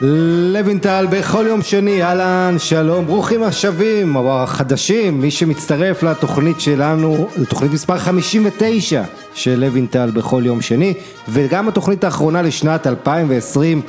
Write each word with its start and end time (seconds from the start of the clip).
לוינטל 0.00 1.06
בכל 1.10 1.44
יום 1.48 1.62
שני, 1.62 2.02
אהלן, 2.02 2.54
שלום, 2.58 3.06
ברוכים 3.06 3.42
השבים, 3.42 4.16
או 4.16 4.42
החדשים, 4.42 5.20
מי 5.20 5.30
שמצטרף 5.30 6.02
לתוכנית 6.02 6.60
שלנו, 6.60 7.28
לתוכנית 7.38 7.72
מספר 7.72 7.98
59 7.98 9.02
של 9.34 9.60
לוינטל 9.60 10.10
בכל 10.10 10.42
יום 10.44 10.60
שני, 10.60 10.94
וגם 11.28 11.68
התוכנית 11.68 12.04
האחרונה 12.04 12.42
לשנת 12.42 12.86
2020, 12.86 13.80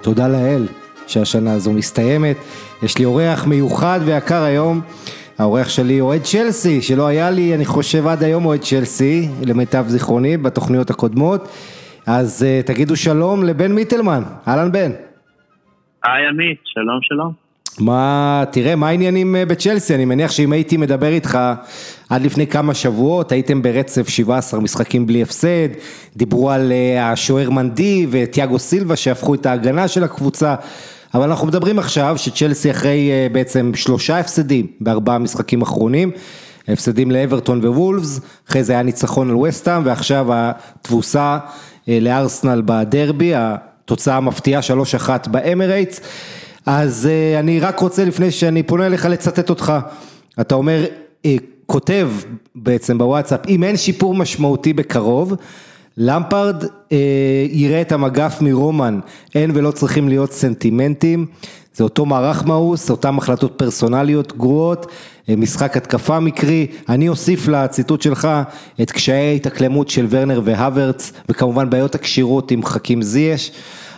תודה 0.00 0.28
לאל 0.28 0.66
שהשנה 1.06 1.52
הזו 1.52 1.72
מסתיימת, 1.72 2.36
יש 2.82 2.98
לי 2.98 3.04
אורח 3.04 3.46
מיוחד 3.46 4.00
ויקר 4.04 4.42
היום, 4.42 4.80
האורח 5.38 5.68
שלי 5.68 6.00
אוהד 6.00 6.22
צ'לסי, 6.22 6.82
שלא 6.82 7.06
היה 7.06 7.30
לי, 7.30 7.54
אני 7.54 7.64
חושב 7.64 8.06
עד 8.06 8.22
היום 8.22 8.44
אוהד 8.44 8.60
צ'לסי, 8.60 9.28
למיטב 9.42 9.84
זיכרוני, 9.88 10.36
בתוכניות 10.36 10.90
הקודמות, 10.90 11.48
אז 12.06 12.46
uh, 12.46 12.66
תגידו 12.66 12.96
שלום 12.96 13.44
לבן 13.44 13.72
מיטלמן, 13.72 14.22
אהלן 14.48 14.72
בן. 14.72 14.90
היי 16.04 16.26
עמית, 16.26 16.58
שלום 16.64 16.98
שלום. 17.02 17.32
מה, 17.80 18.44
תראה, 18.50 18.76
מה 18.76 18.88
העניינים 18.88 19.36
אה, 19.36 19.46
בצ'לסי? 19.46 19.94
אני 19.94 20.04
מניח 20.04 20.30
שאם 20.30 20.52
הייתי 20.52 20.76
מדבר 20.76 21.06
איתך 21.06 21.38
עד 22.10 22.22
לפני 22.22 22.46
כמה 22.46 22.74
שבועות, 22.74 23.32
הייתם 23.32 23.62
ברצף 23.62 24.08
17 24.08 24.60
משחקים 24.60 25.06
בלי 25.06 25.22
הפסד, 25.22 25.68
דיברו 26.16 26.50
על 26.50 26.72
אה, 26.72 27.10
השוער 27.12 27.50
מנדי 27.50 28.06
וטיאגו 28.10 28.58
סילבה 28.58 28.96
שהפכו 28.96 29.34
את 29.34 29.46
ההגנה 29.46 29.88
של 29.88 30.04
הקבוצה, 30.04 30.54
אבל 31.14 31.30
אנחנו 31.30 31.46
מדברים 31.46 31.78
עכשיו 31.78 32.14
שצ'לסי 32.18 32.70
אחרי 32.70 33.10
אה, 33.10 33.26
בעצם 33.32 33.72
שלושה 33.74 34.18
הפסדים 34.18 34.66
בארבעה 34.80 35.18
משחקים 35.18 35.62
אחרונים, 35.62 36.10
הפסדים 36.68 37.10
לאברטון 37.10 37.64
ווולפס, 37.64 38.20
אחרי 38.48 38.64
זה 38.64 38.72
היה 38.72 38.82
ניצחון 38.82 39.30
על 39.30 39.36
וסטאם 39.36 39.82
ועכשיו 39.84 40.26
התבוסה 40.30 41.38
לארסנל 41.88 42.62
בדרבי, 42.64 43.32
תוצאה 43.84 44.20
מפתיעה 44.20 44.60
3-1 45.06 45.28
באמרייטס, 45.28 46.00
אז 46.66 47.08
uh, 47.08 47.40
אני 47.40 47.60
רק 47.60 47.78
רוצה 47.78 48.04
לפני 48.04 48.30
שאני 48.30 48.62
פונה 48.62 48.86
אליך 48.86 49.06
לצטט 49.06 49.50
אותך, 49.50 49.72
אתה 50.40 50.54
אומר, 50.54 50.84
uh, 50.84 51.26
כותב 51.66 52.10
בעצם 52.54 52.98
בוואטסאפ, 52.98 53.40
אם 53.48 53.64
אין 53.64 53.76
שיפור 53.76 54.14
משמעותי 54.14 54.72
בקרוב, 54.72 55.34
למפרד 55.96 56.64
uh, 56.64 56.94
יראה 57.50 57.80
את 57.80 57.92
המגף 57.92 58.38
מרומן, 58.40 59.00
אין 59.34 59.50
ולא 59.54 59.70
צריכים 59.70 60.08
להיות 60.08 60.32
סנטימנטים, 60.32 61.26
זה 61.74 61.84
אותו 61.84 62.06
מערך 62.06 62.44
מאוס, 62.44 62.90
אותן 62.90 63.18
החלטות 63.18 63.52
פרסונליות 63.56 64.36
גרועות, 64.36 64.86
משחק 65.28 65.76
התקפה 65.76 66.20
מקרי, 66.20 66.66
אני 66.88 67.08
אוסיף 67.08 67.48
לציטוט 67.48 68.02
שלך 68.02 68.28
את 68.82 68.90
קשיי 68.90 69.14
ההתאקלמות 69.14 69.88
של 69.88 70.04
ורנר 70.10 70.40
והוורץ, 70.44 71.22
וכמובן 71.28 71.70
בעיות 71.70 71.94
הכשירות 71.94 72.50
עם 72.50 72.62
חכים 72.62 73.02
זייש, 73.02 73.50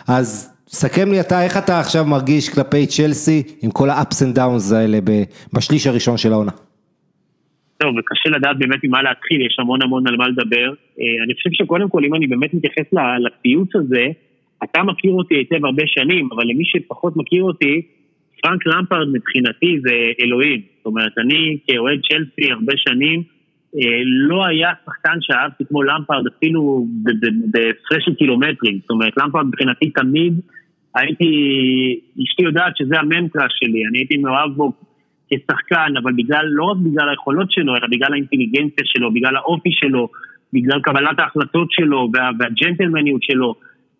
אז 0.07 0.53
סכם 0.67 1.11
לי 1.11 1.19
אתה, 1.19 1.43
איך 1.43 1.57
אתה 1.57 1.79
עכשיו 1.79 2.05
מרגיש 2.05 2.49
כלפי 2.49 2.87
צ'לסי 2.87 3.43
עם 3.63 3.71
כל 3.71 3.89
ה-ups 3.89 4.19
and 4.23 4.37
downs 4.37 4.75
האלה 4.75 4.99
בשליש 5.53 5.87
הראשון 5.87 6.17
של 6.17 6.31
העונה? 6.31 6.51
טוב, 7.77 7.95
וקשה 7.97 8.29
לדעת 8.29 8.57
באמת 8.59 8.83
ממה 8.83 9.01
להתחיל, 9.01 9.45
יש 9.45 9.57
המון 9.59 9.81
המון 9.81 10.07
על 10.07 10.15
מה 10.17 10.27
לדבר. 10.27 10.69
אה, 10.99 11.23
אני 11.25 11.33
חושב 11.33 11.49
שקודם 11.53 11.89
כל, 11.89 12.05
אם 12.05 12.15
אני 12.15 12.27
באמת 12.27 12.53
מתייחס 12.53 12.93
לציוץ 13.25 13.75
הזה, 13.75 14.05
אתה 14.63 14.83
מכיר 14.83 15.11
אותי 15.11 15.35
היטב 15.35 15.65
הרבה 15.65 15.83
שנים, 15.85 16.29
אבל 16.35 16.43
למי 16.43 16.63
שפחות 16.65 17.17
מכיר 17.17 17.43
אותי, 17.43 17.81
פרנק 18.41 18.67
למפרד 18.67 19.07
מבחינתי 19.13 19.79
זה 19.81 19.93
אלוהים. 20.21 20.61
זאת 20.77 20.85
אומרת, 20.85 21.17
אני 21.17 21.57
כאוהד 21.67 21.99
צ'לסי 22.09 22.51
הרבה 22.51 22.73
שנים, 22.75 23.23
אה, 23.75 24.01
לא 24.03 24.45
היה 24.45 24.69
שחקן 24.85 25.17
שאהבתי 25.21 25.63
כמו 25.69 25.83
למפרד 25.83 26.23
אפילו 26.37 26.87
בהפרש 27.51 28.05
של 28.05 28.15
קילומטרים. 28.15 28.79
זאת 28.81 28.89
אומרת, 28.89 29.13
למפרד 29.17 29.45
מבחינתי 29.45 29.89
תמיד 29.89 30.33
הייתי, 30.95 31.29
אשתי 32.23 32.43
יודעת 32.43 32.77
שזה 32.77 32.99
המנטרה 32.99 33.45
שלי, 33.49 33.85
אני 33.89 33.97
הייתי 33.97 34.17
מאוהב 34.17 34.51
בו 34.51 34.71
כשחקן, 35.29 35.93
אבל 36.03 36.13
בגלל, 36.13 36.45
לא 36.45 36.63
רק 36.63 36.77
בגלל 36.77 37.09
היכולות 37.09 37.51
שלו, 37.51 37.75
אלא 37.75 37.87
בגלל 37.91 38.13
האינטליגנציה 38.13 38.85
שלו, 38.85 39.13
בגלל 39.13 39.35
האופי 39.35 39.69
שלו, 39.71 40.09
בגלל 40.53 40.81
קבלת 40.81 41.19
ההחלטות 41.19 41.71
שלו 41.71 42.09
וה, 42.13 42.29
והג'נטלמניות 42.39 43.23
שלו. 43.23 43.55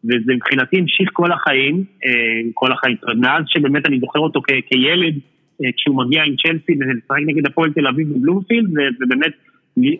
וזה 0.08 0.34
מבחינתי 0.34 0.78
המשיך 0.78 1.10
כל 1.14 1.32
החיים, 1.32 1.84
אה, 2.06 2.42
כל 2.54 2.72
החיים, 2.72 2.98
מאז 3.18 3.44
שבאמת 3.48 3.86
אני 3.86 4.00
זוכר 4.00 4.20
אותו 4.20 4.42
כ- 4.42 4.66
כילד, 4.70 5.16
אה, 5.64 5.70
כשהוא 5.78 5.98
מגיע 5.98 6.24
עם 6.24 6.36
צ'לסי 6.36 6.74
ולשחק 6.80 7.18
נגד 7.26 7.46
הפועל 7.46 7.72
תל 7.74 7.88
אביב 7.88 8.08
בבלומפילד, 8.14 8.70
ובאמת, 9.02 9.32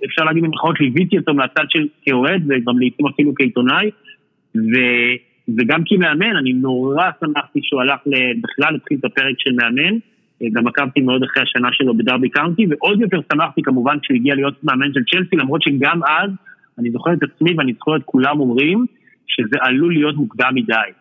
אפשר 0.06 0.24
להגיד 0.24 0.44
במירכאות, 0.44 0.80
ליוויתי 0.80 1.18
אותו 1.18 1.34
מהצד 1.34 1.66
של 1.70 1.88
כאוהד, 2.06 2.44
וגם 2.50 2.80
לעיתים 2.80 3.08
אפילו 3.08 3.36
כעיתונאי, 3.36 3.90
ו, 4.56 4.76
וגם 5.58 5.82
כמאמן, 5.86 6.36
אני 6.36 6.54
נורא 6.54 7.10
שמחתי 7.20 7.60
שהוא 7.64 7.82
הלך 7.82 8.00
בכלל 8.42 8.76
התחיל 8.76 8.98
את 9.00 9.06
הפרק 9.06 9.36
של 9.38 9.52
מאמן, 9.54 9.98
אה, 10.42 10.48
גם 10.54 10.68
עקבתי 10.68 11.02
מאוד 11.02 11.24
אחרי 11.24 11.44
השנה 11.44 11.70
שלו 11.72 11.98
בדרבי 11.98 12.30
קאונטי, 12.30 12.66
ועוד 12.70 13.02
יותר 13.02 13.20
שמחתי 13.34 13.62
כמובן 13.62 14.00
כשהוא 14.00 14.16
הגיע 14.16 14.36
להיות 14.36 14.64
מאמן 14.64 14.94
של 14.94 15.02
צ'לסי, 15.12 15.36
למרות 15.36 15.62
שגם 15.62 16.02
אז, 16.04 16.32
אני 16.80 16.92
זוכר 16.92 17.14
את 17.14 17.24
עצמי 17.24 17.54
ואני 17.58 17.74
זוכר 17.74 17.96
את 17.96 18.02
כולם 18.06 18.40
אומרים, 18.40 18.86
שזה 19.28 19.58
עלול 19.62 19.94
להיות 19.94 20.16
מוקדם 20.16 20.52
מדי. 20.56 20.92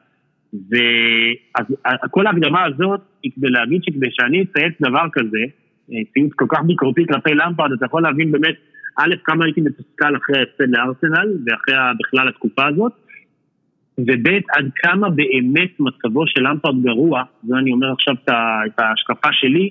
ואז 0.70 1.66
כל 2.10 2.26
ההקדמה 2.26 2.64
הזאת 2.64 3.00
היא 3.22 3.32
כדי 3.37 3.48
להגיד 3.50 3.84
שכדי 3.84 4.06
שאני 4.10 4.42
אצייץ 4.42 4.72
דבר 4.81 5.04
כזה, 5.12 5.44
אה, 5.92 5.98
ציוץ 6.12 6.32
כל 6.37 6.47
כך 6.48 6.62
ביקורתי 6.62 7.06
כלפי 7.06 7.34
למפרד, 7.34 7.72
אתה 7.72 7.87
יכול 7.87 8.03
להבין 8.03 8.32
באמת, 8.32 8.54
א', 8.98 9.14
כמה 9.25 9.44
הייתי 9.44 9.60
מתוסכל 9.60 10.16
אחרי 10.16 10.38
ההפסד 10.38 10.69
לארסנל 10.69 11.32
ואחרי 11.47 11.75
בכלל 11.98 12.28
התקופה 12.28 12.66
הזאת, 12.66 12.92
וב', 13.98 14.28
עד 14.28 14.70
כמה 14.76 15.10
באמת 15.10 15.81
מצבו 15.81 16.26
של 16.26 16.48
למפרד 16.48 16.82
גרוע, 16.82 17.22
זה 17.43 17.56
אני 17.56 17.72
אומר 17.72 17.93
עכשיו 17.93 18.14
את 18.25 18.78
ההשקפה 18.78 19.28
שלי, 19.32 19.70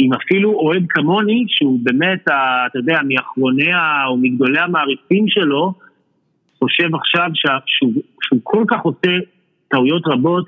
אם 0.00 0.10
אפילו 0.12 0.52
אוהד 0.52 0.84
כמוני, 0.88 1.44
שהוא 1.48 1.80
באמת, 1.82 2.22
אתה 2.22 2.78
יודע, 2.78 3.00
מאחרוני 3.08 3.70
או 4.08 4.16
מגדולי 4.16 4.60
המעריצים 4.60 5.24
שלו, 5.28 5.74
חושב 6.58 6.94
עכשיו 6.94 7.30
שהוא, 7.64 7.92
שהוא 8.22 8.40
כל 8.42 8.64
כך 8.68 8.80
עושה 8.80 9.12
טעויות 9.68 10.02
רבות 10.06 10.46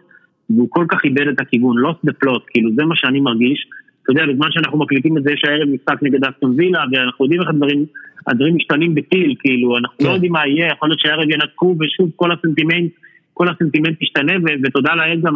והוא 0.50 0.68
כל 0.70 0.86
כך 0.88 1.04
איבד 1.04 1.28
את 1.28 1.40
הכיוון, 1.40 1.76
lost 1.86 2.10
the 2.10 2.12
plot, 2.24 2.42
כאילו 2.48 2.70
זה 2.76 2.84
מה 2.84 2.96
שאני 2.96 3.20
מרגיש. 3.20 3.66
אתה 4.02 4.12
יודע, 4.12 4.32
בזמן 4.32 4.48
שאנחנו 4.50 4.78
מקליטים 4.78 5.18
את 5.18 5.22
זה, 5.22 5.32
יש 5.32 5.44
הערב 5.44 5.68
משחק 5.68 6.02
נגד 6.02 6.24
אסטון 6.24 6.54
וילה, 6.56 6.84
ואנחנו 6.92 7.24
יודעים 7.24 7.40
איך 7.40 7.48
הדברים, 7.48 7.84
הדברים 8.26 8.56
משתנים 8.56 8.94
בטיל, 8.94 9.34
כאילו, 9.38 9.78
אנחנו 9.78 9.96
לא 10.00 10.04
כן. 10.04 10.10
לא 10.10 10.14
יודעים 10.14 10.32
מה 10.32 10.46
יהיה, 10.46 10.72
יכול 10.72 10.88
להיות 10.88 11.00
שהערב 11.00 11.30
ינתקו 11.30 11.76
ושוב 11.80 12.10
כל 12.16 12.32
הסנטימנט 12.32 12.90
כל 13.40 13.48
הסנטימנט 13.48 14.02
ישתנה, 14.02 14.32
ותודה 14.64 14.94
לאל 14.94 15.20
גם, 15.24 15.34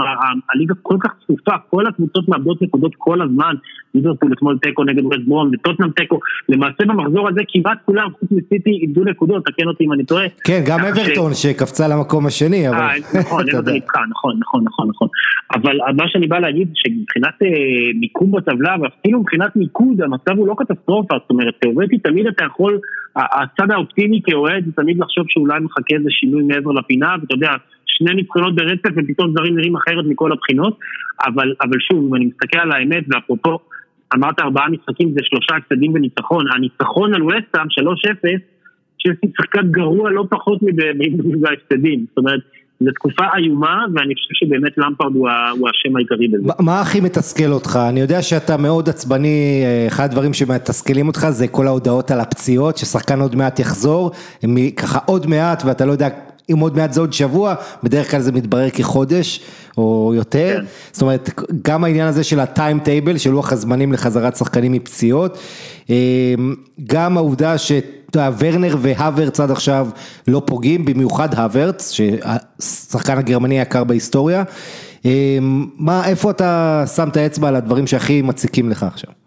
הליגה 0.55 0.75
כל 0.83 0.97
כך 1.01 1.11
צפופה, 1.23 1.53
כל 1.71 1.87
הקבוצות 1.87 2.29
מאבדות 2.29 2.63
נקודות 2.63 2.93
כל 2.99 3.23
הזמן, 3.23 3.55
ליברפול 3.95 4.33
אתמול 4.33 4.59
תיקו 4.63 4.85
נגד 4.85 5.05
ווסט 5.05 5.21
ברום, 5.27 5.51
וטוטנאם 5.53 5.91
תיקו, 5.91 6.19
למעשה 6.49 6.85
במחזור 6.85 7.29
הזה 7.29 7.41
כמעט 7.49 7.79
כולם, 7.85 8.09
חוץ 8.21 8.31
מסיטי, 8.31 8.71
איבדו 8.71 9.05
נקודות, 9.05 9.45
תקן 9.45 9.69
אותי 9.69 9.85
אם 9.85 9.93
אני 9.93 10.05
טועה. 10.05 10.27
כן, 10.45 10.63
גם 10.67 10.79
אברטון 10.81 11.35
שקפצה 11.35 11.89
למקום 11.89 12.27
השני, 12.27 12.69
אבל... 12.69 12.77
אה, 12.77 13.21
נכון, 13.21 13.41
אברטון 13.51 13.75
נתקע, 13.75 14.01
נכון, 14.11 14.39
נכון, 14.41 14.65
נכון, 14.65 14.89
נכון. 14.89 15.09
אבל 15.55 15.77
מה 15.97 16.09
שאני 16.09 16.27
בא 16.27 16.39
להגיד, 16.39 16.69
שמבחינת 16.75 17.43
אה, 17.43 17.49
מיקום 18.01 18.33
בטבלה, 18.33 18.77
ואפילו 18.83 19.21
מבחינת 19.21 19.57
מיקוד, 19.57 20.03
המצב 20.03 20.33
הוא 20.37 20.47
לא 20.47 20.55
קטסטרופה, 20.59 21.15
זאת 21.23 21.31
אומרת, 21.31 21.55
תאורטית 21.61 22.07
תמיד 22.07 22.27
אתה 22.27 22.45
יכול, 22.45 22.79
הצד 23.17 23.71
האופטימי 23.71 24.21
כאוהד 24.25 24.65
זה 24.67 24.73
תמיד 24.73 24.99
לחשוב 24.99 25.25
שאולי 25.29 25.61
מחכה 25.61 25.95
איזה 25.95 26.09
שינוי 26.11 26.43
מעבר 26.43 26.71
לפינה, 26.71 27.15
ואתה 27.21 27.35
יודע, 27.35 27.51
שני 27.99 28.15
ניצחונות 28.15 28.55
ברצף 28.55 28.91
ופתאום 28.97 29.33
דברים 29.33 29.57
נראים 29.57 29.77
אחרת 29.77 30.05
מכל 30.09 30.33
הבחינות, 30.33 30.79
אבל, 31.27 31.55
אבל 31.63 31.79
שוב, 31.81 32.07
אם 32.09 32.15
אני 32.15 32.25
מסתכל 32.25 32.59
על 32.59 32.73
האמת, 32.73 33.05
ואפרופו, 33.09 33.59
אמרת 34.15 34.41
ארבעה 34.41 34.69
משחקים 34.69 35.09
זה 35.13 35.21
שלושה 35.23 35.57
הפסדים 35.57 35.93
וניצחון, 35.95 36.45
הניצחון 36.55 37.15
על 37.15 37.23
וסטאם, 37.23 37.67
3-0, 37.67 38.41
צ'לסי 39.03 39.27
שחקן 39.37 39.71
גרוע 39.71 40.11
לא 40.11 40.25
פחות 40.31 40.59
מההפסדים, 41.43 42.05
זאת 42.09 42.19
אומרת, 42.19 42.41
זו 42.81 42.91
תקופה 42.95 43.25
איומה, 43.37 43.85
ואני 43.95 44.15
חושב 44.15 44.35
שבאמת 44.35 44.79
למפרד 44.79 45.15
הוא 45.15 45.69
השם 45.69 45.97
העיקרי 45.97 46.29
בזה. 46.29 46.53
מה 46.61 46.81
הכי 46.81 47.01
מתסכל 47.01 47.53
אותך? 47.53 47.79
אני 47.89 48.01
יודע 48.01 48.23
שאתה 48.23 48.57
מאוד 48.57 48.89
עצבני, 48.89 49.63
אה, 49.65 49.87
אחד 49.87 50.05
הדברים 50.05 50.35
שמתסכלים 50.35 51.07
אותך 51.09 51.27
זה 51.31 51.49
כל 51.49 51.67
ההודעות 51.67 52.11
על 52.11 52.21
הפציעות, 52.21 52.77
ששחקן 52.77 53.21
עוד 53.21 53.35
מעט 53.35 53.59
יחזור, 53.59 54.11
ככה 54.77 54.99
עוד 55.07 55.27
מעט, 55.27 55.63
ואתה 55.67 55.87
לא 55.87 55.93
יודע 55.93 56.09
אם 56.53 56.59
עוד 56.59 56.77
מעט 56.77 56.93
זה 56.93 57.01
עוד 57.01 57.13
שבוע, 57.13 57.55
בדרך 57.83 58.11
כלל 58.11 58.21
זה 58.21 58.33
מתברר 58.33 58.71
כחודש 58.71 59.41
או 59.79 60.13
יותר, 60.17 60.59
כן. 60.61 60.65
זאת 60.93 61.03
אומרת 61.03 61.31
גם 61.63 61.85
העניין 61.85 62.09
הזה 62.09 62.25
של 62.25 62.41
הטיים 62.41 62.81
טייבל, 62.81 63.19
של 63.19 63.31
לוח 63.31 63.53
הזמנים 63.53 63.93
לחזרת 63.93 64.37
שחקנים 64.37 64.73
מפציעות, 64.73 65.39
אמ, 65.91 66.55
גם 66.87 67.17
העובדה 67.17 67.55
שוורנר 67.59 68.77
והוורץ 68.81 69.41
עד 69.41 69.51
עכשיו 69.51 69.89
לא 70.29 70.43
פוגעים, 70.47 70.85
במיוחד 70.85 71.35
הוורץ, 71.35 71.91
שהשחקן 71.93 73.19
הגרמני 73.19 73.59
היקר 73.59 73.85
בהיסטוריה, 73.85 74.43
אמ, 75.05 75.67
מה, 75.77 76.09
איפה 76.09 76.31
אתה 76.31 76.85
שם 76.95 77.09
את 77.09 77.17
האצבע 77.17 77.49
על 77.49 77.57
הדברים 77.57 77.87
שהכי 77.87 78.23
מציקים 78.23 78.71
לך 78.71 78.83
עכשיו? 78.83 79.24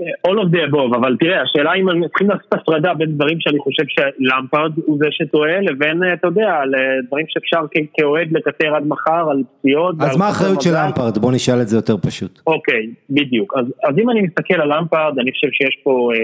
All 0.00 0.38
of 0.42 0.50
the 0.54 0.60
above, 0.70 0.96
אבל 0.96 1.16
תראה, 1.20 1.42
השאלה 1.42 1.74
אם 1.74 2.08
צריכים 2.08 2.30
לעשות 2.30 2.52
הפרדה 2.52 2.94
בין 2.94 3.14
דברים 3.14 3.40
שאני 3.40 3.58
חושב 3.58 3.82
שלמפרד 3.88 4.72
הוא 4.76 4.98
זה 4.98 5.06
שטועה, 5.10 5.60
לבין, 5.60 6.02
אתה 6.12 6.26
יודע, 6.26 6.60
לדברים 6.64 7.26
שאפשר 7.28 7.60
כאוהד 7.94 8.32
לקטר 8.32 8.74
עד 8.74 8.86
מחר 8.86 9.30
על 9.30 9.42
פציעות. 9.58 9.94
אז 10.00 10.16
מה 10.16 10.26
האחריות 10.26 10.62
של 10.62 10.70
למפרד? 10.76 11.18
בוא 11.18 11.32
נשאל 11.32 11.60
את 11.62 11.68
זה 11.68 11.76
יותר 11.76 11.96
פשוט. 11.96 12.40
אוקיי, 12.46 12.86
בדיוק. 13.10 13.54
אז, 13.56 13.66
אז 13.84 13.98
אם 13.98 14.10
אני 14.10 14.20
מסתכל 14.22 14.60
על 14.60 14.78
למפרד, 14.78 15.18
אני 15.18 15.32
חושב 15.32 15.48
שיש 15.52 15.78
פה 15.82 16.10
אה, 16.14 16.18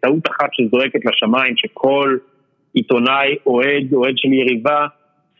טעות 0.00 0.28
אחת 0.28 0.48
שזועקת 0.52 1.00
לשמיים, 1.04 1.56
שכל 1.56 2.16
עיתונאי, 2.74 3.36
אוהד, 3.46 3.92
אוהד 3.92 4.14
של 4.16 4.32
יריבה, 4.32 4.86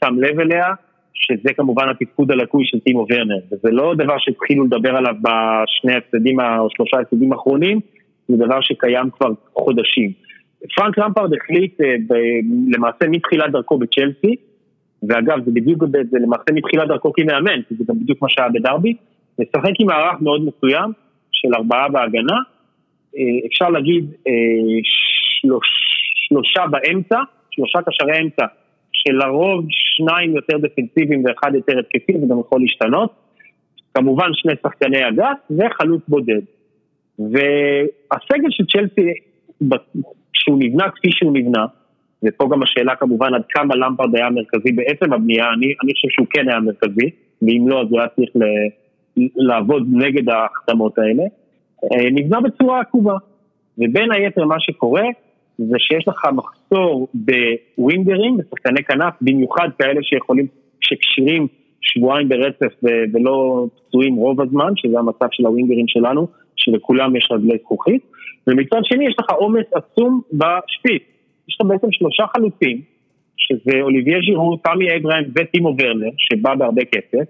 שם 0.05 0.15
לב 0.19 0.41
אליה, 0.41 0.67
שזה 1.15 1.55
כמובן 1.57 1.89
התפקוד 1.89 2.31
הלקוי 2.31 2.65
של 2.67 2.81
טימו 2.81 3.07
ורנר, 3.11 3.39
וזה 3.53 3.71
לא 3.71 3.95
דבר 3.95 4.15
שהתחילו 4.19 4.65
לדבר 4.65 4.97
עליו 4.97 5.15
בשני 5.23 5.95
הצדדים 5.95 6.41
או 6.41 6.69
שלושה 6.71 6.97
הצדדים 7.01 7.33
האחרונים, 7.33 7.81
זה 8.29 8.37
דבר 8.37 8.61
שקיים 8.61 9.11
כבר 9.11 9.31
חודשים. 9.55 10.13
פרנק 10.77 10.99
למפרד 10.99 11.31
החליט 11.35 11.81
אה, 11.81 11.95
למעשה 12.69 13.09
מתחילת 13.09 13.53
דרכו 13.53 13.79
בצ'לסי, 13.79 14.35
ואגב 15.09 15.45
זה 15.45 15.51
בדיוק, 15.55 15.85
זה 16.11 16.19
למעשה 16.19 16.53
מתחילת 16.53 16.89
דרכו 16.89 17.13
כמאמן, 17.13 17.63
כי 17.69 17.75
זה 17.75 17.85
גם 17.89 17.99
בדיוק 18.01 18.23
מה 18.23 18.29
שהיה 18.29 18.49
בדרבי, 18.49 18.95
לשחק 19.39 19.73
עם 19.79 19.87
מערך 19.87 20.21
מאוד 20.21 20.41
מסוים 20.41 20.93
של 21.33 21.55
ארבעה 21.55 21.89
בהגנה, 21.89 22.39
אה, 23.17 23.47
אפשר 23.47 23.69
להגיד 23.69 24.05
אה, 24.27 24.33
שלוש, 25.41 25.67
שלושה 26.29 26.67
באמצע, 26.67 27.19
שלושה 27.51 27.79
קשרי 27.83 28.23
אמצע 28.23 28.47
שלרוב 29.09 29.65
שניים 29.71 30.37
יותר 30.37 30.59
דפנסיביים 30.59 31.25
ואחד 31.25 31.55
יותר 31.55 31.79
התקפי, 31.79 32.13
זה 32.21 32.27
גם 32.31 32.41
יכול 32.41 32.61
להשתנות. 32.61 33.11
כמובן 33.95 34.29
שני 34.33 34.53
שחקני 34.63 35.09
אגף 35.09 35.39
וחלוץ 35.51 36.03
בודד. 36.09 36.41
והסגל 37.19 38.51
של 38.51 38.65
צ'לסי, 38.67 39.13
כשהוא 40.33 40.59
נבנה 40.59 40.91
כפי 40.91 41.09
שהוא 41.13 41.33
נבנה, 41.33 41.67
ופה 42.25 42.49
גם 42.53 42.63
השאלה 42.63 42.97
כמובן 42.97 43.35
עד 43.35 43.43
כמה 43.49 43.75
למפרד 43.77 44.17
היה 44.17 44.31
מרכזי 44.31 44.73
בעצם 44.73 45.13
הבנייה, 45.13 45.45
אני, 45.57 45.67
אני 45.85 45.93
חושב 45.95 46.09
שהוא 46.11 46.27
כן 46.31 46.49
היה 46.49 46.61
מרכזי, 46.61 47.11
ואם 47.43 47.69
לא 47.69 47.81
אז 47.81 47.87
הוא 47.91 48.01
היה 48.01 48.09
צריך 48.09 48.31
ל, 48.35 48.43
לעבוד 49.37 49.87
נגד 49.93 50.29
ההחתמות 50.29 50.99
האלה, 50.99 51.23
אה, 51.85 52.11
נבנה 52.11 52.41
בצורה 52.41 52.81
עקובה. 52.81 53.15
ובין 53.79 54.13
היתר 54.13 54.45
מה 54.45 54.61
שקורה, 54.61 55.03
זה 55.59 55.77
שיש 55.79 56.09
לך 56.09 56.23
מחסור 56.33 57.09
בווינגרים, 57.15 58.37
בשחקני 58.37 58.85
כנף, 58.85 59.15
במיוחד 59.21 59.69
כאלה 59.79 60.03
שיכולים, 60.03 60.47
שכשירים 60.81 61.47
שבועיים 61.81 62.29
ברצף 62.29 62.75
ולא 63.13 63.67
פצועים 63.77 64.15
רוב 64.15 64.41
הזמן, 64.41 64.73
שזה 64.77 64.99
המצב 64.99 65.27
של 65.33 65.47
הווינגרים 65.47 65.89
שלנו, 65.89 66.27
שלכולם 66.57 67.17
יש 67.17 67.29
רגלי 67.31 67.59
זכוכית, 67.63 68.03
ומצד 68.47 68.81
שני 68.83 69.07
יש 69.07 69.15
לך 69.19 69.31
עומס 69.31 69.67
עצום 69.75 70.21
בשפיץ. 70.33 71.03
יש 71.49 71.57
לך 71.61 71.67
בעצם 71.67 71.87
שלושה 71.91 72.25
חלוצים, 72.37 72.81
שזה 73.37 73.81
אוליביה 73.81 74.19
ז'ירו, 74.27 74.57
תמי 74.57 74.97
אברהם 74.97 75.25
וטימו 75.37 75.77
ורנר, 75.79 76.11
שבא 76.19 76.55
בהרבה 76.55 76.83
כסף, 76.85 77.25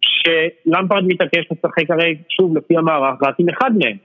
שלמפרד 0.00 1.04
מתעקש 1.06 1.44
לשחק 1.52 1.90
הרי, 1.90 2.14
שוב, 2.28 2.56
לפי 2.56 2.76
המערך, 2.76 3.22
רק 3.22 3.34
עם 3.38 3.48
אחד 3.48 3.70
מהם. 3.78 3.96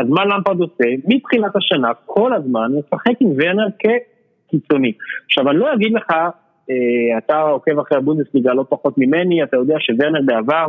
אז 0.00 0.08
מה 0.08 0.24
למפרד 0.24 0.60
עושה? 0.60 0.84
מתחילת 1.04 1.56
השנה, 1.56 1.90
כל 2.06 2.32
הזמן, 2.32 2.72
משחק 2.78 3.20
עם 3.20 3.28
ורנר 3.36 3.66
כקיצוני. 3.78 4.92
עכשיו, 5.24 5.50
אני 5.50 5.58
לא 5.58 5.74
אגיד 5.74 5.92
לך, 5.92 6.10
אה, 6.70 7.18
אתה 7.18 7.40
עוקב 7.40 7.78
אחרי 7.78 7.98
הבונדסליגה 7.98 8.54
לא 8.54 8.64
פחות 8.68 8.98
ממני, 8.98 9.42
אתה 9.42 9.56
יודע 9.56 9.74
שוורנר 9.78 10.20
בעבר 10.26 10.66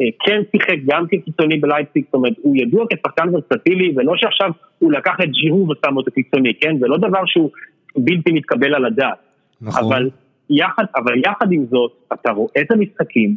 אה, 0.00 0.06
כן 0.26 0.40
שיחק 0.50 0.76
גם 0.86 1.06
כקיצוני 1.10 1.58
בלייפסיק, 1.58 2.04
זאת 2.04 2.14
אומרת, 2.14 2.32
הוא 2.42 2.56
ידוע 2.56 2.84
כשחקן 2.90 3.34
ורסטילי, 3.34 3.92
ולא 3.96 4.12
שעכשיו 4.16 4.50
הוא 4.78 4.92
לקח 4.92 5.16
את 5.22 5.28
ג'ירו 5.30 5.68
ושם 5.68 5.96
אותו 5.96 6.10
קיצוני, 6.10 6.54
כן? 6.60 6.78
זה 6.78 6.86
לא 6.86 6.98
דבר 6.98 7.26
שהוא 7.26 7.50
בלתי 7.96 8.32
מתקבל 8.32 8.74
על 8.74 8.84
הדעת. 8.84 9.18
נכון. 9.60 9.84
אבל 9.84 10.10
יחד, 10.50 10.84
אבל 10.96 11.18
יחד 11.18 11.52
עם 11.52 11.64
זאת, 11.70 11.92
אתה 12.12 12.30
רואה 12.30 12.60
את 12.60 12.70
המשחקים, 12.70 13.36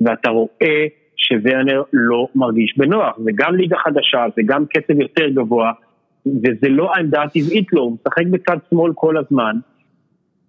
ואתה 0.00 0.30
רואה 0.30 0.86
שוורנר 1.16 1.82
לא 1.92 2.26
מרגיש 2.34 2.74
בנוח, 2.76 3.18
זה 3.18 3.30
גם 3.34 3.54
ליגה 3.56 3.76
חדשה, 3.76 4.24
זה 4.36 4.42
גם 4.46 4.66
קצב 4.66 5.00
יותר 5.00 5.28
גבוה, 5.28 5.72
וזה 6.26 6.68
לא 6.68 6.94
העמדה 6.94 7.22
הטבעית 7.22 7.72
לו, 7.72 7.82
הוא 7.82 7.96
משחק 8.00 8.26
בצד 8.30 8.56
שמאל 8.70 8.92
כל 8.94 9.16
הזמן, 9.16 9.56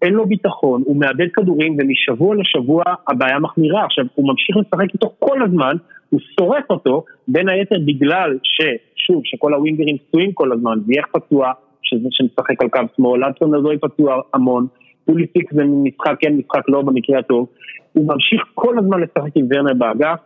אין 0.02 0.14
לו 0.14 0.26
ביטחון, 0.26 0.84
הוא 0.86 0.96
מאבד 0.96 1.28
כדורים 1.34 1.78
ומשבוע 1.80 2.36
לשבוע 2.36 2.84
הבעיה 3.08 3.40
מחמירה. 3.40 3.86
עכשיו, 3.86 4.06
הוא 4.16 4.28
ממשיך 4.28 4.58
לשחק 4.58 4.94
איתו 4.94 5.12
כל 5.20 5.44
הזמן, 5.44 5.76
הוא 6.10 6.20
שורף 6.40 6.64
אותו, 6.70 7.04
בין 7.28 7.50
היתר 7.50 7.76
בגלל 7.86 8.38
ששוב, 8.44 9.22
שכל 9.26 9.54
הווינגרים 9.54 9.98
פצועים 9.98 10.32
כל 10.34 10.52
הזמן, 10.52 10.80
וייך 10.88 11.06
פצוע, 11.12 11.52
שזה 11.82 12.08
שמשחק 12.12 12.62
על 12.62 12.70
קו 12.70 12.80
שמאל, 12.96 13.24
אדסון 13.24 13.56
הזוי 13.56 13.78
פצוע 13.78 14.22
המון, 14.34 14.68
פוליסיק 15.06 15.54
זה 15.54 15.64
משחק 15.66 16.16
כן, 16.20 16.34
משחק 16.34 16.70
לא 16.70 16.82
במקרה 16.82 17.20
הטוב, 17.20 17.48
הוא 17.94 18.08
ממשיך 18.08 18.42
כל 18.54 18.80
הזמן 18.80 19.00
לשחק 19.02 19.32
עם 19.36 19.48
ורנר 19.50 19.74
באגף, 19.74 20.20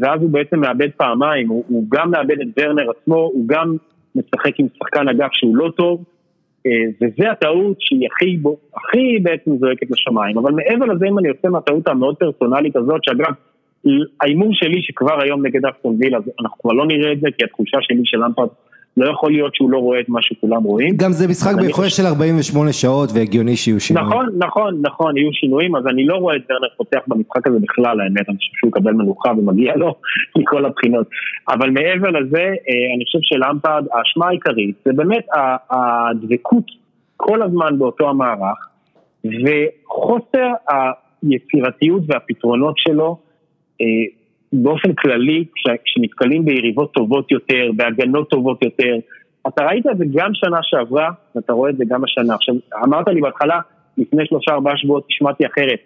ואז 0.00 0.22
הוא 0.22 0.30
בעצם 0.30 0.60
מאבד 0.60 0.88
פעמיים, 0.96 1.48
הוא, 1.48 1.64
הוא 1.68 1.84
גם 1.88 2.10
מאבד 2.10 2.40
את 2.40 2.46
ורנר 2.56 2.90
עצמו, 2.90 3.16
הוא 3.16 3.48
גם 3.48 3.76
משחק 4.14 4.60
עם 4.60 4.66
שחקן 4.78 5.08
אגף 5.08 5.28
שהוא 5.32 5.56
לא 5.56 5.70
טוב, 5.76 6.04
אה, 6.66 6.70
וזה 6.96 7.30
הטעות 7.30 7.76
שהיא 7.80 8.08
הכי, 8.12 8.38
הכי 8.76 9.18
בעצם 9.22 9.56
זועקת 9.56 9.90
לשמיים, 9.90 10.38
אבל 10.38 10.52
מעבר 10.52 10.86
לזה 10.86 11.06
אם 11.08 11.18
אני 11.18 11.28
יוצא 11.28 11.48
מהטעות 11.48 11.88
המאוד 11.88 12.16
פרסונלית 12.16 12.76
הזאת, 12.76 13.04
שאגב, 13.04 13.32
ההימור 14.20 14.50
שלי 14.52 14.82
שכבר 14.82 15.22
היום 15.22 15.46
נגד 15.46 15.66
אסטון 15.66 15.96
וילה, 16.00 16.18
אנחנו 16.40 16.58
כבר 16.58 16.72
לא 16.72 16.86
נראה 16.86 17.12
את 17.12 17.20
זה, 17.20 17.28
כי 17.38 17.44
התחושה 17.44 17.78
שלי 17.80 18.00
של 18.04 18.18
למפרד 18.18 18.48
לא 18.96 19.10
יכול 19.10 19.32
להיות 19.32 19.54
שהוא 19.54 19.70
לא 19.70 19.78
רואה 19.78 20.00
את 20.00 20.08
מה 20.08 20.22
שכולם 20.22 20.62
רואים. 20.62 20.96
גם 20.96 21.12
זה 21.12 21.28
משחק 21.28 21.54
בהפרש 21.62 21.96
של 21.96 22.06
48 22.06 22.72
שעות 22.72 23.10
והגיוני 23.14 23.56
שיהיו 23.56 23.80
שינויים. 23.80 24.08
נכון, 24.08 24.26
נכון, 24.38 24.80
נכון, 24.82 25.16
יהיו 25.16 25.32
שינויים, 25.32 25.76
אז 25.76 25.86
אני 25.86 26.06
לא 26.06 26.16
רואה 26.16 26.36
את 26.36 26.42
ורנר 26.50 26.68
פותח 26.76 26.98
במשחק 27.06 27.46
הזה 27.46 27.58
בכלל, 27.60 28.00
האמת, 28.00 28.28
אני 28.28 28.36
חושב 28.36 28.50
שהוא 28.54 28.68
יקבל 28.68 28.92
מנוחה 28.92 29.30
ומגיע 29.30 29.76
לו 29.76 29.94
מכל 30.38 30.64
הבחינות. 30.64 31.06
אבל 31.48 31.70
מעבר 31.70 32.10
לזה, 32.10 32.38
אה, 32.38 32.94
אני 32.96 33.04
חושב 33.04 33.18
שלמפרד, 33.22 33.84
האשמה 33.92 34.28
העיקרית, 34.28 34.74
זה 34.84 34.92
באמת 34.92 35.26
הדבקות 35.70 36.64
כל 37.16 37.42
הזמן 37.42 37.78
באותו 37.78 38.08
המערך, 38.08 38.68
וחוסר 39.24 40.48
היצירתיות 40.68 42.02
והפתרונות 42.06 42.74
שלו, 42.78 43.18
אה, 43.80 43.86
באופן 44.52 44.94
כללי, 44.94 45.44
כשנתקלים 45.84 46.44
ביריבות 46.44 46.92
טובות 46.92 47.30
יותר, 47.30 47.70
בהגנות 47.76 48.30
טובות 48.30 48.64
יותר, 48.64 48.96
אתה 49.48 49.64
ראית 49.64 49.86
את 49.86 49.98
זה 49.98 50.04
גם 50.14 50.30
שנה 50.34 50.58
שעברה, 50.62 51.10
ואתה 51.36 51.52
רואה 51.52 51.70
את 51.70 51.76
זה 51.76 51.84
גם 51.88 52.04
השנה. 52.04 52.34
עכשיו, 52.34 52.54
אמרת 52.84 53.08
לי 53.08 53.20
בהתחלה, 53.20 53.60
לפני 53.98 54.26
שלושה 54.26 54.52
ארבעה 54.52 54.76
שבועות 54.76 55.06
השמעתי 55.10 55.46
אחרת. 55.46 55.78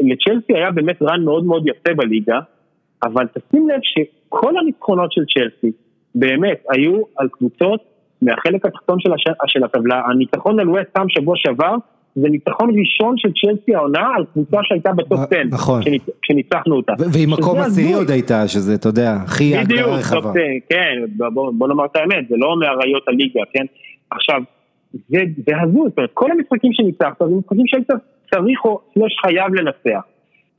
לצ'לסי 0.00 0.54
היה 0.54 0.70
באמת 0.70 1.02
רן 1.02 1.24
מאוד 1.24 1.44
מאוד 1.44 1.68
יפה 1.68 1.94
בליגה, 1.94 2.38
אבל 3.02 3.26
תשים 3.26 3.68
לב 3.68 3.80
שכל 3.82 4.58
הניצחונות 4.58 5.12
של 5.12 5.22
צ'לסי, 5.24 5.72
באמת, 6.14 6.64
היו 6.70 7.02
על 7.16 7.28
קבוצות 7.28 7.80
מהחלק 8.22 8.66
התחתון 8.66 9.00
של, 9.00 9.12
הש... 9.12 9.24
של 9.46 9.64
הטבלה. 9.64 10.02
הניצחון 10.10 10.60
על 10.60 10.68
ווסט 10.68 10.98
שבוע 11.08 11.34
שעבר, 11.36 11.74
זה 12.14 12.28
ניצחון 12.28 12.70
ראשון 12.78 13.14
של 13.16 13.28
צ'לסי 13.28 13.74
העונה 13.74 14.08
על 14.16 14.24
קבוצה 14.32 14.58
שהייתה 14.62 14.92
בטופ 14.92 15.20
10, 15.20 15.36
נכון, 15.50 15.82
כשניצחנו 16.22 16.76
אותה. 16.76 16.92
ועם 16.98 17.30
מקום 17.30 17.58
עשירי 17.58 17.92
עוד 17.92 18.10
הייתה, 18.10 18.48
שזה, 18.48 18.74
אתה 18.74 18.88
יודע, 18.88 19.12
הכי 19.12 19.56
הגדרה 19.56 19.96
רחבה. 19.96 20.30
בדיוק, 20.30 20.64
כן, 20.68 21.24
בוא, 21.34 21.68
נאמר 21.68 21.84
את 21.84 21.96
האמת, 21.96 22.28
זה 22.28 22.36
לא 22.36 22.56
מאריות 22.60 23.08
הליגה, 23.08 23.40
כן? 23.52 23.64
עכשיו, 24.10 24.42
זה, 24.92 25.18
זה 25.46 25.52
הזוי, 25.62 25.88
זאת 25.88 25.98
אומרת, 25.98 26.10
כל 26.14 26.30
המשחקים 26.30 26.72
שניצחת, 26.72 27.18
זה 27.18 27.34
משחקים 27.34 27.66
שהיית 27.66 27.90
צריך 28.30 28.64
או 28.64 28.80
סלש 28.94 29.12
חייב 29.22 29.54
לנצח. 29.54 30.00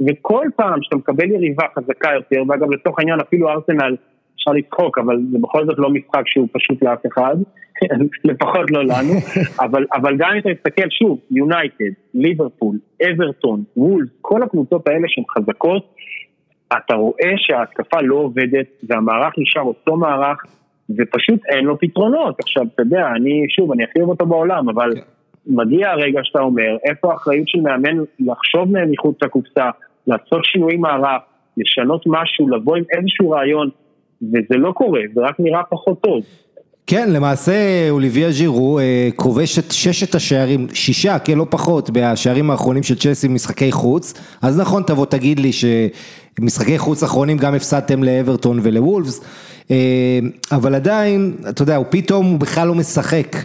וכל 0.07 0.45
פעם 0.55 0.79
שאתה 0.81 0.95
מקבל 0.95 1.31
יריבה 1.31 1.65
חזקה 1.75 2.09
יותר, 2.15 2.43
ואגב 2.47 2.71
לצורך 2.71 2.99
העניין 2.99 3.19
אפילו 3.19 3.49
ארסנל 3.49 3.95
אפשר 4.39 4.51
לצחוק, 4.51 4.97
אבל 4.97 5.17
זה 5.31 5.37
בכל 5.41 5.65
זאת 5.65 5.79
לא 5.79 5.89
משחק 5.89 6.21
שהוא 6.25 6.47
פשוט 6.51 6.83
לאף 6.83 6.99
אחד, 7.13 7.35
לפחות 8.29 8.71
לא 8.71 8.83
לנו, 8.83 9.13
אבל, 9.65 9.85
אבל 9.93 10.17
גם 10.17 10.29
אם 10.33 10.39
אתה 10.39 10.49
מסתכל 10.49 10.89
שוב, 10.89 11.19
יונייטד, 11.31 11.93
ליברפול, 12.13 12.77
אברטון, 13.09 13.63
וולס, 13.77 14.09
כל 14.21 14.43
הקבוצות 14.43 14.87
האלה 14.87 15.07
שהן 15.07 15.23
חזקות, 15.37 15.95
אתה 16.77 16.95
רואה 16.95 17.33
שההתקפה 17.37 18.01
לא 18.01 18.15
עובדת 18.15 18.67
והמערך 18.83 19.33
נשאר 19.37 19.61
אותו 19.61 19.97
מערך 19.97 20.43
ופשוט 20.97 21.39
אין 21.49 21.65
לו 21.65 21.79
פתרונות. 21.79 22.39
עכשיו, 22.39 22.63
אתה 22.75 22.81
יודע, 22.81 23.07
אני, 23.15 23.45
שוב, 23.49 23.71
אני 23.71 23.83
הכי 23.83 23.99
אוהב 23.99 24.09
אותו 24.09 24.25
בעולם, 24.25 24.69
אבל. 24.69 24.91
כן. 24.95 25.01
מגיע 25.49 25.89
הרגע 25.89 26.19
שאתה 26.23 26.39
אומר, 26.39 26.77
איפה 26.89 27.11
האחריות 27.11 27.47
של 27.47 27.61
מאמן 27.61 27.97
לחשוב 28.19 28.71
מהם 28.71 28.91
מחוץ 28.91 29.23
לקופסה, 29.23 29.69
לעשות 30.07 30.45
שינוי 30.45 30.77
מערך, 30.77 31.21
לשנות 31.57 32.03
משהו, 32.07 32.49
לבוא 32.49 32.77
עם 32.77 32.83
איזשהו 32.97 33.29
רעיון. 33.29 33.69
וזה 34.21 34.57
לא 34.57 34.71
קורה, 34.71 34.99
זה 35.13 35.21
רק 35.21 35.35
נראה 35.39 35.61
פחות 35.69 36.01
טוב. 36.01 36.21
כן, 36.87 37.11
למעשה 37.11 37.53
אוליביה 37.89 38.31
ז'ירו 38.31 38.79
אה, 38.79 39.09
כובש 39.15 39.59
את 39.59 39.71
ששת 39.71 40.15
השערים, 40.15 40.67
שישה, 40.73 41.19
כן, 41.19 41.37
לא 41.37 41.45
פחות, 41.49 41.89
בשערים 41.93 42.51
האחרונים 42.51 42.83
של 42.83 42.95
צ'לסי 42.95 43.27
במשחקי 43.27 43.71
חוץ, 43.71 44.13
אז 44.41 44.59
נכון, 44.59 44.83
תבוא 44.83 45.05
תגיד 45.05 45.39
לי 45.39 45.51
שמשחקי 45.51 46.77
חוץ 46.77 47.03
אחרונים 47.03 47.37
גם 47.37 47.55
הפסדתם 47.55 48.03
לאברטון 48.03 48.59
ולוולפס, 48.63 49.21
אבל 50.51 50.75
עדיין, 50.75 51.33
אתה 51.49 51.61
יודע, 51.61 51.75
הוא 51.75 51.85
פתאום 51.89 52.25
הוא 52.25 52.39
בכלל 52.39 52.67
לא 52.67 52.75
משחק 52.75 53.35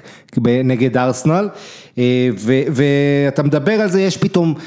נגד 0.64 0.96
ארסנל. 0.96 1.48
אה, 1.98 2.28
ואתה 2.70 3.42
מדבר 3.42 3.72
על 3.72 3.88
זה, 3.88 4.02
יש 4.02 4.16
פתאום, 4.16 4.54
אה, 4.56 4.60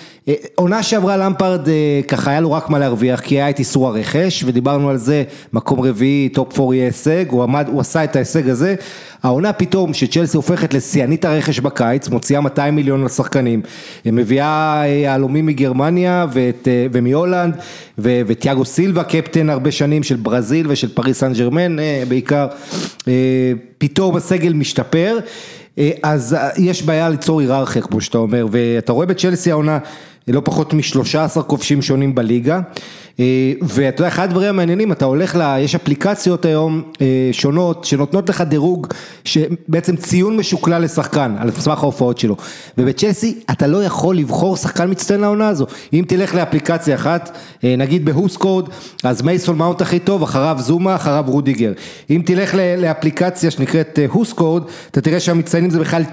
עונה 0.55 0.84
שעברה 0.84 1.17
למפרד 1.17 1.69
אה, 1.69 2.01
ככה 2.07 2.31
היה 2.31 2.39
לו 2.39 2.51
רק 2.51 2.69
מה 2.69 2.79
להרוויח 2.79 3.19
כי 3.19 3.36
היה 3.36 3.50
את 3.50 3.60
איסור 3.60 3.88
הרכש 3.88 4.43
ודיברנו 4.43 4.89
על 4.89 4.98
זה, 4.98 5.24
מקום 5.53 5.81
רביעי, 5.81 6.29
top 6.30 6.54
four 6.54 6.74
יהיה 6.74 6.86
הישג, 6.86 7.25
הוא 7.29 7.43
עמד, 7.43 7.67
הוא 7.67 7.81
עשה 7.81 8.03
את 8.03 8.15
ההישג 8.15 8.50
הזה, 8.50 8.75
העונה 9.24 9.53
פתאום 9.53 9.93
שצ'לסי 9.93 10.38
הופכת 10.38 10.74
לשיאנית 10.74 11.25
הרכש 11.25 11.60
בקיץ, 11.60 12.10
מוציאה 12.10 12.41
200 12.41 12.75
מיליון 12.75 13.03
לשחקנים, 13.03 13.62
מביאה 14.05 14.84
יהלומים 14.88 15.46
מגרמניה 15.46 16.25
ואת, 16.34 16.67
ומהולנד 16.91 17.55
ותיאגו 17.98 18.65
סילבה 18.65 19.03
קפטן 19.03 19.50
הרבה 19.50 19.72
שנים 19.72 20.03
של 20.03 20.15
ברזיל 20.15 20.65
ושל 20.69 20.93
פריס 20.93 21.19
סן 21.19 21.34
ג'רמן 21.34 21.75
בעיקר, 22.07 22.48
פתאום 23.77 24.15
הסגל 24.15 24.53
משתפר. 24.53 25.19
אה, 25.77 25.91
אז 26.03 26.34
אה, 26.34 26.50
יש 26.57 26.84
בעיה 26.84 27.10
ליצור 27.10 27.39
היררכיה 27.39 27.81
כמו 27.81 28.01
שאתה 28.01 28.17
אומר 28.17 28.48
ואתה 28.51 28.91
רואה 28.91 29.05
בצ'לסי 29.05 29.51
העונה 29.51 29.79
לא 30.27 30.41
פחות 30.46 30.74
משלושה 30.74 31.24
עשר 31.24 31.43
כובשים 31.43 31.81
שונים 31.81 32.15
בליגה 32.15 32.60
ואתה 33.62 34.02
יודע, 34.02 34.08
אחד 34.08 34.24
הדברים 34.24 34.50
המעניינים, 34.50 34.92
אתה 34.92 35.06
הולך 35.06 35.36
ל... 35.36 35.58
יש 35.60 35.76
אפליקציות 35.76 36.46
היום 36.46 36.84
אה, 37.02 37.30
שונות 37.32 37.86
שנותנות 37.86 38.30
לך 38.30 38.42
דירוג, 38.42 38.88
בעצם 39.68 39.96
ציון 39.96 40.38
משוקלל 40.38 40.82
לשחקן, 40.84 41.36
על 41.40 41.52
סמך 41.52 41.84
ההופעות 41.84 42.18
שלו. 42.18 42.36
ובצ'לסי 42.78 43.40
אתה 43.52 43.68
לא 43.68 43.84
יכול 43.84 44.18
לבחור 44.18 44.58
שחקן 44.58 44.92
מצטיין 44.92 45.22
לעונה 45.22 45.48
הזו. 45.48 45.66
אם 45.94 46.06
תלך 46.08 46.36
לאפליקציה 46.36 46.96
אחת, 46.96 47.38
אה, 47.64 47.76
נגיד 47.78 48.06
בהוסקוד, 48.06 48.70
אז 49.04 49.22
מייסון 49.22 49.58
מאונט 49.58 49.82
הכי 49.82 50.00
טוב, 50.00 50.24
אחריו 50.24 50.58
זומה, 50.60 50.96
אחריו 50.96 51.24
רודיגר. 51.28 51.74
אם 52.10 52.22
תלך 52.26 52.56
לאפליקציה 52.78 53.52
שנקראת 53.52 54.00
WhoScored, 54.10 54.70
אתה 54.92 55.02
תראה 55.02 55.20
שהמצטיינים 55.20 55.70
זה 55.70 55.80
בכלל 55.80 56.04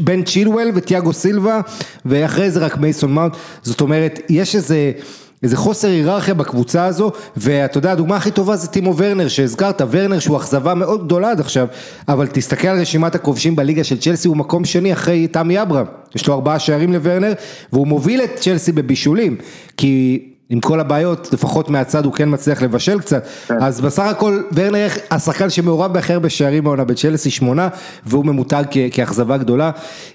בן 0.00 0.22
צ'ילואל 0.22 0.70
וטיאגו 0.74 1.12
סילבה, 1.12 1.60
ואחרי 2.06 2.50
זה 2.50 2.60
רק 2.60 2.76
מייסון 2.76 3.12
מאונט. 3.12 3.36
זאת 3.62 3.80
אומרת, 3.80 4.20
יש 4.28 4.56
איזה... 4.56 4.92
איזה 5.42 5.56
חוסר 5.56 5.88
היררכיה 5.88 6.34
בקבוצה 6.34 6.84
הזו, 6.84 7.10
ואתה 7.36 7.78
יודע, 7.78 7.92
הדוגמה 7.92 8.16
הכי 8.16 8.30
טובה 8.30 8.56
זה 8.56 8.68
טימו 8.68 8.96
ורנר 8.96 9.28
שהזכרת, 9.28 9.82
ורנר 9.90 10.18
שהוא 10.18 10.36
אכזבה 10.36 10.74
מאוד 10.74 11.04
גדולה 11.04 11.30
עד 11.30 11.40
עכשיו, 11.40 11.66
אבל 12.08 12.26
תסתכל 12.26 12.68
על 12.68 12.80
רשימת 12.80 13.14
הכובשים 13.14 13.56
בליגה 13.56 13.84
של 13.84 13.98
צ'לסי, 13.98 14.28
הוא 14.28 14.36
מקום 14.36 14.64
שני 14.64 14.92
אחרי 14.92 15.28
תמי 15.28 15.62
אברהם, 15.62 15.86
יש 16.14 16.26
לו 16.26 16.34
ארבעה 16.34 16.58
שערים 16.58 16.92
לוורנר, 16.92 17.32
והוא 17.72 17.86
מוביל 17.86 18.22
את 18.22 18.30
צ'לסי 18.36 18.72
בבישולים, 18.72 19.36
כי 19.76 20.27
עם 20.50 20.60
כל 20.60 20.80
הבעיות, 20.80 21.32
לפחות 21.32 21.70
מהצד 21.70 22.04
הוא 22.04 22.12
כן 22.12 22.28
מצליח 22.32 22.62
לבשל 22.62 23.00
קצת, 23.00 23.26
כן. 23.46 23.54
אז 23.60 23.80
בסך 23.80 24.02
הכל 24.02 24.42
ורנר 24.52 24.88
השחקן 25.10 25.50
שמעורב 25.50 25.92
בהכי 25.92 26.12
הרבה 26.12 26.28
שערים 26.28 26.64
בעונה 26.64 26.84
בצ'לסי 26.84 27.30
שמונה, 27.30 27.68
והוא 28.06 28.24
ממותג 28.24 28.64
כאכזבה 28.90 29.36
גדולה, 29.36 29.70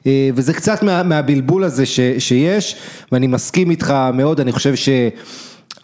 אה, 0.08 0.30
וזה 0.36 0.54
קצת 0.54 0.84
מה, 0.84 1.04
מהבלבול 1.04 1.64
הזה 1.64 1.86
ש, 1.86 2.00
שיש, 2.20 2.76
ואני 3.12 3.28
מסכים 3.28 3.72
איתך 3.72 3.94
מאוד, 4.14 4.40
אני 4.40 4.52
חושב 4.52 4.76
ש... 4.76 4.90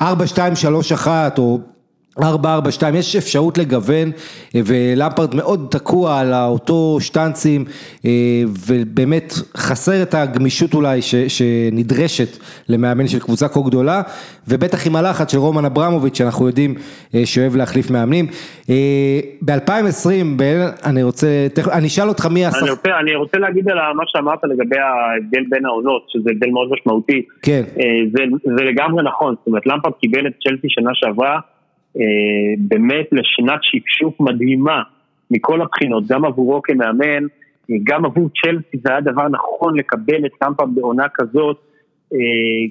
4, 0.02 0.28
2, 0.28 0.56
3, 0.56 0.92
1 0.92 1.40
או 1.40 1.60
4-4-2, 2.18 2.22
יש 2.94 3.16
אפשרות 3.16 3.58
לגוון 3.58 4.12
ולמפרד 4.56 5.36
מאוד 5.36 5.68
תקוע 5.72 6.20
על 6.20 6.34
אותו 6.34 6.98
שטנצים 7.00 7.66
אה, 8.06 8.12
ובאמת 8.68 9.34
חסר 9.58 10.04
את 10.04 10.14
הגמישות 10.14 10.74
אולי 10.74 11.02
ש, 11.02 11.16
שנדרשת 11.16 12.38
למאמן 12.70 13.08
של 13.08 13.20
קבוצה 13.20 13.48
כה 13.48 13.60
גדולה 13.66 14.02
ובטח 14.48 14.88
עם 14.88 14.96
הלחץ 14.96 15.32
של 15.32 15.38
רומן 15.38 15.66
אברמוביץ' 15.66 16.18
שאנחנו 16.18 16.48
יודעים 16.48 16.76
אה, 17.16 17.26
שאוהב 17.26 17.56
להחליף 17.56 17.92
מאמנים. 17.92 18.26
אה, 18.70 19.20
ב-2020 19.42 20.44
אני 20.86 21.04
רוצה, 21.04 21.48
אני 21.72 21.88
אשאל 21.88 22.08
אותך 22.10 22.26
מי 22.26 22.46
השחק... 22.46 22.62
אני 22.62 22.70
רוצה, 22.70 22.90
אני 23.00 23.16
רוצה 23.16 23.38
להגיד 23.38 23.70
על 23.70 23.78
מה 23.96 24.04
שאמרת 24.08 24.40
לגבי 24.44 24.78
ההבדל 24.80 25.44
בין 25.50 25.66
העונות, 25.66 26.06
שזה 26.08 26.30
הבדל 26.32 26.50
מאוד 26.50 26.70
משמעותי. 26.72 27.22
כן. 27.42 27.64
זה, 28.14 28.24
זה 28.58 28.64
לגמרי 28.64 29.04
נכון, 29.04 29.36
זאת 29.40 29.48
אומרת 29.48 29.66
למפרד 29.66 29.94
קיבל 30.02 30.28
את 30.28 30.34
צ'לסי 30.44 30.68
שנה 30.70 30.92
שעברה 30.94 31.30
אה, 31.36 31.59
באמת 32.58 33.08
לשנת 33.12 33.60
שפשוף 33.62 34.20
מדהימה 34.20 34.82
מכל 35.32 35.62
הבחינות, 35.62 36.04
גם 36.08 36.26
עבורו 36.26 36.62
כמאמן, 36.62 37.28
גם 37.84 38.06
עבור 38.06 38.30
צ'לסי 38.42 38.78
זה 38.84 38.92
היה 38.92 39.02
דבר 39.02 39.28
נכון 39.28 39.78
לקבל 39.78 40.26
את 40.26 40.32
למפרד 40.40 40.66
בעונה 40.66 41.06
כזאת, 41.14 41.58
אה, 42.14 42.20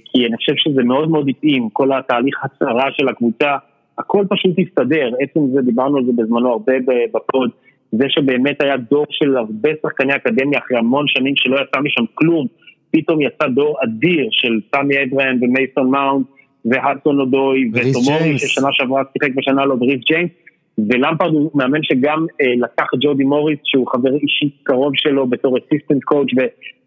כי 0.04 0.26
אני 0.26 0.37
חושב 0.37 0.52
שזה 0.56 0.82
מאוד 0.82 1.10
מאוד 1.10 1.28
התאים, 1.28 1.68
כל 1.72 1.92
התהליך 1.92 2.44
הצערה 2.44 2.88
של 2.92 3.08
הקבוצה, 3.08 3.56
הכל 3.98 4.25
פשוט 4.28 4.56
הסתדר, 4.58 5.10
עצם 5.20 5.40
זה, 5.52 5.62
דיברנו 5.62 5.96
על 5.96 6.04
זה 6.04 6.12
בזמנו 6.16 6.52
הרבה 6.52 6.72
ב 7.14 7.22
pod, 7.22 7.50
זה 7.92 8.04
שבאמת 8.08 8.62
היה 8.62 8.76
דור 8.76 9.06
של 9.10 9.37
הרבה 9.37 9.70
שחקני 9.82 10.16
אקדמיה 10.16 10.58
אחרי 10.58 10.78
המון 10.78 11.04
שנים 11.08 11.37
שלא 11.37 11.56
יצא 11.56 11.80
משם 11.80 12.04
כלום, 12.14 12.46
פתאום 12.90 13.20
יצא 13.20 13.46
דור 13.46 13.76
אדיר 13.84 14.28
של 14.30 14.60
תמי 14.75 14.94
אברהם 15.04 15.38
ומייסון 15.42 15.90
מאונט, 15.90 16.26
והדסון 16.70 17.20
אודוי, 17.20 17.70
וטומורי 17.75 18.38
ששנה 18.38 18.68
שעברה 18.72 19.02
שיחק 19.12 19.34
בשנה 19.37 19.64
לו, 19.64 19.80
וריס 19.80 20.00
ג'יימס, 20.06 20.30
ולמפרד 20.78 21.32
הוא 21.32 21.50
מאמן 21.54 21.82
שגם 21.82 22.26
אה, 22.40 22.46
לקח 22.58 22.87
ג'ודי 23.00 23.25
מוריס, 23.25 23.58
שהוא 23.64 23.87
חבר 23.87 24.14
אישי 24.14 24.50
קרוב 24.62 24.92
שלו 24.94 25.26
בתור 25.26 25.58
assistant 25.58 26.04
coach 26.04 26.28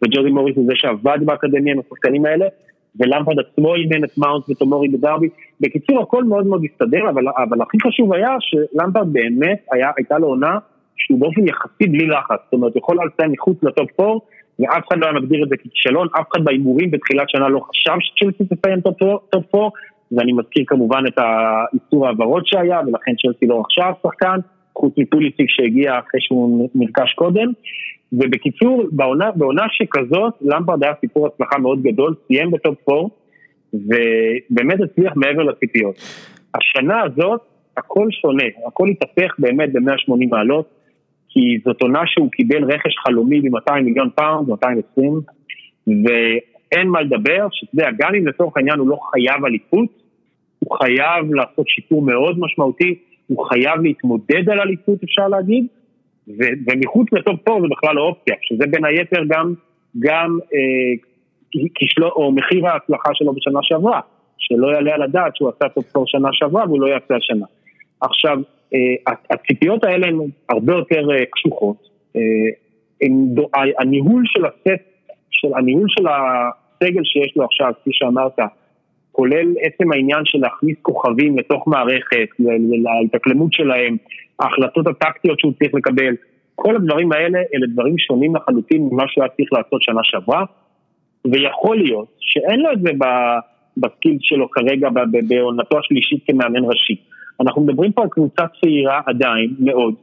וג'ודי 0.03 0.29
מוריס 0.29 0.55
הוא 0.55 0.65
זה 0.67 0.73
שעבד 0.75 1.17
באקדמיה 1.25 1.73
עם 1.73 1.79
השחקנים 1.79 2.25
האלה, 2.25 2.45
ולמפרד 3.00 3.39
עצמו 3.39 3.75
אימן 3.75 4.03
את 4.03 4.17
מאונט 4.17 4.50
וטומורי 4.50 4.88
בדרבי. 4.88 5.29
בקיצור, 5.61 6.01
הכל 6.01 6.23
מאוד 6.23 6.45
מאוד 6.45 6.61
הסתדר, 6.71 7.09
אבל, 7.09 7.23
אבל 7.27 7.61
הכי 7.61 7.77
חשוב 7.88 8.13
היה 8.13 8.35
שלמפרד 8.39 9.13
באמת 9.13 9.59
היה, 9.71 9.91
הייתה 9.97 10.17
לו 10.17 10.27
עונה 10.27 10.57
שהוא 10.97 11.19
באופן 11.19 11.47
יחסי 11.47 11.88
בלי 11.88 12.07
לחץ, 12.07 12.39
זאת 12.43 12.53
אומרת, 12.53 12.75
יכול 12.75 13.00
היה 13.00 13.09
לסיים 13.13 13.31
מחוץ 13.31 13.63
ל 13.63 13.72
top 13.72 14.00
4, 14.00 14.13
ואף 14.61 14.87
אחד 14.87 14.97
לא 14.99 15.05
היה 15.05 15.13
מגדיר 15.13 15.43
את 15.43 15.49
זה 15.49 15.57
ככישלון, 15.57 16.07
אף 16.19 16.25
אחד 16.31 16.43
בהימורים 16.43 16.91
בתחילת 16.91 17.29
שנה 17.29 17.49
לא 17.49 17.59
חשב 17.59 17.95
שצ'לסי 17.99 18.55
תסיים 18.55 18.81
top 18.81 19.01
4, 19.55 19.69
ואני 20.11 20.33
מזכיר 20.33 20.63
כמובן 20.67 21.03
את 21.07 21.17
האיסור 21.17 22.07
העברות 22.07 22.47
שהיה, 22.47 22.79
ולכן 22.87 23.11
צ'לסי 23.21 23.45
לא 23.47 23.59
רכשה 23.59 23.91
שחקן, 24.03 24.37
חוץ 24.77 24.93
מפוליסיק 24.97 25.49
שהגיע 25.49 25.99
אחרי 25.99 26.21
שהוא 26.21 26.69
נרכש 26.75 27.13
קודם. 27.13 27.51
ובקיצור, 28.13 28.83
בעונה, 28.91 29.31
בעונה 29.31 29.65
שכזאת, 29.69 30.33
למפארד 30.41 30.83
היה 30.83 30.93
סיפור 31.01 31.27
הצלחה 31.27 31.57
מאוד 31.57 31.83
גדול, 31.83 32.15
סיים 32.27 32.51
ב 32.51 32.61
top 32.61 32.89
4, 32.89 33.07
ובאמת 33.73 34.81
הצליח 34.81 35.13
מעבר 35.15 35.43
לציפיות. 35.43 35.95
השנה 36.55 37.01
הזאת, 37.01 37.41
הכל 37.77 38.07
שונה, 38.11 38.43
הכל 38.67 38.87
התהפך 38.89 39.35
באמת 39.39 39.73
ב-180 39.73 40.27
מעלות. 40.29 40.80
כי 41.33 41.57
זאת 41.65 41.81
עונה 41.81 42.01
שהוא 42.05 42.31
קיבל 42.31 42.63
רכש 42.63 42.97
חלומי 43.05 43.41
ב-200 43.41 43.81
מיליון 43.81 44.09
פאונד, 44.15 44.50
220, 44.50 45.21
ואין 45.88 46.88
מה 46.88 47.01
לדבר, 47.01 47.47
שאתה 47.51 47.71
יודע, 47.73 47.89
גם 47.97 48.15
אם 48.15 48.27
לצורך 48.27 48.57
העניין 48.57 48.79
הוא 48.79 48.88
לא 48.88 48.97
חייב 49.11 49.45
אליפות, 49.45 49.89
הוא 50.59 50.77
חייב 50.77 51.33
לעשות 51.33 51.67
שיפור 51.67 52.01
מאוד 52.01 52.39
משמעותי, 52.39 52.95
הוא 53.27 53.45
חייב 53.45 53.81
להתמודד 53.81 54.50
על 54.50 54.59
אליפות 54.59 55.03
אפשר 55.03 55.27
להגיד, 55.27 55.65
ו- 56.27 56.55
ומחוץ 56.67 57.07
ל 57.11 57.18
top 57.18 57.39
four 57.43 57.61
זה 57.61 57.67
בכלל 57.71 57.95
לא 57.95 58.01
אופציה, 58.01 58.35
שזה 58.41 58.63
בין 58.67 58.85
היתר 58.85 59.21
גם, 59.27 59.53
גם 60.00 60.39
אה, 60.53 60.93
כישלו, 61.75 62.09
או 62.09 62.31
מחיר 62.31 62.67
ההצלחה 62.67 63.09
שלו 63.13 63.33
בשנה 63.33 63.59
שעברה, 63.61 64.00
שלא 64.38 64.67
יעלה 64.67 64.93
על 64.93 65.01
הדעת 65.01 65.35
שהוא 65.35 65.50
עשה 65.50 65.69
top 65.69 65.85
four 65.91 66.03
שנה 66.07 66.29
שעברה 66.31 66.63
והוא 66.65 66.81
לא 66.81 66.88
יעשה 66.88 67.15
השנה. 67.15 67.45
עכשיו, 68.01 68.38
הציפיות 69.29 69.83
האלה 69.83 70.07
הן 70.07 70.17
הרבה 70.49 70.73
יותר 70.73 71.11
אה, 71.11 71.25
קשוחות. 71.31 71.89
אה, 72.15 72.21
הניהול 73.79 74.23
של 74.25 74.45
הסט, 74.45 74.83
של, 75.31 75.47
הניהול 75.55 75.87
של 75.89 76.07
הסגל 76.07 77.03
שיש 77.03 77.33
לו 77.35 77.43
עכשיו, 77.45 77.73
כפי 77.81 77.89
שאמרת, 77.93 78.39
כולל 79.11 79.53
עצם 79.61 79.91
העניין 79.91 80.25
של 80.25 80.39
להכניס 80.39 80.77
כוכבים 80.81 81.37
לתוך 81.37 81.67
מערכת, 81.67 82.27
להתאקלמות 82.99 83.53
שלהם, 83.53 83.97
ההחלטות 84.39 84.87
הטקטיות 84.87 85.39
שהוא 85.39 85.53
צריך 85.59 85.73
לקבל, 85.73 86.15
כל 86.55 86.75
הדברים 86.75 87.11
האלה 87.11 87.39
אלה 87.55 87.67
דברים 87.67 87.97
שונים 87.97 88.35
לחלוטין 88.35 88.89
ממה 88.91 89.03
שהוא 89.07 89.23
היה 89.23 89.31
צריך 89.37 89.53
לעשות 89.53 89.81
שנה 89.81 90.01
שעברה, 90.03 90.43
ויכול 91.25 91.77
להיות 91.77 92.07
שאין 92.19 92.59
לו 92.59 92.71
את 92.71 92.81
זה 92.81 92.91
בסקיל 93.77 94.17
שלו 94.21 94.51
כרגע 94.51 94.89
בעונתו 95.27 95.79
השלישית 95.79 96.23
כמאמן 96.27 96.63
ראשי. 96.63 96.95
אנחנו 97.41 97.62
מדברים 97.62 97.91
פה 97.91 98.01
על 98.01 98.10
קבוצה 98.10 98.43
צעירה 98.62 99.01
עדיין, 99.05 99.55
מאוד. 99.60 99.93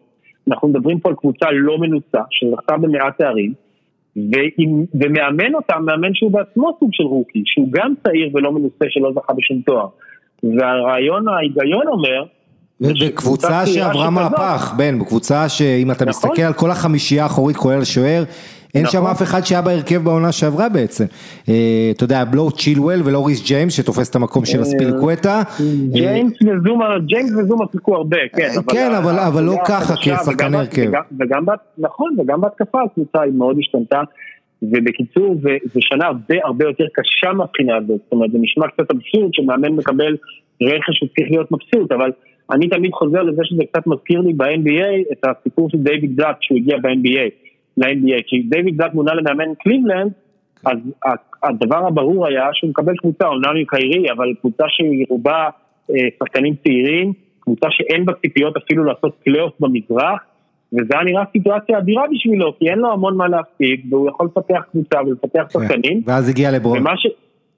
אנחנו 0.49 0.69
מדברים 0.69 1.01
פה 1.01 1.09
על 1.09 1.15
קבוצה 1.15 1.47
לא 1.53 1.79
מנוסה, 1.79 2.21
שזכתה 2.31 2.77
במעט 2.77 3.19
תארים, 3.19 3.53
ומאמן 4.95 5.55
אותה, 5.55 5.79
מאמן 5.79 6.15
שהוא 6.15 6.31
בעצמו 6.31 6.77
סוג 6.81 6.91
של 6.93 7.05
רוקי, 7.05 7.43
שהוא 7.47 7.69
גם 7.71 7.95
צעיר 8.03 8.31
ולא 8.35 8.53
מנוסה 8.53 8.85
שלא 8.89 9.13
זכה 9.13 9.33
בשום 9.33 9.61
תואר. 9.61 9.89
והרעיון, 10.43 11.29
ההיגיון 11.29 11.87
אומר 11.89 12.25
וקבוצה 12.81 13.67
שעברה 13.67 14.11
מהפך, 14.11 14.75
בן, 14.77 15.05
קבוצה 15.05 15.49
שאם 15.49 15.91
אתה 15.91 16.05
נכון. 16.05 16.09
מסתכל 16.09 16.43
על 16.43 16.53
כל 16.53 16.71
החמישייה 16.71 17.23
האחורית 17.23 17.57
כולל 17.57 17.81
השוער, 17.81 18.25
אין 18.75 18.87
שם 18.87 18.99
נכון. 18.99 19.11
אף 19.11 19.23
אחד 19.23 19.45
שהיה 19.45 19.63
בהרכב 19.63 19.97
בעונה 19.97 20.33
שעברה 20.33 20.69
בעצם. 20.69 21.05
אה, 21.49 21.91
אתה 21.97 22.05
יודע, 22.05 22.25
לא 22.33 22.51
צ'ילואל 22.57 23.01
ולא 23.05 23.27
ריס 23.27 23.47
ג'יימס 23.47 23.73
שתופס 23.73 24.11
את 24.11 24.17
המקום 24.17 24.45
של 24.45 24.63
אספילקווטה. 24.63 25.43
ג'יימס 25.93 26.33
וזומה, 26.43 26.99
ג'יימס 27.07 27.31
וזומה 27.31 27.65
שיחקו 27.73 27.97
הרבה, 27.97 28.17
כן. 28.37 28.49
כן, 28.71 28.95
אבל 29.27 29.43
לא 29.43 29.57
ככה 29.67 29.95
כשחקן 29.97 30.55
הרכב. 30.55 30.91
נכון, 31.79 32.17
וגם 32.19 32.41
בהתקפה 32.41 32.79
הקבוצה 32.83 33.21
היא 33.21 33.33
מאוד 33.33 33.57
השתנתה. 33.59 34.01
ובקיצור, 34.63 35.35
זו 35.75 35.81
שנה 35.81 36.07
הרבה 36.07 36.35
הרבה 36.45 36.65
יותר 36.65 36.85
קשה 36.95 37.33
מהבחינה 37.33 37.77
הזאת, 37.77 38.01
זאת 38.05 38.13
אומרת, 38.13 38.31
זה 38.33 38.39
נשמע 38.41 38.67
קצת 38.69 38.91
אבסורד 38.91 39.35
שמאמן 39.35 39.73
מקבל 39.73 40.17
רכש 40.63 40.99
שצריך 40.99 41.31
להיות 41.31 41.53
מבסוט, 41.53 41.93
אבל 41.93 42.11
אני 42.51 42.69
תמיד 42.69 42.93
חוזר 42.93 43.23
לזה 43.23 43.43
שזה 43.45 43.63
קצת 43.73 43.87
מזכיר 43.87 44.21
לי 44.21 44.33
ב-NBA 44.33 45.13
את 45.13 45.25
הסיפור 45.25 45.71
של 45.71 45.79
דיוויד 45.79 46.17
בלאט 46.17 46.37
שהוא 46.41 46.59
הגיע 46.59 46.77
ב-NBA, 46.79 47.31
ל-NBA, 47.77 48.23
כי 48.27 48.43
דיוויד 48.49 48.77
בלאט 48.77 48.95
מונה 48.95 49.15
למאמן 49.15 49.55
קליבלנד, 49.59 50.13
אז 50.65 50.79
הדבר 51.43 51.87
הברור 51.87 52.27
היה 52.27 52.49
שהוא 52.53 52.71
מקבל 52.71 52.97
קבוצה, 52.97 53.27
אומנם 53.27 53.57
עם 53.57 53.65
קיירי, 53.67 54.13
אבל 54.13 54.35
קבוצה 54.41 54.65
שהיא 54.69 55.07
רובה 55.09 55.49
אה, 55.91 55.97
שחקנים 56.19 56.55
צעירים, 56.63 57.13
קבוצה 57.41 57.67
שאין 57.71 58.05
בה 58.05 58.13
ציפיות 58.13 58.57
אפילו 58.57 58.85
לעשות 58.85 59.17
פלייאוף 59.25 59.53
במזרח, 59.61 60.21
וזה 60.73 60.95
היה 60.95 61.05
נראה 61.05 61.23
סיטואציה 61.33 61.79
אדירה 61.79 62.03
בשבילו, 62.13 62.59
כי 62.59 62.71
אין 62.71 62.79
לו 62.79 62.93
המון 62.93 63.17
מה 63.17 63.29
להפסיד, 63.29 63.85
והוא 63.91 64.09
יכול 64.09 64.27
לפתח 64.27 64.63
קבוצה 64.71 64.99
ולפתח 65.07 65.43
כן. 65.53 65.61
שחקנים. 65.61 66.03
ואז 66.07 66.29
הגיע 66.29 66.51
לברון. 66.51 66.85
ש... 66.97 67.07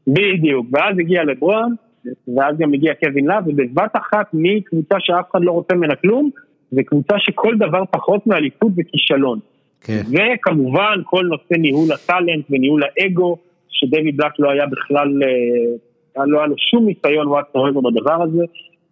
בדיוק, 0.07 0.67
ואז 0.73 0.99
הגיע 0.99 1.25
לברון, 1.25 1.75
ואז 2.37 2.59
גם 2.59 2.73
הגיע 2.73 2.93
קווין 2.95 3.27
לאב, 3.27 3.45
ובבת 3.47 3.93
אחת 3.93 4.27
מקבוצה 4.33 4.95
שאף 4.99 5.31
אחד 5.31 5.41
לא 5.43 5.53
רוצה 5.53 5.75
ממנה 5.75 5.95
כלום, 5.95 6.31
זה 6.71 6.83
קבוצה 6.83 7.15
שכל 7.19 7.55
דבר 7.59 7.83
פחות 7.91 8.27
מאליפות 8.27 8.75
זה 8.75 8.83
כישלון. 8.89 9.39
כן. 9.81 10.03
וכמובן 10.09 11.01
כל 11.05 11.25
נושא 11.25 11.55
ניהול 11.55 11.93
ה 11.93 12.00
talent 12.00 12.45
וניהול 12.51 12.83
האגו, 12.83 13.37
שדויד 13.69 14.17
בלאט 14.17 14.33
לא 14.39 14.51
היה 14.51 14.67
בכלל, 14.67 15.23
אה, 16.17 16.27
לא 16.27 16.39
היה 16.39 16.47
לו 16.47 16.55
שום 16.71 16.87
ניסיון 16.87 17.29
whatsoever 17.29 17.81
בדבר 17.81 18.23
הזה, 18.23 18.45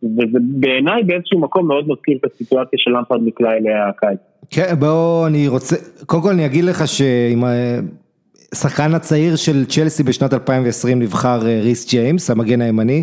וזה 0.02 0.38
בעיניי 0.40 1.02
באיזשהו 1.02 1.40
מקום 1.40 1.68
מאוד 1.68 1.88
מזכיר 1.88 2.18
את 2.20 2.24
הסיטואציה 2.24 2.78
שלמפארד 2.78 3.20
נקלע 3.24 3.52
אליה 3.52 3.88
הקיץ. 3.88 4.18
כן, 4.50 4.74
בוא, 4.78 5.26
אני 5.26 5.48
רוצה, 5.48 5.76
קודם 6.06 6.22
כל 6.22 6.30
אני 6.30 6.46
אגיד 6.46 6.64
לך 6.64 6.88
שעם 6.88 7.44
השחקן 8.52 8.95
הצעיר 8.95 9.37
של 9.37 9.64
צ'לסי 9.64 10.02
בשנת 10.02 10.35
2020 10.35 11.02
נבחר 11.02 11.47
אה, 11.47 11.61
ריס 11.62 11.90
ג'יימס, 11.90 12.31
המגן 12.31 12.61
הימני, 12.61 13.02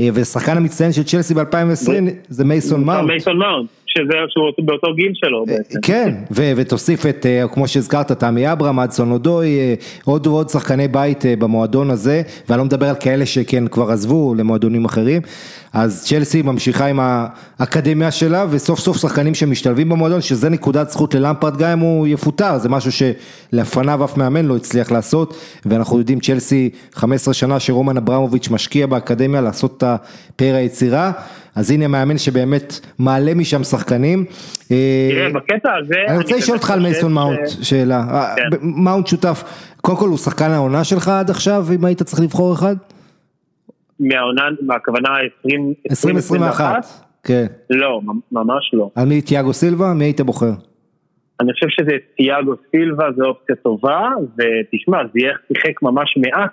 אה, 0.00 0.08
ושחקן 0.14 0.56
המצטיין 0.56 0.92
של 0.92 1.04
צ'לסי 1.04 1.34
ב-2020 1.34 1.90
זה 2.28 2.44
מייסון 2.44 2.84
מאונט. 2.84 3.08
מייסון 3.08 3.38
מאונט. 3.38 3.68
שזה 3.98 4.14
שהוא 4.28 4.44
באותו 4.58 4.94
גיל 4.94 5.12
שלו 5.14 5.40
אה, 5.40 5.56
בעצם. 5.56 5.80
כן, 5.82 6.14
ותוסיף 6.30 7.06
את, 7.06 7.26
אה, 7.26 7.48
כמו 7.48 7.68
שהזכרת, 7.68 8.12
תמי 8.12 8.52
אברהם, 8.52 8.80
אדסון 8.80 9.10
אודוי, 9.10 9.58
אה, 9.58 9.74
עוד 10.04 10.26
ועוד 10.26 10.48
שחקני 10.48 10.88
בית 10.88 11.24
במועדון 11.38 11.90
הזה, 11.90 12.22
ואני 12.48 12.58
לא 12.58 12.64
מדבר 12.64 12.88
על 12.88 12.94
כאלה 13.00 13.26
שכן 13.26 13.66
כבר 13.66 13.90
עזבו 13.90 14.34
למועדונים 14.34 14.84
אחרים, 14.84 15.22
אז 15.72 16.04
צ'לסי 16.04 16.42
ממשיכה 16.42 16.86
עם 16.86 17.00
האקדמיה 17.02 18.10
שלה, 18.10 18.46
וסוף 18.50 18.78
סוף 18.78 18.96
שחקנים 18.96 19.34
שמשתלבים 19.34 19.88
במועדון, 19.88 20.20
שזה 20.20 20.50
נקודת 20.50 20.90
זכות 20.90 21.14
ללמפרד, 21.14 21.56
גם 21.56 21.70
אם 21.70 21.78
הוא 21.78 22.06
יפוטר, 22.06 22.58
זה 22.58 22.68
משהו 22.68 22.90
שלפניו 22.92 24.04
אף 24.04 24.16
מאמן 24.16 24.44
לא 24.44 24.56
הצליח 24.56 24.92
לעשות, 24.92 25.36
ואנחנו 25.66 25.98
יודעים 25.98 26.20
צ'לסי 26.20 26.70
15 26.92 27.34
שנה 27.34 27.60
שרומן 27.60 27.96
אברמוביץ' 27.96 28.48
משקיע 28.50 28.86
באקדמיה 28.86 29.40
לעשות 29.40 29.76
את 29.76 29.82
הפאר 29.82 30.54
היצירה. 30.54 31.12
אז 31.56 31.70
הנה 31.70 31.88
מאמן 31.88 32.18
שבאמת 32.18 32.80
מעלה 32.98 33.34
משם 33.34 33.62
שחקנים. 33.62 34.24
אה, 34.70 35.08
תראה, 35.10 35.32
בקטע 35.32 35.72
הזה... 35.74 35.94
אני 36.08 36.18
רוצה 36.18 36.36
לשאול 36.36 36.56
אותך 36.56 36.70
על 36.70 36.80
מייסון 36.80 37.12
מאונט, 37.12 37.48
שאלה. 37.62 38.04
אה, 38.10 38.34
כן. 38.36 38.56
מאונט 38.62 39.06
שותף, 39.06 39.44
קודם 39.80 39.98
כל 39.98 40.08
הוא 40.08 40.18
שחקן 40.18 40.50
העונה 40.50 40.84
שלך 40.84 41.08
עד 41.08 41.30
עכשיו, 41.30 41.64
אם 41.74 41.84
היית 41.84 42.02
צריך 42.02 42.22
לבחור 42.22 42.54
אחד? 42.54 42.76
מהעונה, 44.00 44.42
מהכוונה 44.60 45.08
2021? 45.90 46.86
כן. 47.24 47.46
לא, 47.70 48.00
ממש 48.32 48.70
לא. 48.72 48.90
על 48.94 49.08
מי 49.08 49.20
תיאגו 49.20 49.52
סילבה? 49.52 49.92
מי 49.94 50.04
היית 50.04 50.20
בוחר? 50.20 50.52
אני 51.40 51.52
חושב 51.52 51.66
שזה 51.68 51.92
תיאגו 52.16 52.54
סילבה, 52.70 53.04
זו 53.16 53.24
אופציה 53.24 53.56
טובה, 53.56 54.08
ותשמע, 54.38 54.98
זייח 55.12 55.38
שיחק 55.48 55.82
ממש 55.82 56.16
מעט, 56.16 56.50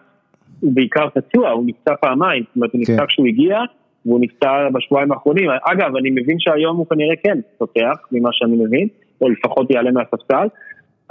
הוא 0.59 0.71
בעיקר 0.75 1.07
פצוע, 1.09 1.49
הוא 1.49 1.63
נפצע 1.65 1.93
פעמיים, 2.01 2.43
זאת 2.47 2.55
אומרת, 2.55 2.73
הוא 2.73 2.81
נפצע 2.81 2.97
כן. 2.97 3.05
כשהוא 3.07 3.27
הגיע. 3.27 3.59
והוא 4.05 4.19
נפטר 4.21 4.69
בשבועיים 4.73 5.11
האחרונים. 5.11 5.49
אגב, 5.63 5.95
אני 5.95 6.09
מבין 6.09 6.39
שהיום 6.39 6.77
הוא 6.77 6.85
כנראה 6.89 7.15
כן 7.23 7.39
פותח, 7.57 8.07
ממה 8.11 8.29
שאני 8.31 8.55
מבין, 8.65 8.87
או 9.21 9.29
לפחות 9.29 9.71
יעלה 9.71 9.91
מהספסל, 9.91 10.47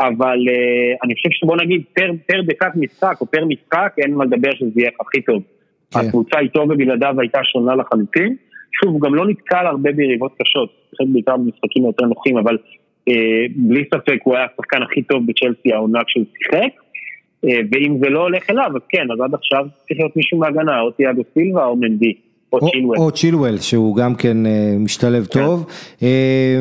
אבל 0.01 0.39
uh, 0.39 1.05
אני 1.05 1.15
חושב 1.15 1.29
שבוא 1.33 1.57
נגיד 1.57 1.83
פר, 1.95 2.11
פר 2.27 2.41
דקת 2.47 2.77
משחק 2.77 3.17
או 3.21 3.27
פר 3.27 3.45
משחק, 3.45 3.93
אין 3.99 4.15
מה 4.15 4.25
לדבר 4.25 4.51
שזה 4.55 4.81
יהיה 4.81 4.91
הכי 5.01 5.23
טוב. 5.23 5.43
כן. 5.91 6.01
הקבוצה 6.01 6.39
איתו 6.39 6.61
ובלעדיו 6.61 7.21
הייתה 7.21 7.41
שונה 7.45 7.75
לחלוטין. 7.75 8.37
שוב, 8.73 8.93
הוא 8.93 9.01
גם 9.01 9.15
לא 9.15 9.29
נתקל 9.29 9.67
הרבה 9.67 9.93
ביריבות 9.93 10.33
קשות, 10.43 10.71
חלק 10.99 11.09
בעיקר 11.13 11.37
במשחקים 11.37 11.85
יותר 11.85 12.07
נוחים, 12.07 12.39
אבל 12.39 12.59
uh, 13.11 13.13
בלי 13.57 13.85
ספק 13.95 14.19
הוא 14.23 14.37
היה 14.37 14.47
השחקן 14.53 14.83
הכי 14.83 15.03
טוב 15.03 15.27
בצ'לסי 15.27 15.73
העונה 15.73 15.99
כשהוא 16.07 16.25
שיחק. 16.39 16.73
Uh, 17.47 17.49
ואם 17.73 17.99
זה 18.03 18.09
לא 18.09 18.23
הולך 18.23 18.51
אליו, 18.51 18.71
אז 18.77 18.83
כן, 18.89 19.07
אז 19.13 19.21
עד 19.21 19.35
עכשיו 19.35 19.67
צריך 19.89 20.01
להיות 20.01 20.17
מישהו 20.17 20.39
מהגנה, 20.39 20.81
או 20.81 20.91
תיאגו 20.91 21.23
סילבה 21.35 21.67
או 21.67 21.77
מנדי. 21.77 22.15
או 22.53 23.11
צ'ילואל. 23.11 23.59
שהוא 23.59 23.97
גם 23.97 24.15
כן 24.15 24.47
אה, 24.47 24.75
משתלב 24.79 25.27
כן. 25.31 25.41
טוב. 25.41 25.67
אה, 26.03 26.61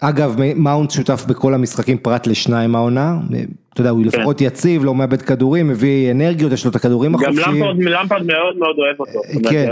אגב, 0.00 0.36
מאונט 0.56 0.90
שותף 0.90 1.24
בכל 1.28 1.54
המשחקים 1.54 1.98
פרט 1.98 2.26
לשניים 2.26 2.74
העונה, 2.74 3.16
אה, 3.34 3.40
אתה 3.72 3.80
יודע, 3.80 3.90
הוא 3.90 4.02
כן. 4.02 4.08
לפחות 4.08 4.40
יציב, 4.40 4.84
לא 4.84 4.94
מאבד 4.94 5.22
כדורים, 5.22 5.68
מביא 5.68 6.10
אנרגיות, 6.10 6.52
יש 6.52 6.64
לו 6.64 6.70
את 6.70 6.76
הכדורים 6.76 7.14
החופשיים. 7.14 7.64
גם 7.64 7.80
למפרד 7.80 8.26
מאוד 8.26 8.58
מאוד 8.58 8.76
אוהב 8.78 9.00
אותו. 9.00 9.20
כן, 9.50 9.68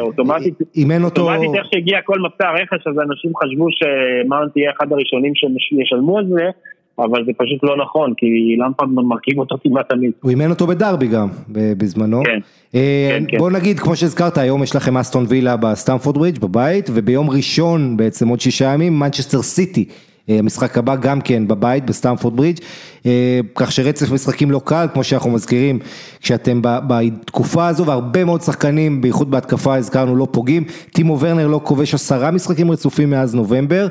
אימן 0.77 1.05
אותו. 1.05 1.23
אוטומטית 1.23 1.55
איך 1.55 1.67
שהגיע 1.73 1.99
כל 2.05 2.19
מבצע 2.19 2.49
הרכש, 2.49 2.87
אז 2.87 2.95
אנשים 3.11 3.33
חשבו 3.43 3.67
שמאונט 3.71 4.57
יהיה 4.57 4.71
אחד 4.77 4.93
הראשונים 4.93 5.33
שישלמו 5.35 6.19
על 6.19 6.27
זה. 6.29 6.51
אבל 6.99 7.25
זה 7.27 7.33
פשוט 7.37 7.59
לא 7.63 7.77
נכון, 7.77 8.13
כי 8.17 8.57
למפארד 8.59 8.89
מרכיב 8.89 9.39
אותו 9.39 9.57
כמעט 9.63 9.89
תמיד. 9.89 10.11
הוא 10.23 10.31
אימן 10.31 10.51
אותו 10.51 10.67
בדרבי 10.67 11.07
גם, 11.07 11.29
בזמנו. 11.49 12.23
כן, 12.25 12.39
אה, 12.75 13.09
כן, 13.11 13.25
כן. 13.29 13.39
בוא 13.39 13.51
נגיד, 13.51 13.79
כמו 13.79 13.97
שהזכרת, 13.97 14.39
היום 14.39 14.63
יש 14.63 14.77
לכם 14.77 14.97
אסטון 14.97 15.25
וילה 15.29 15.57
בסטמפורד 15.57 16.19
ברידג' 16.19 16.41
בבית, 16.41 16.91
וביום 16.95 17.31
ראשון 17.31 17.97
בעצם 17.97 18.29
עוד 18.29 18.41
שישה 18.41 18.65
ימים, 18.65 18.99
מנצ'סטר 18.99 19.43
סיטי. 19.43 19.85
אה, 20.31 20.39
המשחק 20.39 20.79
הבא 20.79 20.97
גם 20.97 21.21
כן 21.21 21.49
בבית 21.49 21.87
בסטמפורד 21.87 22.37
ברידג', 22.37 22.61
אה, 23.07 23.41
כך 23.55 23.73
שרצף 23.73 24.11
משחקים 24.11 24.51
לא 24.51 24.61
קל, 24.65 24.87
כמו 24.93 25.05
שאנחנו 25.05 25.31
מזכירים, 25.31 25.79
כשאתם 26.21 26.61
בתקופה 26.63 27.69
הזו, 27.69 27.87
והרבה 27.87 28.25
מאוד 28.25 28.43
שחקנים, 28.43 29.01
בייחוד 29.01 29.31
בהתקפה 29.31 29.75
הזכרנו, 29.75 30.17
לא 30.17 30.29
פוגעים. 30.31 30.65
טימו 30.93 31.21
ורנר 31.21 31.47
לא 31.47 31.61
כובש 31.65 31.95
עשרה 31.95 32.31
משחקים 32.31 32.71
רצופים 32.71 33.11
מאז 33.11 33.35
נובמבר, 33.35 33.89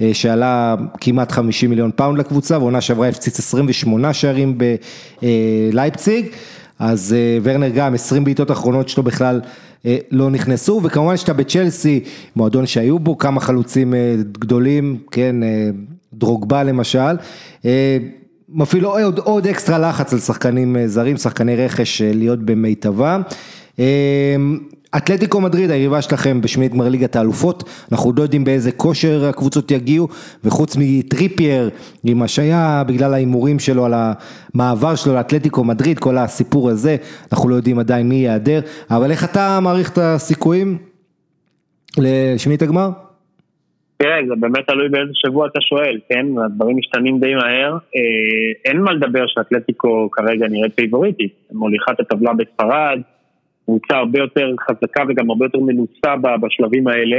אה, 0.00 0.10
שעלה 0.12 0.74
כמעט 1.00 1.32
50 1.32 1.70
מיליון 1.70 1.90
פאונד 1.96 2.18
לקבוצה, 2.18 2.58
ועונה 2.58 2.80
שעברה 2.80 3.08
הפציץ 3.08 3.38
28 3.38 4.12
שערים 4.12 4.58
בלייפציג. 5.72 6.26
אז 6.78 7.16
ורנר 7.42 7.68
גם 7.68 7.94
20 7.94 8.24
בעיטות 8.24 8.50
אחרונות 8.50 8.88
שלו 8.88 9.02
בכלל 9.02 9.40
אה, 9.86 9.96
לא 10.10 10.30
נכנסו, 10.30 10.80
וכמובן 10.84 11.16
שאתה 11.16 11.32
בצ'לסי, 11.32 12.00
מועדון 12.36 12.66
שהיו 12.66 12.98
בו 12.98 13.18
כמה 13.18 13.40
חלוצים 13.40 13.94
אה, 13.94 14.14
גדולים, 14.32 14.98
כן, 15.10 15.42
אה, 15.42 15.68
דרוגבה 16.14 16.62
למשל, 16.62 17.16
מפעיל 18.48 18.84
עוד, 18.84 19.18
עוד 19.18 19.46
אקסטרה 19.46 19.78
לחץ 19.78 20.12
על 20.12 20.18
שחקנים 20.18 20.76
זרים, 20.86 21.16
שחקני 21.16 21.56
רכש 21.56 22.02
להיות 22.02 22.38
במיטבם. 22.42 23.22
אתלטיקו 24.96 25.40
מדריד, 25.40 25.70
היריבה 25.70 26.02
שלכם 26.02 26.40
בשמינית 26.40 26.72
גמר 26.72 26.88
ליגת 26.88 27.16
האלופות, 27.16 27.86
אנחנו 27.92 28.12
לא 28.16 28.22
יודעים 28.22 28.44
באיזה 28.44 28.72
כושר 28.72 29.24
הקבוצות 29.28 29.70
יגיעו, 29.70 30.08
וחוץ 30.44 30.76
מטריפייר, 30.80 31.70
עם 32.04 32.22
השעיה 32.22 32.82
בגלל 32.88 33.14
ההימורים 33.14 33.58
שלו 33.58 33.84
על 33.84 33.94
המעבר 33.94 34.94
שלו 34.94 35.14
לאתלטיקו 35.14 35.64
מדריד, 35.64 35.98
כל 35.98 36.18
הסיפור 36.18 36.70
הזה, 36.70 36.96
אנחנו 37.32 37.48
לא 37.48 37.54
יודעים 37.54 37.78
עדיין 37.78 38.08
מי 38.08 38.14
ייעדר, 38.14 38.60
אבל 38.90 39.10
איך 39.10 39.24
אתה 39.24 39.58
מעריך 39.62 39.92
את 39.92 39.98
הסיכויים 39.98 40.78
לשמינית 41.98 42.62
הגמר? 42.62 42.90
תראה, 43.96 44.16
זה 44.28 44.34
באמת 44.40 44.66
תלוי 44.66 44.88
באיזה 44.88 45.12
שבוע 45.14 45.46
אתה 45.46 45.60
שואל, 45.60 45.98
כן? 46.08 46.26
הדברים 46.44 46.76
משתנים 46.76 47.20
די 47.20 47.34
מהר. 47.34 47.72
אה, 47.72 48.70
אין 48.70 48.80
מה 48.80 48.92
לדבר 48.92 49.24
שאתלטיקו 49.26 50.08
כרגע 50.12 50.48
נראית 50.48 50.74
פייבוריטית. 50.76 51.32
מוליכה 51.52 51.92
את 51.92 52.00
הטבלה 52.00 52.32
בספרד. 52.32 53.00
קבוצה 53.68 53.96
הרבה 53.96 54.18
יותר 54.18 54.50
חזקה 54.60 55.02
וגם 55.08 55.30
הרבה 55.30 55.44
יותר 55.44 55.58
מנוסה 55.58 56.14
בשלבים 56.40 56.88
האלה. 56.88 57.16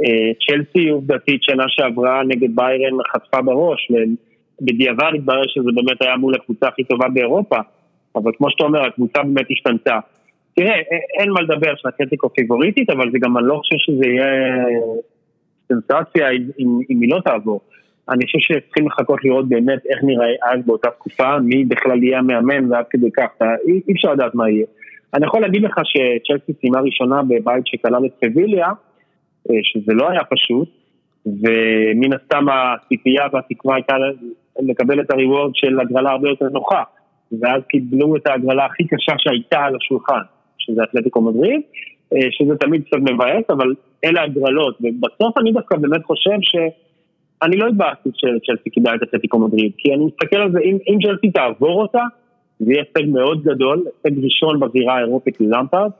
אה, 0.00 0.32
צ'לסי 0.46 0.88
עובדתית 0.88 1.42
שנה 1.42 1.64
שעברה 1.68 2.22
נגד 2.28 2.56
ביירן 2.56 2.92
חטפה 3.12 3.42
בראש, 3.42 3.90
ובדיעבד 4.60 5.10
התברר 5.14 5.46
שזה 5.46 5.70
באמת 5.74 6.02
היה 6.02 6.16
מול 6.16 6.34
הקבוצה 6.34 6.68
הכי 6.68 6.84
טובה 6.84 7.08
באירופה, 7.08 7.56
אבל 8.16 8.32
כמו 8.36 8.50
שאתה 8.50 8.64
אומר, 8.64 8.86
הקבוצה 8.86 9.22
באמת 9.22 9.46
השתנתה. 9.50 9.98
תראה, 10.56 10.74
אין 11.18 11.30
מה 11.30 11.40
לדבר 11.40 11.74
שאתלטיקו 11.76 12.28
פיבוריטית, 12.28 12.90
אבל 12.90 13.10
זה 13.12 13.18
גם, 13.20 13.38
אני 13.38 13.46
לא 13.46 13.54
חושב 13.54 13.76
שזה 13.78 14.06
יהיה 14.06 14.26
סנסציה 15.68 16.30
אם, 16.30 16.80
אם 16.90 17.00
היא 17.00 17.10
לא 17.10 17.20
תעבור. 17.24 17.60
אני 18.08 18.26
חושב 18.26 18.38
שצריכים 18.38 18.86
לחכות 18.86 19.24
לראות 19.24 19.48
באמת 19.48 19.86
איך 19.86 19.98
נראה 20.02 20.26
אז 20.42 20.66
באותה 20.66 20.90
תקופה, 20.90 21.38
מי 21.38 21.64
בכלל 21.64 22.02
יהיה 22.02 22.18
המאמן 22.18 22.72
ועד 22.72 22.84
כדי 22.90 23.10
כך, 23.16 23.28
אי, 23.68 23.80
אי 23.88 23.92
אפשר 23.92 24.12
לדעת 24.12 24.34
מה 24.34 24.50
יהיה. 24.50 24.66
אני 25.14 25.26
יכול 25.26 25.40
להגיד 25.40 25.62
לך 25.62 25.74
שצ'לסי 25.84 26.52
סיימה 26.60 26.80
ראשונה 26.80 27.22
בבית 27.22 27.66
שכלל 27.66 28.06
את 28.06 28.12
סביליה, 28.24 28.68
אה, 29.50 29.54
שזה 29.62 29.94
לא 29.94 30.10
היה 30.10 30.24
פשוט, 30.24 30.68
ומן 31.26 32.12
הסתם 32.12 32.46
הציפייה 32.48 33.26
והתקווה 33.32 33.74
הייתה 33.74 33.94
לקבל 34.62 35.00
את 35.00 35.10
הריוורד 35.10 35.50
של 35.54 35.80
הגרלה 35.80 36.10
הרבה 36.10 36.28
יותר 36.28 36.48
נוחה, 36.52 36.82
ואז 37.40 37.62
קיבלו 37.68 38.16
את 38.16 38.26
ההגרלה 38.26 38.64
הכי 38.64 38.84
קשה 38.86 39.12
שהייתה 39.18 39.58
על 39.58 39.76
השולחן, 39.76 40.20
שזה 40.58 40.82
אתלטיקו 40.82 41.20
מדריד, 41.20 41.60
אה, 42.12 42.18
שזה 42.30 42.56
תמיד 42.56 42.84
קצת 42.84 42.98
מבאס, 42.98 43.44
אבל 43.50 43.74
אלה 44.04 44.22
הגרלות, 44.22 44.78
ובסוף 44.80 45.38
אני 45.38 45.52
דווקא 45.52 45.76
באמת 45.76 46.04
חושב 46.04 46.38
ש... 46.40 46.56
אני 47.42 47.56
לא 47.56 47.66
התבאסתי 47.66 48.08
שצ'לסי 48.14 48.70
קיבלה 48.70 48.94
את 48.94 49.02
אתלטיקו 49.02 49.38
מדריד, 49.38 49.72
כי 49.78 49.94
אני 49.94 50.04
מסתכל 50.04 50.36
על 50.36 50.52
זה, 50.52 50.58
אם, 50.60 50.78
אם 50.88 50.98
צ'לסי 51.02 51.30
תעבור 51.30 51.82
אותה, 51.82 52.02
זה 52.60 52.72
יהיה 52.72 52.84
הישג 52.96 53.10
מאוד 53.10 53.42
גדול, 53.42 53.84
הישג 54.04 54.24
ראשון 54.24 54.60
בזירה 54.60 54.96
האירופית 54.96 55.40
ללמפרד, 55.40 55.90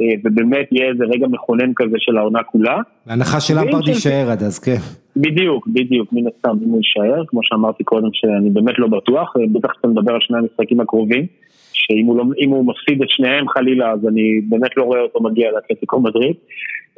אה, 0.00 0.04
ובאמת 0.24 0.68
יהיה 0.72 0.88
איזה 0.88 1.04
רגע 1.04 1.26
מכונן 1.26 1.72
כזה 1.76 1.96
של 1.98 2.16
העונה 2.16 2.42
כולה. 2.42 2.78
בהנחה 3.06 3.40
שלמפרד 3.40 3.88
יישאר 3.88 4.30
עד 4.30 4.42
אז, 4.42 4.58
כן. 4.58 4.76
בדיוק, 5.16 5.68
בדיוק, 5.68 6.12
מן 6.12 6.26
הסתם, 6.26 6.56
אם 6.64 6.68
הוא 6.70 6.80
יישאר, 6.80 7.24
כמו 7.26 7.40
שאמרתי 7.42 7.84
קודם 7.84 8.08
שאני 8.12 8.50
באמת 8.50 8.78
לא 8.78 8.86
בטוח, 8.86 9.34
אה, 9.36 9.44
בטח 9.52 9.70
כשאתה 9.70 9.88
מדבר 9.88 10.12
על 10.12 10.20
שני 10.20 10.38
המשחקים 10.38 10.80
הקרובים, 10.80 11.26
שאם 11.72 12.06
הוא, 12.06 12.16
לא, 12.16 12.24
הוא 12.46 12.66
מפסיד 12.66 13.02
את 13.02 13.08
שניהם 13.10 13.48
חלילה, 13.48 13.92
אז 13.92 14.06
אני 14.06 14.40
באמת 14.48 14.76
לא 14.76 14.82
רואה 14.82 15.00
אותו 15.00 15.20
מגיע 15.22 15.50
לאתלטיקו 15.50 16.00
מדריד. 16.00 16.36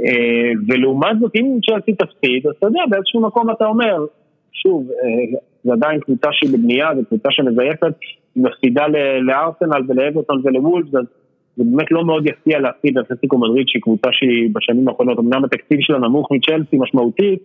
אה, 0.01 0.51
ולעומת 0.69 1.19
זאת, 1.21 1.33
אם 1.37 1.59
צ'לסי 1.67 1.93
תפסיד, 1.93 2.47
אז 2.47 2.53
אתה 2.59 2.67
יודע, 2.67 2.81
באיזשהו 2.91 3.21
מקום 3.21 3.51
אתה 3.51 3.67
אומר, 3.67 4.05
שוב, 4.53 4.89
זה 5.65 5.73
עדיין 5.73 6.01
קבוצה 6.01 6.29
שהיא 6.33 6.51
בבנייה, 6.53 6.89
זו 6.97 7.05
קבוצה 7.09 7.29
שמזייפת, 7.31 7.93
מפסידה 8.37 8.87
לארסנל 9.23 9.83
ולאברטון 9.89 10.41
ולוולפס, 10.45 10.95
אז 10.95 11.05
זה 11.57 11.65
באמת 11.65 11.91
לא 11.91 12.05
מאוד 12.05 12.27
יפתיע 12.27 12.59
להפסיד 12.59 12.97
לאתלטיקו 12.97 13.39
מדריד 13.39 13.69
שהיא 13.69 13.83
קבוצה 13.83 14.09
שהיא 14.13 14.51
בשנים 14.53 14.89
האחרונות, 14.89 15.19
אמנם 15.19 15.45
התקציב 15.45 15.79
שלה 15.81 15.99
נמוך 15.99 16.29
מצ'לסי 16.33 16.77
משמעותית, 16.79 17.39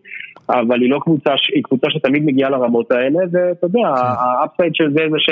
אבל 0.50 0.82
היא 0.82 0.90
לא 0.90 1.00
קבוצה, 1.04 1.32
היא 1.56 1.64
קבוצה 1.64 1.88
שתמיד 1.90 2.26
מגיעה 2.26 2.50
לרמות 2.50 2.92
האלה, 2.92 3.20
ואתה 3.32 3.66
יודע, 3.66 3.80
כן. 3.80 4.02
האפסייד 4.20 4.76
של 4.76 4.92
זה 4.94 5.02
זה 5.12 5.18
ש... 5.20 5.30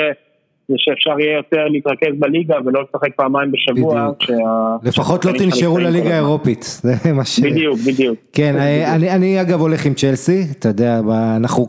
זה 0.68 0.74
שאפשר 0.78 1.20
יהיה 1.20 1.36
יותר 1.36 1.68
להתרכז 1.68 2.18
בליגה 2.18 2.56
ולא 2.64 2.82
לשחק 2.82 3.14
פעמיים 3.16 3.52
בשבוע. 3.52 4.10
בדיוק. 4.10 4.40
לפחות 4.82 5.24
לא 5.24 5.32
תנשרו 5.32 5.78
לליגה 5.78 6.14
האירופית, 6.14 6.62
זה 6.62 7.12
מה 7.12 7.24
ש... 7.24 7.40
בדיוק, 7.40 7.78
בדיוק. 7.86 8.18
כן, 8.32 8.56
אני, 8.94 9.10
אני 9.10 9.40
אגב 9.40 9.60
הולך 9.60 9.86
עם 9.86 9.94
צ'לסי, 9.94 10.40
אתה 10.58 10.68
יודע, 10.68 11.00
אנחנו 11.36 11.66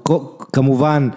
כמובן... 0.54 1.08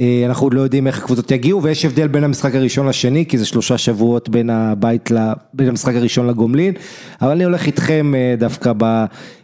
אה, 0.00 0.22
אנחנו 0.26 0.46
עוד 0.46 0.54
לא 0.54 0.60
יודעים 0.60 0.86
איך 0.86 0.98
הקבוצות 0.98 1.30
יגיעו 1.30 1.62
ויש 1.62 1.84
הבדל 1.84 2.08
בין 2.08 2.24
המשחק 2.24 2.54
הראשון 2.54 2.88
לשני 2.88 3.26
כי 3.26 3.38
זה 3.38 3.46
שלושה 3.46 3.78
שבועות 3.78 4.28
בין 4.28 4.50
הבית, 4.50 5.10
בין 5.54 5.68
המשחק 5.68 5.94
הראשון 5.94 6.26
לגומלין 6.26 6.74
אבל 7.22 7.30
אני 7.30 7.44
הולך 7.44 7.66
איתכם 7.66 8.12
אה, 8.14 8.34
דווקא 8.38 8.72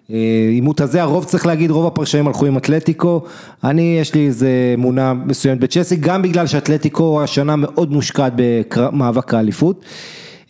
בעימות 0.08 0.80
הזה, 0.80 1.02
הרוב 1.02 1.24
צריך 1.24 1.46
להגיד 1.46 1.70
רוב 1.70 1.86
הפרשנים 1.86 2.26
הלכו 2.26 2.46
עם 2.46 2.56
אתלטיקו, 2.56 3.24
אני 3.64 3.98
יש 4.00 4.14
לי 4.14 4.26
איזה 4.26 4.48
אמונה 4.74 5.14
מסוימת 5.14 5.60
בצ'סי 5.60 5.96
גם 5.96 6.22
בגלל 6.22 6.46
שאתלטיקו 6.46 7.22
השנה 7.22 7.56
מאוד 7.56 7.92
מושקעת 7.92 8.32
במאבק 8.36 9.34
האליפות. 9.34 9.84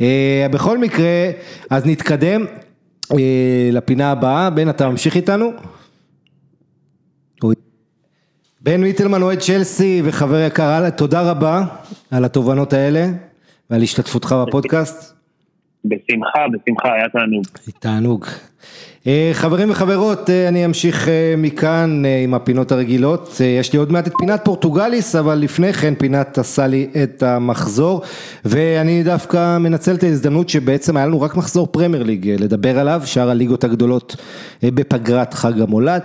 אה, 0.01 0.47
בכל 0.51 0.79
מקרה 0.79 1.31
אז 1.71 1.87
נתקדם 1.87 2.45
לפינה 3.73 4.11
הבאה, 4.11 4.51
בן 4.51 4.69
אתה 4.69 4.89
ממשיך 4.89 5.17
איתנו? 5.17 5.51
בן 8.67 8.83
ויטלמן 8.83 9.23
אוהד 9.23 9.39
צ'לסי 9.39 10.03
וחבר 10.05 10.41
יקר, 10.41 10.91
תודה 10.91 11.31
רבה 11.31 11.63
על 12.11 12.25
התובנות 12.25 12.73
האלה 12.73 13.07
ועל 13.71 13.83
השתתפותך 13.83 14.35
בפודקאסט. 14.47 15.15
בשמחה, 15.85 16.39
בשמחה, 16.53 16.95
היה 16.95 17.09
תענוג. 17.09 17.45
תענוג. 17.79 18.27
אה, 19.07 19.31
חברים 19.33 19.71
וחברות, 19.71 20.31
אה, 20.31 20.49
אני 20.49 20.65
אמשיך 20.65 21.09
אה, 21.09 21.35
מכאן 21.39 22.03
עם 22.25 22.35
הפינות 22.35 22.73
הרגילות. 22.73 23.41
יש 23.61 23.73
לי 23.73 23.79
עוד 23.79 23.93
מעט 23.93 24.07
את 24.07 24.13
פינת 24.19 24.45
פורטוגליס, 24.45 25.15
אבל 25.15 25.35
לפני 25.35 25.73
כן 25.73 25.95
פינת 25.95 26.39
עשה 26.39 26.67
לי 26.67 26.89
את 27.03 27.23
המחזור, 27.23 28.03
ואני 28.45 29.03
דווקא 29.03 29.59
מנצל 29.59 29.95
את 29.95 30.03
ההזדמנות 30.03 30.49
שבעצם 30.49 30.97
היה 30.97 31.07
לנו 31.07 31.21
רק 31.21 31.37
מחזור 31.37 31.67
פרמייר 31.67 32.03
ליג 32.03 32.29
לדבר 32.29 32.79
עליו, 32.79 33.03
שאר 33.05 33.31
הליגות 33.31 33.65
הגדולות 33.65 34.17
בפגרת 34.63 35.35
חג 35.35 35.61
המולד. 35.61 36.03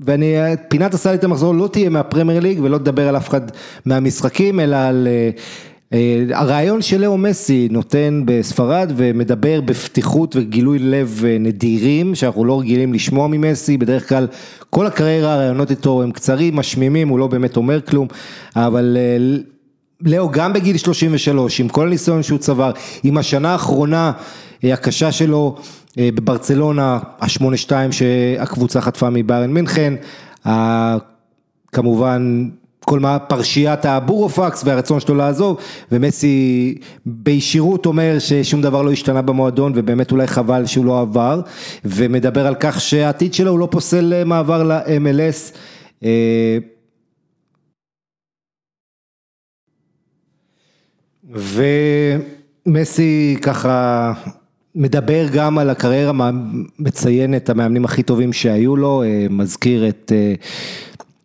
ואני, 0.00 0.34
פינת 0.68 1.06
לי 1.06 1.14
את 1.14 1.24
המחזור 1.24 1.54
לא 1.54 1.68
תהיה 1.68 1.88
מהפרמייר 1.90 2.40
ליג 2.40 2.60
ולא 2.62 2.78
תדבר 2.78 3.08
על 3.08 3.16
אף 3.16 3.28
אחד 3.28 3.40
מהמשחקים, 3.86 4.60
אלא 4.60 4.76
על 4.76 5.08
uh, 5.08 5.38
uh, 5.92 5.96
הרעיון 6.36 6.82
של 6.82 7.00
לאו 7.00 7.18
מסי 7.18 7.68
נותן 7.70 8.22
בספרד 8.24 8.92
ומדבר 8.96 9.60
בפתיחות 9.60 10.36
וגילוי 10.36 10.78
לב 10.78 11.20
uh, 11.22 11.42
נדירים, 11.42 12.14
שאנחנו 12.14 12.44
לא 12.44 12.60
רגילים 12.60 12.94
לשמוע 12.94 13.28
ממסי, 13.28 13.76
בדרך 13.76 14.08
כלל 14.08 14.26
כל 14.70 14.86
הקריירה 14.86 15.34
הרעיונות 15.34 15.70
איתו 15.70 16.02
הם 16.02 16.12
קצרים, 16.12 16.56
משמימים, 16.56 17.08
הוא 17.08 17.18
לא 17.18 17.26
באמת 17.26 17.56
אומר 17.56 17.80
כלום, 17.80 18.08
אבל... 18.56 18.96
לאו 20.04 20.30
גם 20.30 20.52
בגיל 20.52 20.76
33, 20.76 21.60
עם 21.60 21.68
כל 21.68 21.86
הניסיון 21.86 22.22
שהוא 22.22 22.38
צבר, 22.38 22.70
עם 23.02 23.18
השנה 23.18 23.52
האחרונה 23.52 24.12
הקשה 24.64 25.12
שלו 25.12 25.56
אה, 25.58 25.62
בברצלונה, 25.96 26.98
השמונה 27.20 27.56
שתיים 27.56 27.92
שהקבוצה 27.92 28.80
חטפה 28.80 29.10
מביירן 29.10 29.50
מינכן, 29.50 29.94
כמובן 31.72 32.48
כל 32.84 33.00
מה 33.00 33.18
פרשיית 33.18 33.84
הבורופקס 33.84 34.62
והרצון 34.64 35.00
שלו 35.00 35.14
לעזוב 35.14 35.56
ומסי 35.92 36.78
בישירות 37.06 37.86
אומר 37.86 38.18
ששום 38.18 38.62
דבר 38.62 38.82
לא 38.82 38.92
השתנה 38.92 39.22
במועדון 39.22 39.72
ובאמת 39.74 40.12
אולי 40.12 40.26
חבל 40.26 40.66
שהוא 40.66 40.84
לא 40.84 41.00
עבר 41.00 41.40
ומדבר 41.84 42.46
על 42.46 42.54
כך 42.60 42.80
שהעתיד 42.80 43.34
שלו 43.34 43.50
הוא 43.50 43.58
לא 43.58 43.68
פוסל 43.70 44.12
אה, 44.12 44.24
מעבר 44.24 44.62
ל-MLS 44.62 45.56
אה, 46.04 46.58
ומסי 52.66 53.36
ככה 53.42 54.12
מדבר 54.74 55.26
גם 55.32 55.58
על 55.58 55.70
הקריירה, 55.70 56.30
מציין 56.78 57.36
את 57.36 57.50
המאמנים 57.50 57.84
הכי 57.84 58.02
טובים 58.02 58.32
שהיו 58.32 58.76
לו, 58.76 59.02
אה, 59.02 59.26
מזכיר 59.30 59.88
את 59.88 60.12
אה, 60.14 60.34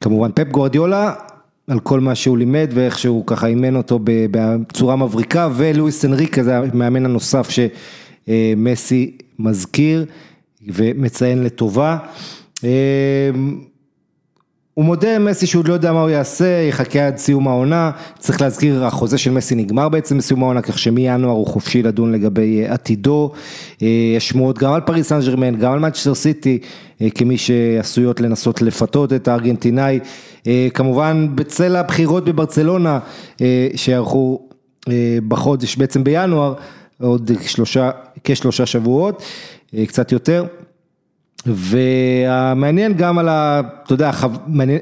כמובן 0.01 0.31
פפ 0.35 0.47
גורדיולה, 0.51 1.13
על 1.67 1.79
כל 1.79 1.99
מה 1.99 2.15
שהוא 2.15 2.37
לימד 2.37 2.69
ואיך 2.73 2.99
שהוא 2.99 3.23
ככה 3.27 3.47
אימן 3.47 3.75
אותו 3.75 3.99
בצורה 4.03 4.95
מבריקה, 4.95 5.49
ולואיס 5.55 6.05
אנריקה 6.05 6.43
זה 6.43 6.57
המאמן 6.57 7.05
הנוסף 7.05 7.49
שמסי 8.27 9.17
מזכיר 9.39 10.05
ומציין 10.67 11.43
לטובה. 11.43 11.97
הוא 14.77 14.85
מודה 14.85 15.19
מסי 15.19 15.47
שהוא 15.47 15.59
עוד 15.59 15.67
לא 15.67 15.73
יודע 15.73 15.93
מה 15.93 16.01
הוא 16.01 16.09
יעשה, 16.09 16.45
יחכה 16.69 17.07
עד 17.07 17.17
סיום 17.17 17.47
העונה, 17.47 17.91
צריך 18.19 18.41
להזכיר, 18.41 18.85
החוזה 18.85 19.17
של 19.17 19.31
מסי 19.31 19.55
נגמר 19.55 19.89
בעצם 19.89 20.17
בסיום 20.17 20.43
העונה, 20.43 20.61
כך 20.61 20.79
שמינואר 20.79 21.31
הוא 21.31 21.47
חופשי 21.47 21.83
לדון 21.83 22.11
לגבי 22.11 22.63
אה, 22.63 22.73
עתידו, 22.73 23.31
אה, 23.81 23.87
יש 24.17 24.29
שמועות 24.29 24.57
גם 24.57 24.73
על 24.73 24.81
פריס 24.81 25.07
סן 25.07 25.19
ג'רמן, 25.19 25.55
גם 25.55 25.73
על 25.73 25.79
מאצ'סטר 25.79 26.15
סיטי, 26.15 26.59
אה, 27.01 27.09
כמי 27.09 27.37
שעשויות 27.37 28.21
לנסות 28.21 28.61
לפתות 28.61 29.13
את 29.13 29.27
הארגנטינאי, 29.27 29.99
כמובן 30.73 31.27
בצל 31.35 31.75
הבחירות 31.75 32.25
בברצלונה, 32.25 32.99
שיערכו 33.75 34.41
בחודש, 35.27 35.75
בעצם 35.75 36.03
בינואר, 36.03 36.53
עוד 37.01 37.31
שלושה, 37.41 37.89
כשלושה 38.23 38.65
שבועות, 38.65 39.23
קצת 39.87 40.11
יותר. 40.11 40.45
והמעניין 41.47 42.93
גם 42.93 43.17
על 43.17 43.29
ה... 43.29 43.61
אתה 43.85 43.93
יודע, 43.93 44.11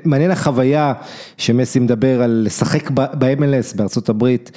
מעניין 0.05 0.31
החוויה 0.31 0.93
שמסי 1.37 1.79
מדבר 1.79 2.21
על 2.21 2.41
לשחק 2.45 2.91
ב-MLS 2.91 3.77
בארצות 3.77 4.09
הברית 4.09 4.51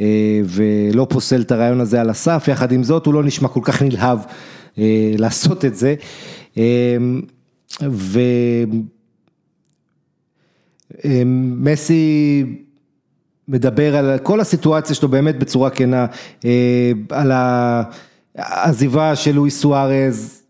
אה, 0.00 0.40
ולא 0.44 1.06
פוסל 1.10 1.40
את 1.40 1.52
הרעיון 1.52 1.80
הזה 1.80 2.00
על 2.00 2.10
הסף, 2.10 2.44
יחד 2.48 2.72
עם 2.72 2.84
זאת 2.84 3.06
הוא 3.06 3.14
לא 3.14 3.24
נשמע 3.24 3.48
כל 3.48 3.60
כך 3.62 3.82
נלהב 3.82 4.18
אה, 4.78 5.14
לעשות 5.18 5.64
את 5.64 5.76
זה. 5.76 5.94
אה, 6.58 6.96
ומסי 11.04 12.44
מדבר 13.48 13.96
על 13.96 14.18
כל 14.18 14.40
הסיטואציה 14.40 14.94
שלו 14.94 15.08
באמת 15.08 15.38
בצורה 15.38 15.70
כנה, 15.70 16.06
על 17.10 17.32
העזיבה 18.36 19.16
של 19.16 19.32
לואי 19.32 19.50
סוארז. 19.50 20.41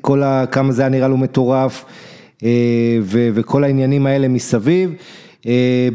כל 0.00 0.22
ה... 0.22 0.44
כמה 0.46 0.72
זה 0.72 0.82
היה 0.82 0.88
נראה 0.88 1.08
לו 1.08 1.16
מטורף, 1.16 1.84
אה, 2.44 2.98
ו... 3.02 3.28
וכל 3.34 3.64
העניינים 3.64 4.06
האלה 4.06 4.28
מסביב. 4.28 4.94
אה, 5.46 5.88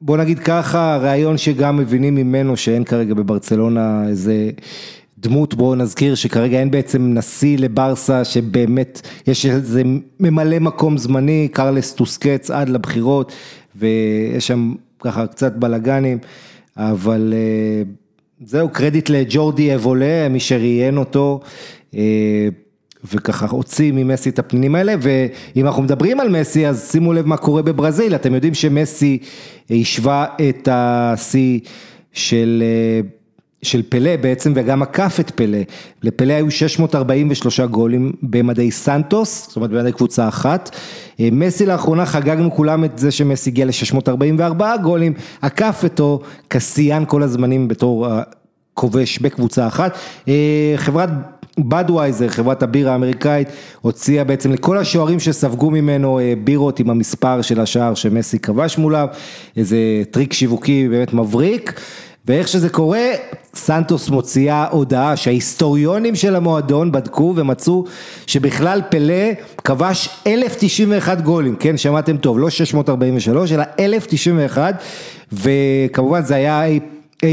בוא 0.00 0.16
נגיד 0.16 0.38
ככה, 0.38 0.94
הרעיון 0.94 1.38
שגם 1.38 1.76
מבינים 1.76 2.14
ממנו 2.14 2.56
שאין 2.56 2.84
כרגע 2.84 3.14
בברצלונה 3.14 4.08
איזה 4.08 4.50
דמות, 5.18 5.54
בואו 5.54 5.74
נזכיר 5.74 6.14
שכרגע 6.14 6.60
אין 6.60 6.70
בעצם 6.70 7.14
נשיא 7.14 7.58
לברסה 7.58 8.24
שבאמת 8.24 9.00
יש 9.26 9.46
איזה 9.46 9.82
ממלא 10.20 10.58
מקום 10.58 10.98
זמני, 10.98 11.48
קרלס 11.52 11.92
טוסקץ 11.92 12.50
עד 12.50 12.68
לבחירות 12.68 13.32
ויש 13.76 14.46
שם 14.46 14.74
ככה 15.00 15.26
קצת 15.26 15.56
בלאגנים, 15.56 16.18
אבל 16.76 17.34
אה, 17.36 17.82
זהו 18.44 18.68
קרדיט 18.68 19.10
לג'ורדי 19.10 19.74
אבולה, 19.74 20.28
מי 20.30 20.40
שראיין 20.40 20.98
אותו. 20.98 21.40
אה, 23.04 23.08
וככה 23.14 23.46
הוציא 23.46 23.92
ממסי 23.92 24.28
את 24.28 24.38
הפנינים 24.38 24.74
האלה, 24.74 24.94
ואם 25.00 25.66
אנחנו 25.66 25.82
מדברים 25.82 26.20
על 26.20 26.28
מסי, 26.28 26.66
אז 26.66 26.88
שימו 26.92 27.12
לב 27.12 27.26
מה 27.26 27.36
קורה 27.36 27.62
בברזיל, 27.62 28.14
אתם 28.14 28.34
יודעים 28.34 28.54
שמסי 28.54 29.18
השווה 29.70 30.26
את 30.48 30.68
השיא 30.72 31.60
של... 32.12 32.62
של 33.62 33.82
פלא 33.88 34.16
בעצם 34.16 34.52
וגם 34.56 34.82
עקף 34.82 35.16
את 35.20 35.30
פלא, 35.30 35.58
לפלא 36.02 36.32
היו 36.32 36.50
643 36.50 37.60
גולים 37.60 38.12
במדי 38.22 38.70
סנטוס, 38.70 39.46
זאת 39.46 39.56
אומרת 39.56 39.70
במדי 39.70 39.92
קבוצה 39.92 40.28
אחת, 40.28 40.76
מסי 41.18 41.66
לאחרונה 41.66 42.06
חגגנו 42.06 42.52
כולם 42.52 42.84
את 42.84 42.98
זה 42.98 43.10
שמסי 43.10 43.50
הגיע 43.50 43.64
ל-644 43.64 44.62
גולים, 44.82 45.12
עקף 45.42 45.80
אותו 45.84 46.20
כשיאן 46.50 47.04
כל 47.08 47.22
הזמנים 47.22 47.68
בתור 47.68 48.06
כובש 48.74 49.18
בקבוצה 49.18 49.66
אחת, 49.66 49.98
חברת 50.76 51.10
בדווייזר, 51.58 52.28
חברת 52.28 52.62
הבירה 52.62 52.92
האמריקאית, 52.92 53.48
הוציאה 53.80 54.24
בעצם 54.24 54.52
לכל 54.52 54.78
השוערים 54.78 55.20
שספגו 55.20 55.70
ממנו 55.70 56.20
בירות 56.44 56.80
עם 56.80 56.90
המספר 56.90 57.42
של 57.42 57.60
השער 57.60 57.94
שמסי 57.94 58.38
כבש 58.38 58.78
מולם, 58.78 59.06
איזה 59.56 59.76
טריק 60.10 60.32
שיווקי 60.32 60.88
באמת 60.88 61.12
מבריק. 61.12 61.80
ואיך 62.28 62.48
שזה 62.48 62.68
קורה, 62.68 63.04
סנטוס 63.54 64.08
מוציאה 64.08 64.66
הודעה 64.70 65.16
שההיסטוריונים 65.16 66.14
של 66.14 66.36
המועדון 66.36 66.92
בדקו 66.92 67.34
ומצאו 67.36 67.84
שבכלל 68.26 68.82
פלא 68.90 69.32
כבש 69.64 70.08
1091 70.26 71.20
גולים, 71.20 71.56
כן 71.56 71.76
שמעתם 71.76 72.16
טוב, 72.16 72.38
לא 72.38 72.50
643 72.50 73.52
אלא 73.52 73.64
1091 73.78 74.82
וכמובן 75.32 76.22
זה 76.22 76.34
היה 76.34 76.62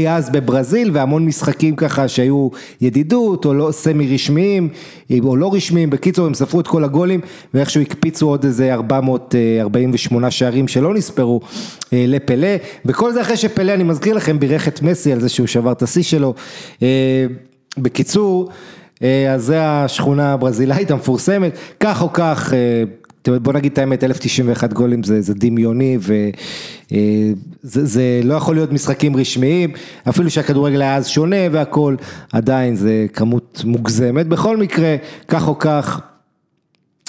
אז 0.08 0.30
בברזיל 0.30 0.90
והמון 0.92 1.26
משחקים 1.26 1.76
ככה 1.76 2.08
שהיו 2.08 2.48
ידידות 2.80 3.44
או 3.44 3.54
לא 3.54 3.72
סמי 3.72 4.14
רשמיים 4.14 4.68
או 5.22 5.36
לא 5.36 5.54
רשמיים, 5.54 5.90
בקיצור 5.90 6.26
הם 6.26 6.34
ספרו 6.34 6.60
את 6.60 6.66
כל 6.66 6.84
הגולים 6.84 7.20
ואיכשהו 7.54 7.80
הקפיצו 7.80 8.28
עוד 8.28 8.44
איזה 8.44 8.74
448 8.74 10.30
שערים 10.30 10.68
שלא 10.68 10.94
נספרו 10.94 11.40
אה, 11.92 12.04
לפלא. 12.08 12.48
וכל 12.84 13.12
זה 13.12 13.20
אחרי 13.20 13.36
שפלא 13.36 13.74
אני 13.74 13.84
מזכיר 13.84 14.14
לכם 14.14 14.38
בירך 14.38 14.68
את 14.68 14.82
מסי 14.82 15.12
על 15.12 15.20
זה 15.20 15.28
שהוא 15.28 15.46
שבר 15.46 15.72
את 15.72 15.82
השיא 15.82 16.02
שלו, 16.02 16.34
אה, 16.82 17.26
בקיצור 17.78 18.50
אה, 19.02 19.34
אז 19.34 19.44
זה 19.44 19.62
השכונה 19.62 20.32
הברזילאית 20.32 20.90
המפורסמת, 20.90 21.58
כך 21.80 22.02
או 22.02 22.12
כך 22.12 22.52
בוא 23.28 23.52
נגיד 23.52 23.72
את 23.72 23.78
האמת, 23.78 24.04
1091 24.04 24.72
גולים 24.72 25.02
זה, 25.02 25.20
זה 25.20 25.34
דמיוני 25.34 25.98
וזה 26.00 27.84
זה 27.84 28.20
לא 28.24 28.34
יכול 28.34 28.54
להיות 28.54 28.72
משחקים 28.72 29.16
רשמיים, 29.16 29.70
אפילו 30.08 30.30
שהכדורגל 30.30 30.82
היה 30.82 30.96
אז 30.96 31.08
שונה 31.08 31.36
והכל, 31.52 31.96
עדיין 32.32 32.76
זה 32.76 33.06
כמות 33.12 33.62
מוגזמת, 33.64 34.26
בכל 34.26 34.56
מקרה, 34.56 34.96
כך 35.28 35.48
או 35.48 35.58
כך. 35.58 36.00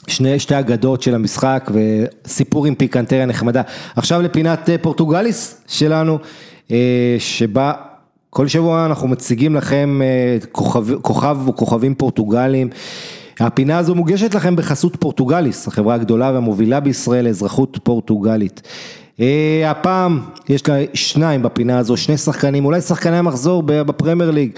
שני, 0.08 0.40
שתי 0.40 0.60
אגדות 0.60 1.02
של 1.02 1.16
המשחק 1.16 1.72
וסיפור 1.74 2.66
עם 2.66 2.76
פיקנטריה 2.76 3.26
נחמדה. 3.26 3.62
עכשיו 3.96 4.22
לפינת 4.22 4.70
פורטוגליס 4.82 5.62
שלנו, 5.68 6.18
שבה 7.20 7.74
כל 8.30 8.48
שבוע 8.48 8.86
אנחנו 8.86 9.08
מציגים 9.08 9.56
לכם 9.56 10.02
כוכב, 10.52 10.94
כוכב 11.02 11.38
או 11.48 11.56
כוכבים 11.56 11.96
פורטוגליים. 11.96 12.70
הפינה 13.40 13.78
הזו 13.78 13.96
מוגשת 13.96 14.36
לכם 14.36 14.56
בחסות 14.56 14.96
פורטוגליס, 15.00 15.68
החברה 15.68 15.96
הגדולה 15.96 16.32
והמובילה 16.32 16.80
בישראל 16.80 17.26
לאזרחות 17.26 17.80
פורטוגלית. 17.84 18.62
אה, 19.20 19.72
הפעם 19.72 20.22
יש 20.50 20.70
לה 20.70 20.76
שניים 20.94 21.44
בפינה 21.44 21.78
הזו, 21.78 21.98
שני 21.98 22.18
שחקנים, 22.18 22.66
אולי 22.66 22.82
שחקני 22.82 23.18
המחזור 23.18 23.64
בפרמייר 23.66 24.32
ליג, 24.32 24.52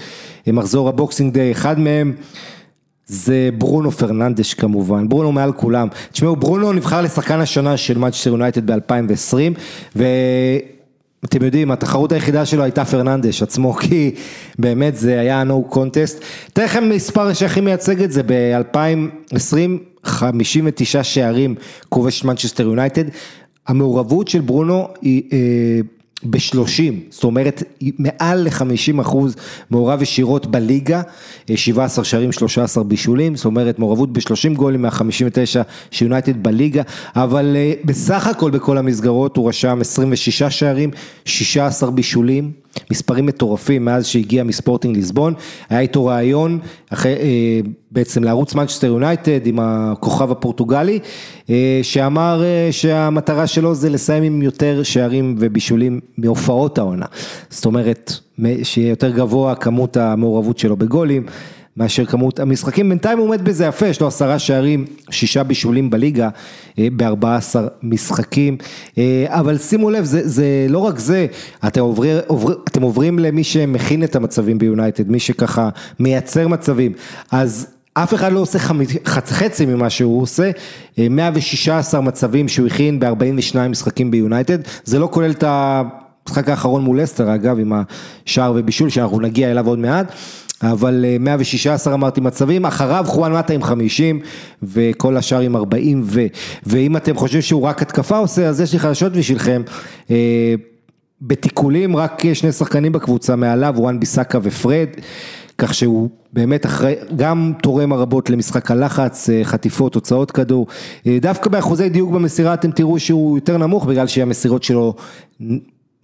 אה, 0.48 0.52
מחזור 0.52 0.88
הבוקסינג 0.88 1.34
דיי, 1.34 1.52
אחד 1.52 1.78
מהם 1.78 2.12
זה 3.06 3.50
ברונו 3.58 3.90
פרננדש 3.90 4.54
כמובן, 4.54 5.08
ברונו 5.08 5.32
מעל 5.32 5.52
כולם. 5.52 5.88
תשמעו, 6.12 6.36
ברונו 6.36 6.72
נבחר 6.72 7.00
לשחקן 7.00 7.40
השנה 7.40 7.76
של 7.76 7.98
מנצ'סטר 7.98 8.30
יונייטד 8.30 8.70
ב-2020, 8.70 9.36
ו... 9.96 10.04
אתם 11.24 11.44
יודעים, 11.44 11.70
התחרות 11.70 12.12
היחידה 12.12 12.46
שלו 12.46 12.62
הייתה 12.62 12.84
פרננדש 12.84 13.42
עצמו, 13.42 13.74
כי 13.82 14.14
באמת 14.58 14.96
זה 14.96 15.20
היה 15.20 15.42
no 15.42 15.74
contest. 15.74 16.24
אתן 16.52 16.64
לכם 16.64 16.88
מספר 16.88 17.32
שהכי 17.32 17.60
מייצג 17.60 18.02
את 18.02 18.12
זה, 18.12 18.22
ב-2020, 18.26 20.04
59 20.04 21.04
שערים 21.04 21.54
כובש 21.88 22.24
מנצ'סטר 22.24 22.62
יונייטד. 22.62 23.04
המעורבות 23.66 24.28
של 24.28 24.40
ברונו 24.40 24.88
היא... 25.02 25.22
אה, 26.24 26.28
בשלושים, 26.30 27.00
זאת 27.10 27.24
אומרת 27.24 27.62
מעל 27.98 28.38
ל-50 28.42 29.00
אחוז 29.00 29.36
מעורב 29.70 30.02
ישירות 30.02 30.46
בליגה, 30.46 31.02
17 31.54 32.04
שערים, 32.04 32.32
13 32.32 32.84
בישולים, 32.84 33.36
זאת 33.36 33.44
אומרת 33.44 33.78
מעורבות 33.78 34.12
ב-30 34.12 34.54
גולים 34.54 34.82
מה-59 34.82 35.62
של 35.90 36.04
יונייטד 36.04 36.42
בליגה, 36.42 36.82
אבל 37.16 37.56
אה, 37.56 37.72
בסך 37.84 38.26
הכל 38.26 38.50
בכל 38.50 38.78
המסגרות 38.78 39.36
הוא 39.36 39.48
רשם 39.48 39.78
26 39.80 40.42
שערים, 40.42 40.90
16 41.24 41.90
בישולים. 41.90 42.52
מספרים 42.90 43.26
מטורפים 43.26 43.84
מאז 43.84 44.06
שהגיע 44.06 44.44
מספורטינג 44.44 44.96
ליסבון, 44.96 45.34
היה 45.68 45.80
איתו 45.80 46.06
ראיון 46.06 46.58
אחרי, 46.90 47.12
אה, 47.12 47.60
בעצם 47.90 48.24
לערוץ 48.24 48.54
מנצ'סטר 48.54 48.86
יונייטד 48.86 49.46
עם 49.46 49.58
הכוכב 49.60 50.30
הפורטוגלי, 50.30 50.98
אה, 51.50 51.80
שאמר 51.82 52.42
אה, 52.44 52.68
שהמטרה 52.70 53.46
שלו 53.46 53.74
זה 53.74 53.90
לסיים 53.90 54.22
עם 54.22 54.42
יותר 54.42 54.82
שערים 54.82 55.36
ובישולים 55.38 56.00
מהופעות 56.18 56.78
העונה, 56.78 57.06
זאת 57.50 57.64
אומרת 57.64 58.12
שיהיה 58.62 58.88
יותר 58.88 59.10
גבוה 59.10 59.54
כמות 59.54 59.96
המעורבות 59.96 60.58
שלו 60.58 60.76
בגולים. 60.76 61.26
מאשר 61.80 62.04
כמות 62.04 62.40
המשחקים, 62.40 62.88
בינתיים 62.88 63.18
הוא 63.18 63.26
עומד 63.26 63.44
בזה 63.44 63.64
יפה, 63.64 63.86
יש 63.86 64.00
לו 64.00 64.06
עשרה 64.06 64.38
שערים, 64.38 64.84
שישה 65.10 65.42
בישולים 65.42 65.90
בליגה 65.90 66.28
בארבע 66.78 67.36
עשר 67.36 67.68
משחקים, 67.82 68.56
אה, 68.98 69.26
אבל 69.28 69.58
שימו 69.58 69.90
לב, 69.90 70.04
זה, 70.04 70.28
זה 70.28 70.66
לא 70.68 70.78
רק 70.78 70.98
זה, 70.98 71.26
אתם 71.66 71.80
עוברים, 71.80 72.16
עובר, 72.26 72.54
אתם 72.64 72.82
עוברים 72.82 73.18
למי 73.18 73.44
שמכין 73.44 74.04
את 74.04 74.16
המצבים 74.16 74.58
ביונייטד, 74.58 75.10
מי 75.10 75.18
שככה 75.18 75.68
מייצר 76.00 76.48
מצבים, 76.48 76.92
אז 77.30 77.66
אף 77.94 78.14
אחד 78.14 78.32
לא 78.32 78.40
עושה 78.40 78.58
חצי 79.06 79.66
ממה 79.66 79.90
שהוא 79.90 80.22
עושה, 80.22 80.50
116 80.98 82.00
אה, 82.00 82.06
מצבים 82.06 82.48
שהוא 82.48 82.66
הכין 82.66 83.00
ב-42 83.00 83.58
משחקים 83.68 84.10
ביונייטד, 84.10 84.58
זה 84.84 84.98
לא 84.98 85.08
כולל 85.12 85.30
את 85.30 85.44
המשחק 85.46 86.48
האחרון 86.48 86.82
מול 86.82 87.04
אסטר 87.04 87.34
אגב, 87.34 87.58
עם 87.58 87.72
השער 88.26 88.52
ובישול 88.56 88.90
שאנחנו 88.90 89.20
נגיע 89.20 89.50
אליו 89.50 89.66
עוד 89.66 89.78
מעט. 89.78 90.12
אבל 90.62 91.04
116 91.20 91.92
אה, 91.92 91.98
אמרתי 91.98 92.20
מצבים, 92.20 92.66
אחריו 92.66 93.04
חואן 93.08 93.32
מטה 93.32 93.52
עם 93.52 93.62
50 93.62 94.20
וכל 94.62 95.16
השאר 95.16 95.40
עם 95.40 95.56
40 95.56 96.02
ו... 96.04 96.26
ואם 96.66 96.96
אתם 96.96 97.16
חושבים 97.16 97.42
שהוא 97.42 97.62
רק 97.62 97.82
התקפה 97.82 98.16
עושה, 98.16 98.48
אז 98.48 98.60
יש 98.60 98.72
לי 98.72 98.78
חדשות 98.78 99.12
בשבילכם. 99.12 99.62
אה, 100.10 100.54
בתיקולים 101.22 101.96
רק 101.96 102.22
שני 102.34 102.52
שחקנים 102.52 102.92
בקבוצה 102.92 103.36
מעליו, 103.36 103.74
וואן 103.76 104.00
ביסאקה 104.00 104.38
ופרד, 104.42 104.88
כך 105.58 105.74
שהוא 105.74 106.10
באמת 106.32 106.66
אחרי, 106.66 106.94
גם 107.16 107.52
תורם 107.62 107.92
רבות 107.92 108.30
למשחק 108.30 108.70
הלחץ, 108.70 109.30
אה, 109.30 109.40
חטיפות, 109.44 109.94
הוצאות 109.94 110.30
כדור. 110.30 110.66
דווקא 111.06 111.50
באחוזי 111.50 111.88
דיוק 111.88 112.10
במסירה 112.10 112.54
אתם 112.54 112.70
תראו 112.70 112.98
שהוא 112.98 113.38
יותר 113.38 113.58
נמוך, 113.58 113.86
בגלל 113.86 114.06
שהמסירות 114.06 114.62
שלו 114.62 114.94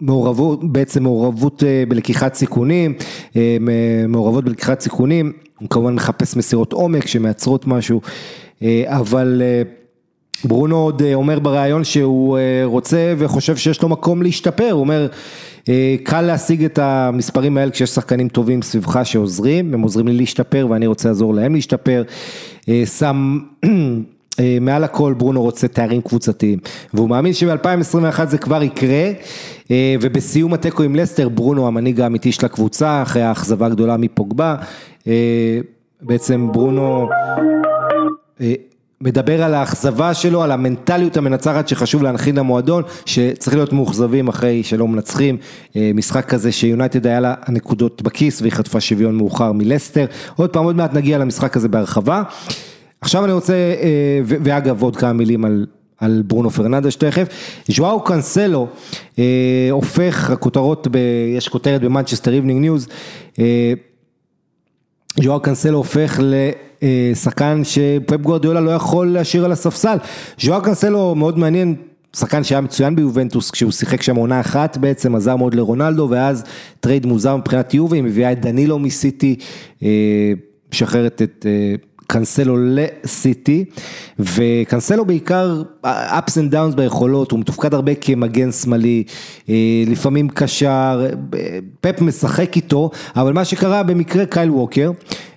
מעורבות, 0.01 0.71
בעצם 0.71 1.03
מעורבות 1.03 1.63
אה, 1.63 1.83
בלקיחת 1.87 2.33
סיכונים, 2.33 2.93
אה, 3.35 3.57
מעורבות 4.07 4.43
בלקיחת 4.43 4.79
סיכונים, 4.79 5.31
הוא 5.59 5.69
כמובן 5.69 5.95
מחפש 5.95 6.35
מסירות 6.35 6.73
עומק 6.73 7.07
שמייצרות 7.07 7.67
משהו, 7.67 8.01
אה, 8.63 8.83
אבל 8.87 9.41
ברונו 10.43 10.77
עוד 10.77 11.01
אומר 11.13 11.39
בריאיון 11.39 11.83
שהוא 11.83 12.37
רוצה 12.63 13.13
וחושב 13.17 13.57
שיש 13.57 13.81
לו 13.81 13.89
מקום 13.89 14.21
להשתפר, 14.21 14.71
הוא 14.71 14.79
אומר 14.79 15.07
קל 16.03 16.21
להשיג 16.21 16.63
את 16.63 16.79
המספרים 16.79 17.57
האלה 17.57 17.71
כשיש 17.71 17.89
שחקנים 17.89 18.27
טובים 18.29 18.61
סביבך 18.61 18.99
שעוזרים, 19.03 19.73
הם 19.73 19.81
עוזרים 19.81 20.07
לי 20.07 20.13
להשתפר 20.13 20.67
ואני 20.69 20.87
רוצה 20.87 21.09
לעזור 21.09 21.33
להם 21.33 21.55
להשתפר, 21.55 22.03
שם 22.85 23.39
מעל 24.61 24.83
הכל 24.83 25.13
ברונו 25.17 25.41
רוצה 25.41 25.67
תארים 25.67 26.01
קבוצתיים, 26.01 26.59
והוא 26.93 27.09
מאמין 27.09 27.33
שב-2021 27.33 28.25
זה 28.25 28.37
כבר 28.37 28.63
יקרה, 28.63 29.11
ובסיום 30.01 30.53
התיקו 30.53 30.83
עם 30.83 30.95
לסטר, 30.95 31.29
ברונו 31.29 31.67
המנהיג 31.67 32.01
האמיתי 32.01 32.31
של 32.31 32.45
הקבוצה, 32.45 33.01
אחרי 33.01 33.21
האכזבה 33.21 33.65
הגדולה 33.65 33.97
מפוגבה, 33.97 34.55
אה, 35.07 35.59
בעצם 36.01 36.47
ברונו 36.51 37.07
מדבר 39.01 39.43
על 39.43 39.53
האכזבה 39.53 40.13
שלו, 40.13 40.43
על 40.43 40.51
המנטליות 40.51 41.17
המנצחת 41.17 41.67
שחשוב 41.67 42.03
להנחיל 42.03 42.39
למועדון, 42.39 42.83
שצריך 43.05 43.55
להיות 43.55 43.73
מאוכזבים 43.73 44.27
אחרי 44.27 44.63
שלא 44.63 44.87
מנצחים, 44.87 45.37
אה, 45.75 45.91
משחק 45.93 46.25
כזה 46.25 46.51
שיונייטד 46.51 47.07
היה 47.07 47.19
לה 47.19 47.33
הנקודות 47.45 48.01
בכיס 48.01 48.41
והיא 48.41 48.53
חטפה 48.53 48.79
שוויון 48.79 49.15
מאוחר 49.15 49.51
מלסטר, 49.51 50.05
עוד 50.35 50.49
פעם 50.49 50.63
עוד 50.63 50.75
מעט 50.75 50.93
נגיע 50.93 51.17
למשחק 51.17 51.57
הזה 51.57 51.67
בהרחבה. 51.67 52.23
עכשיו 53.01 53.25
אני 53.25 53.33
רוצה, 53.33 53.53
אה, 53.53 54.19
ואגב 54.25 54.81
עוד 54.81 54.95
כמה 54.95 55.13
מילים 55.13 55.45
על, 55.45 55.65
על 55.99 56.23
ברונו 56.27 56.49
פרננדש 56.49 56.95
תכף, 56.95 57.27
ז'ואאו 57.67 58.03
קאנסלו 58.03 58.67
אה, 59.19 59.67
הופך, 59.71 60.29
הכותרות, 60.29 60.87
ב, 60.91 60.97
יש 61.37 61.47
כותרת 61.47 61.81
במנצ'סטר 61.81 62.33
איבנינג 62.33 62.61
ניוז, 62.61 62.87
ז'ואאו 65.23 65.39
קאנסלו 65.39 65.77
הופך 65.77 66.19
לשחקן 66.81 67.61
שפפ 67.63 68.21
גוורדיולה 68.21 68.61
לא 68.61 68.71
יכול 68.71 69.07
להשאיר 69.07 69.45
על 69.45 69.51
הספסל. 69.51 69.97
ז'ואאו 70.39 70.61
קאנסלו 70.61 71.15
מאוד 71.15 71.39
מעניין, 71.39 71.75
שחקן 72.15 72.43
שהיה 72.43 72.61
מצוין 72.61 72.95
ביובנטוס 72.95 73.51
כשהוא 73.51 73.71
שיחק 73.71 74.01
שם 74.01 74.15
עונה 74.15 74.39
אחת 74.39 74.77
בעצם, 74.77 75.15
עזר 75.15 75.35
מאוד 75.35 75.55
לרונלדו 75.55 76.07
ואז 76.11 76.43
trade 76.79 77.05
מוזר 77.05 77.35
מבחינת 77.35 77.73
יובי, 77.73 77.97
היא 77.97 78.03
מביאה 78.03 78.31
את 78.31 78.41
דנילו 78.41 78.79
מסיטי, 78.79 79.35
אה, 79.83 80.33
משחררת 80.73 81.21
את 81.21 81.45
אה, 81.49 81.75
קאנסלו 82.07 82.57
לסיטי, 82.59 83.65
וקאנסלו 84.19 85.05
בעיקר 85.05 85.61
ups 85.85 86.31
and 86.31 86.53
downs 86.53 86.75
ביכולות, 86.75 87.31
הוא 87.31 87.39
מתופקד 87.39 87.73
הרבה 87.73 87.95
כמגן 87.95 88.51
שמאלי, 88.51 89.03
אה, 89.49 89.83
לפעמים 89.87 90.29
קשר, 90.29 91.07
פפ 91.81 92.01
משחק 92.01 92.55
איתו, 92.55 92.89
אבל 93.15 93.33
מה 93.33 93.45
שקרה 93.45 93.83
במקרה 93.83 94.25
קייל 94.25 94.51
ווקר, 94.51 94.91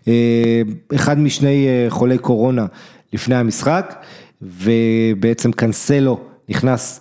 אה, 0.08 0.62
אחד 0.94 1.18
משני 1.18 1.66
אה, 1.66 1.86
חולי 1.88 2.18
קורונה 2.18 2.66
לפני 3.12 3.34
המשחק, 3.34 4.04
ובעצם 4.42 5.52
קאנסלו 5.52 6.20
נכנס 6.48 7.00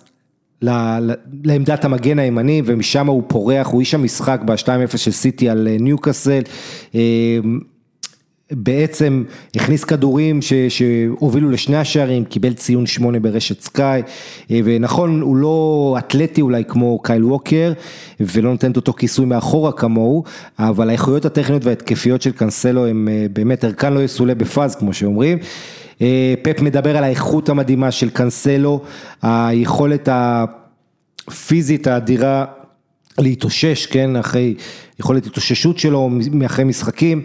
לעמדת 1.44 1.84
המגן 1.84 2.18
הימני 2.18 2.62
ומשם 2.64 3.06
הוא 3.06 3.22
פורח, 3.26 3.66
הוא 3.66 3.80
איש 3.80 3.94
המשחק 3.94 4.40
ב-2-0 4.44 4.96
של 4.96 5.10
סיטי 5.10 5.48
על 5.48 5.68
ניוקאסל. 5.80 6.40
בעצם 8.50 9.24
הכניס 9.56 9.84
כדורים 9.84 10.42
ש, 10.42 10.52
שהובילו 10.68 11.50
לשני 11.50 11.76
השערים, 11.76 12.24
קיבל 12.24 12.52
ציון 12.52 12.86
שמונה 12.86 13.20
ברשת 13.20 13.60
סקאי, 13.60 14.02
אה, 14.50 14.60
ונכון, 14.64 15.20
הוא 15.20 15.36
לא 15.36 15.96
אתלטי 15.98 16.40
אולי 16.40 16.64
כמו 16.68 16.98
קייל 17.02 17.24
ווקר, 17.24 17.72
ולא 18.20 18.50
נותן 18.50 18.70
את 18.70 18.76
אותו 18.76 18.92
כיסוי 18.92 19.26
מאחורה 19.26 19.72
כמוהו, 19.72 20.24
אבל 20.58 20.88
האיכויות 20.88 21.24
הטכניות 21.24 21.64
וההתקפיות 21.64 22.22
של 22.22 22.32
קאנסלו 22.32 22.86
הם 22.86 23.08
אה, 23.10 23.26
באמת 23.32 23.64
ערכן 23.64 23.92
לא 23.92 24.00
יסולא 24.00 24.34
בפאז, 24.34 24.76
כמו 24.76 24.92
שאומרים. 24.92 25.38
אה, 26.02 26.34
פפ 26.42 26.60
מדבר 26.60 26.96
על 26.96 27.04
האיכות 27.04 27.48
המדהימה 27.48 27.90
של 27.90 28.10
קאנסלו, 28.10 28.80
היכולת 29.22 30.08
הפיזית 30.12 31.86
האדירה 31.86 32.44
להתאושש, 33.18 33.86
כן, 33.86 34.16
אחרי 34.16 34.54
יכולת 35.00 35.26
התאוששות 35.26 35.78
שלו 35.78 36.10
מאחרי 36.32 36.64
משחקים, 36.64 37.22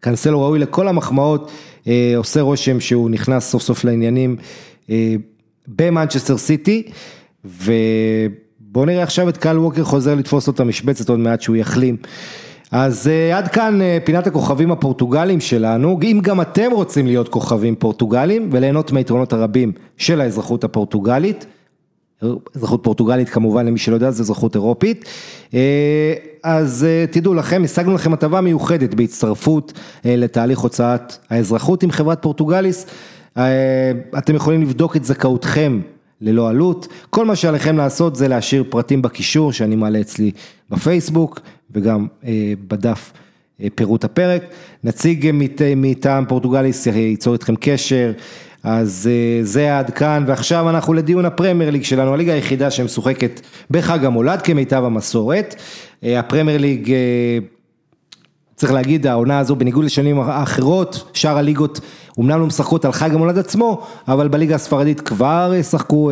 וקנסלו 0.00 0.42
ראוי 0.42 0.58
לכל 0.58 0.88
המחמאות, 0.88 1.50
אה, 1.88 2.12
עושה 2.16 2.40
רושם 2.40 2.80
שהוא 2.80 3.10
נכנס 3.10 3.50
סוף 3.50 3.62
סוף 3.62 3.84
לעניינים 3.84 4.36
אה, 4.90 5.14
במנצ'סטר 5.68 6.36
סיטי, 6.38 6.82
ובואו 7.44 8.84
נראה 8.84 9.02
עכשיו 9.02 9.28
את 9.28 9.36
קל 9.36 9.58
ווקר 9.58 9.84
חוזר 9.84 10.14
לתפוס 10.14 10.46
לו 10.46 10.52
את 10.52 10.60
המשבצת 10.60 11.08
עוד 11.08 11.18
מעט 11.18 11.40
שהוא 11.40 11.56
יחלים. 11.56 11.96
אז 12.72 13.10
עד 13.34 13.48
כאן 13.48 13.78
פינת 14.04 14.26
הכוכבים 14.26 14.72
הפורטוגלים 14.72 15.40
שלנו, 15.40 15.98
אם 16.02 16.18
גם 16.22 16.40
אתם 16.40 16.70
רוצים 16.72 17.06
להיות 17.06 17.28
כוכבים 17.28 17.76
פורטוגלים 17.76 18.48
וליהנות 18.52 18.92
מהיתרונות 18.92 19.32
הרבים 19.32 19.72
של 19.96 20.20
האזרחות 20.20 20.64
הפורטוגלית, 20.64 21.46
אזרחות 22.54 22.80
פורטוגלית 22.82 23.28
כמובן 23.28 23.66
למי 23.66 23.78
שלא 23.78 23.94
יודע 23.94 24.10
זה 24.10 24.22
אזרחות 24.22 24.54
אירופית, 24.54 25.04
אה, 25.54 26.14
אז 26.42 26.86
אה, 26.88 27.04
תדעו 27.10 27.34
לכם, 27.34 27.62
השגנו 27.64 27.94
לכם 27.94 28.12
הטבה 28.12 28.40
מיוחדת 28.40 28.94
בהצטרפות 28.94 29.72
אה, 30.06 30.16
לתהליך 30.16 30.58
הוצאת 30.58 31.16
האזרחות 31.30 31.82
עם 31.82 31.90
חברת 31.90 32.22
פורטוגליס, 32.22 32.86
אתם 34.18 34.34
יכולים 34.34 34.62
לבדוק 34.62 34.96
את 34.96 35.04
זכאותכם 35.04 35.80
ללא 36.20 36.48
עלות, 36.48 36.88
כל 37.10 37.24
מה 37.24 37.36
שעליכם 37.36 37.76
לעשות 37.76 38.16
זה 38.16 38.28
להשאיר 38.28 38.64
פרטים 38.68 39.02
בקישור 39.02 39.52
שאני 39.52 39.76
מעלה 39.76 40.00
אצלי 40.00 40.30
בפייסבוק 40.70 41.40
וגם 41.70 42.06
בדף 42.68 43.12
פירוט 43.74 44.04
הפרק, 44.04 44.42
נציג 44.84 45.30
מטעם 45.76 46.26
פורטוגליס 46.26 46.86
ייצור 46.86 47.32
איתכם 47.32 47.54
קשר. 47.60 48.12
אז 48.62 49.08
אה, 49.12 49.44
זה 49.44 49.78
עד 49.78 49.90
כאן, 49.90 50.24
ועכשיו 50.26 50.70
אנחנו 50.70 50.94
לדיון 50.94 51.24
הפרמייר 51.24 51.70
ליג 51.70 51.84
שלנו, 51.84 52.14
הליגה 52.14 52.32
היחידה 52.32 52.70
שמשוחקת 52.70 53.40
בחג 53.70 54.04
המולד 54.04 54.42
כמיטב 54.42 54.84
המסורת. 54.84 55.54
אה, 56.04 56.18
הפרמייר 56.18 56.58
ליג, 56.58 56.90
אה, 56.90 57.38
צריך 58.56 58.72
להגיד, 58.72 59.06
העונה 59.06 59.38
הזו 59.38 59.56
בניגוד 59.56 59.84
לשנים 59.84 60.20
האחרות, 60.20 61.10
שאר 61.14 61.38
הליגות 61.38 61.80
אומנם 62.18 62.40
לא 62.40 62.46
משחקות 62.46 62.84
על 62.84 62.92
חג 62.92 63.14
המולד 63.14 63.38
עצמו, 63.38 63.86
אבל 64.08 64.28
בליגה 64.28 64.54
הספרדית 64.54 65.00
כבר 65.00 65.52
שחקו 65.62 66.10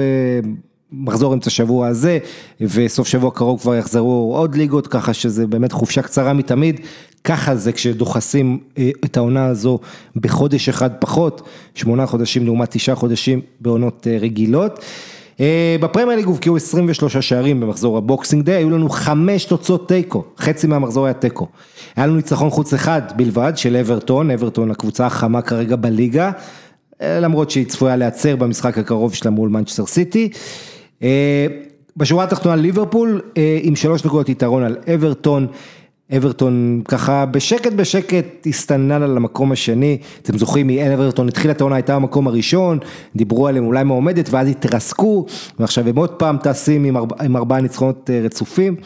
מחזור 0.92 1.34
אמצע 1.34 1.50
שבוע 1.50 1.86
הזה, 1.86 2.18
וסוף 2.60 3.08
שבוע 3.08 3.30
קרוב 3.30 3.60
כבר 3.60 3.74
יחזרו 3.74 4.34
עוד 4.36 4.54
ליגות, 4.54 4.86
ככה 4.86 5.14
שזה 5.14 5.46
באמת 5.46 5.72
חופשה 5.72 6.02
קצרה 6.02 6.32
מתמיד. 6.32 6.80
ככה 7.24 7.54
זה 7.54 7.72
כשדוחסים 7.72 8.58
אה, 8.78 8.90
את 9.04 9.16
העונה 9.16 9.46
הזו 9.46 9.78
בחודש 10.16 10.68
אחד 10.68 10.90
פחות, 10.98 11.48
שמונה 11.74 12.06
חודשים 12.06 12.44
לעומת 12.44 12.70
תשעה 12.70 12.94
חודשים 12.94 13.40
בעונות 13.60 14.06
אה, 14.10 14.18
רגילות. 14.20 14.84
אה, 15.40 15.76
בפרמייר 15.80 16.16
ליג 16.16 16.26
הובקעו 16.26 16.56
23 16.56 17.16
שערים 17.16 17.60
במחזור 17.60 17.98
הבוקסינג 17.98 18.44
דיי, 18.44 18.54
היו 18.54 18.70
לנו 18.70 18.88
חמש 18.88 19.44
תוצאות 19.44 19.88
תיקו, 19.88 20.24
חצי 20.38 20.66
מהמחזור 20.66 21.04
היה 21.04 21.14
תיקו. 21.14 21.46
היה 21.96 22.06
לנו 22.06 22.16
ניצחון 22.16 22.50
חוץ 22.50 22.74
אחד 22.74 23.02
בלבד 23.16 23.52
של 23.56 23.76
אברטון, 23.76 24.30
אברטון 24.30 24.70
הקבוצה 24.70 25.06
החמה 25.06 25.42
כרגע 25.42 25.76
בליגה, 25.76 26.30
למרות 27.02 27.50
שהיא 27.50 27.66
צפויה 27.66 27.96
להיעצר 27.96 28.36
במשחק 28.36 28.78
הקרוב 28.78 29.14
שלה 29.14 29.30
מול 29.30 29.48
מנצ'סטר 29.48 29.86
סיטי. 29.86 30.28
בשורה 31.96 32.24
התחתונה 32.24 32.56
ליברפול 32.56 33.20
עם 33.62 33.76
שלוש 33.76 34.04
נקודות 34.04 34.28
יתרון 34.28 34.62
על 34.62 34.76
אברטון. 34.94 35.46
אברטון 36.16 36.82
ככה 36.88 37.26
בשקט 37.26 37.72
בשקט 37.72 38.46
הסתננה 38.46 38.98
למקום 38.98 39.52
השני, 39.52 39.98
אתם 40.22 40.38
זוכרים 40.38 40.66
מאברטון 40.66 41.28
התחילה 41.28 41.52
את 41.52 41.60
העונה 41.60 41.76
הייתה 41.76 41.96
במקום 41.96 42.26
הראשון, 42.26 42.78
דיברו 43.16 43.48
עליהם 43.48 43.66
אולי 43.66 43.84
מועמדת 43.84 44.28
ואז 44.30 44.48
התרסקו. 44.48 45.26
ועכשיו 45.58 45.88
הם 45.88 45.96
עוד 45.96 46.10
פעם 46.10 46.36
טסים 46.42 46.84
עם, 46.84 46.96
ארבע, 46.96 47.24
עם 47.24 47.36
ארבעה 47.36 47.60
ניצחונות 47.60 48.10
אה, 48.10 48.20
רצופים, 48.20 48.76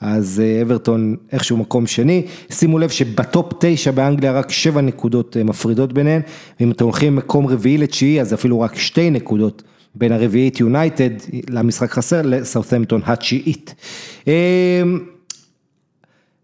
אז 0.00 0.42
אה, 0.44 0.62
אברטון 0.62 1.16
איכשהו 1.32 1.56
מקום 1.56 1.86
שני, 1.86 2.26
שימו 2.50 2.78
לב 2.78 2.90
שבטופ 2.90 3.52
תשע 3.60 3.90
באנגליה 3.90 4.32
רק 4.32 4.50
שבע 4.50 4.80
נקודות 4.80 5.36
אה, 5.36 5.44
מפרידות 5.44 5.92
ביניהן, 5.92 6.20
ואם 6.60 6.70
אתם 6.70 6.84
הולכים 6.84 7.16
מקום 7.16 7.46
רביעי 7.46 7.78
לתשיעי 7.78 8.20
אז 8.20 8.34
אפילו 8.34 8.60
רק 8.60 8.76
שתי 8.76 9.10
נקודות 9.10 9.62
בין 9.94 10.12
הרביעית 10.12 10.60
יונייטד 10.60 11.10
למשחק 11.48 11.90
חסר 11.90 12.22
לסאות'מפטון 12.24 13.00
התשיעית. 13.06 13.74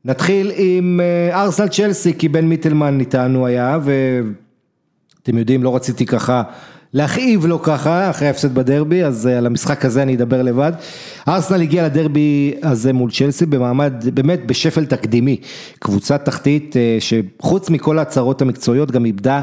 נתחיל 0.05 0.53
עם 0.57 1.01
אה, 1.03 1.43
ארסנל 1.43 1.69
צ'לסי, 1.69 2.12
כי 2.19 2.29
בן 2.29 2.45
מיטלמן 2.45 3.01
איתנו 3.01 3.47
היה, 3.47 3.79
ואתם 3.83 5.38
יודעים, 5.38 5.62
לא 5.62 5.77
רציתי 5.77 6.07
ככה 6.07 6.43
להכאיב 6.93 7.47
לו 7.47 7.62
ככה, 7.62 8.11
אחרי 8.11 8.29
ההפסד 8.29 8.55
בדרבי, 8.55 9.05
אז 9.05 9.27
אה, 9.27 9.38
על 9.38 9.47
המשחק 9.47 9.85
הזה 9.85 10.03
אני 10.03 10.15
אדבר 10.15 10.43
לבד. 10.43 10.73
ארסנל 11.29 11.62
הגיע 11.62 11.85
לדרבי 11.85 12.55
הזה 12.62 12.93
מול 12.93 13.11
צ'לסי 13.11 13.47
במעמד, 13.47 13.93
באמת 14.15 14.47
בשפל 14.47 14.85
תקדימי. 14.85 15.37
קבוצת 15.79 16.25
תחתית 16.25 16.77
אה, 16.77 16.99
שחוץ 17.01 17.71
מכל 17.71 17.99
ההצהרות 17.99 18.43
המקצועיות 18.43 18.91
גם 18.91 19.05
איבדה 19.05 19.41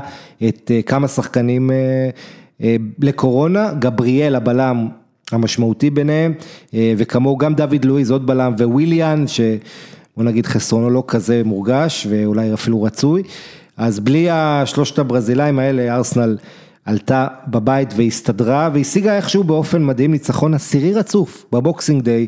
את 0.48 0.72
כמה 0.86 1.08
שחקנים 1.08 1.72
לקורונה, 3.00 3.74
גבריאל 3.80 4.36
הבלם 4.36 4.88
המשמעותי 5.32 5.90
ביניהם, 5.90 6.34
וכמוהו 6.74 7.38
גם 7.38 7.56
דויד 7.56 7.86
לואיז 7.86 8.12
עוד 8.12 8.28
בלם 8.28 8.54
וויליאן, 8.60 9.28
ש... 9.28 9.42
בוא 10.20 10.26
נגיד 10.26 10.46
חסרונו 10.46 10.90
לא 10.90 11.04
כזה 11.08 11.42
מורגש 11.46 12.08
ואולי 12.10 12.54
אפילו 12.54 12.84
רצוי, 12.84 13.24
אז 13.78 14.00
בלי 14.00 14.28
השלושת 14.32 15.00
הברזילאים 15.00 15.60
האלה 15.60 15.96
ארסנל 15.96 16.38
עלתה 16.86 17.28
בבית 17.48 17.94
והסתדרה 17.98 18.70
והשיגה 18.74 19.18
איכשהו 19.18 19.44
באופן 19.44 19.86
מדהים 19.86 20.12
ניצחון 20.12 20.54
עשירי 20.54 20.94
רצוף 20.94 21.46
בבוקסינג 21.52 22.04
דיי 22.04 22.28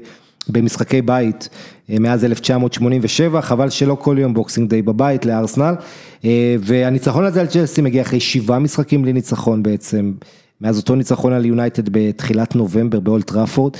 במשחקי 0.49 1.01
בית 1.01 1.49
אה, 1.89 1.95
מאז 1.99 2.25
1987, 2.25 3.41
חבל 3.41 3.69
שלא 3.69 3.97
כל 3.99 4.17
יום 4.19 4.33
בוקסינג 4.33 4.69
דיי 4.69 4.81
בבית 4.81 5.25
לארסנל 5.25 5.75
אה, 6.25 6.55
והניצחון 6.59 7.25
הזה 7.25 7.41
על 7.41 7.47
צ'לסי 7.47 7.81
מגיע 7.81 8.01
אחרי 8.01 8.19
שבעה 8.19 8.59
משחקים 8.59 9.01
בלי 9.01 9.13
ניצחון 9.13 9.63
בעצם. 9.63 10.13
מאז 10.61 10.77
אותו 10.77 10.95
ניצחון 10.95 11.33
על 11.33 11.45
יונייטד 11.45 11.89
בתחילת 11.91 12.55
נובמבר 12.55 12.99
באולד 12.99 13.27
טראפורד. 13.27 13.73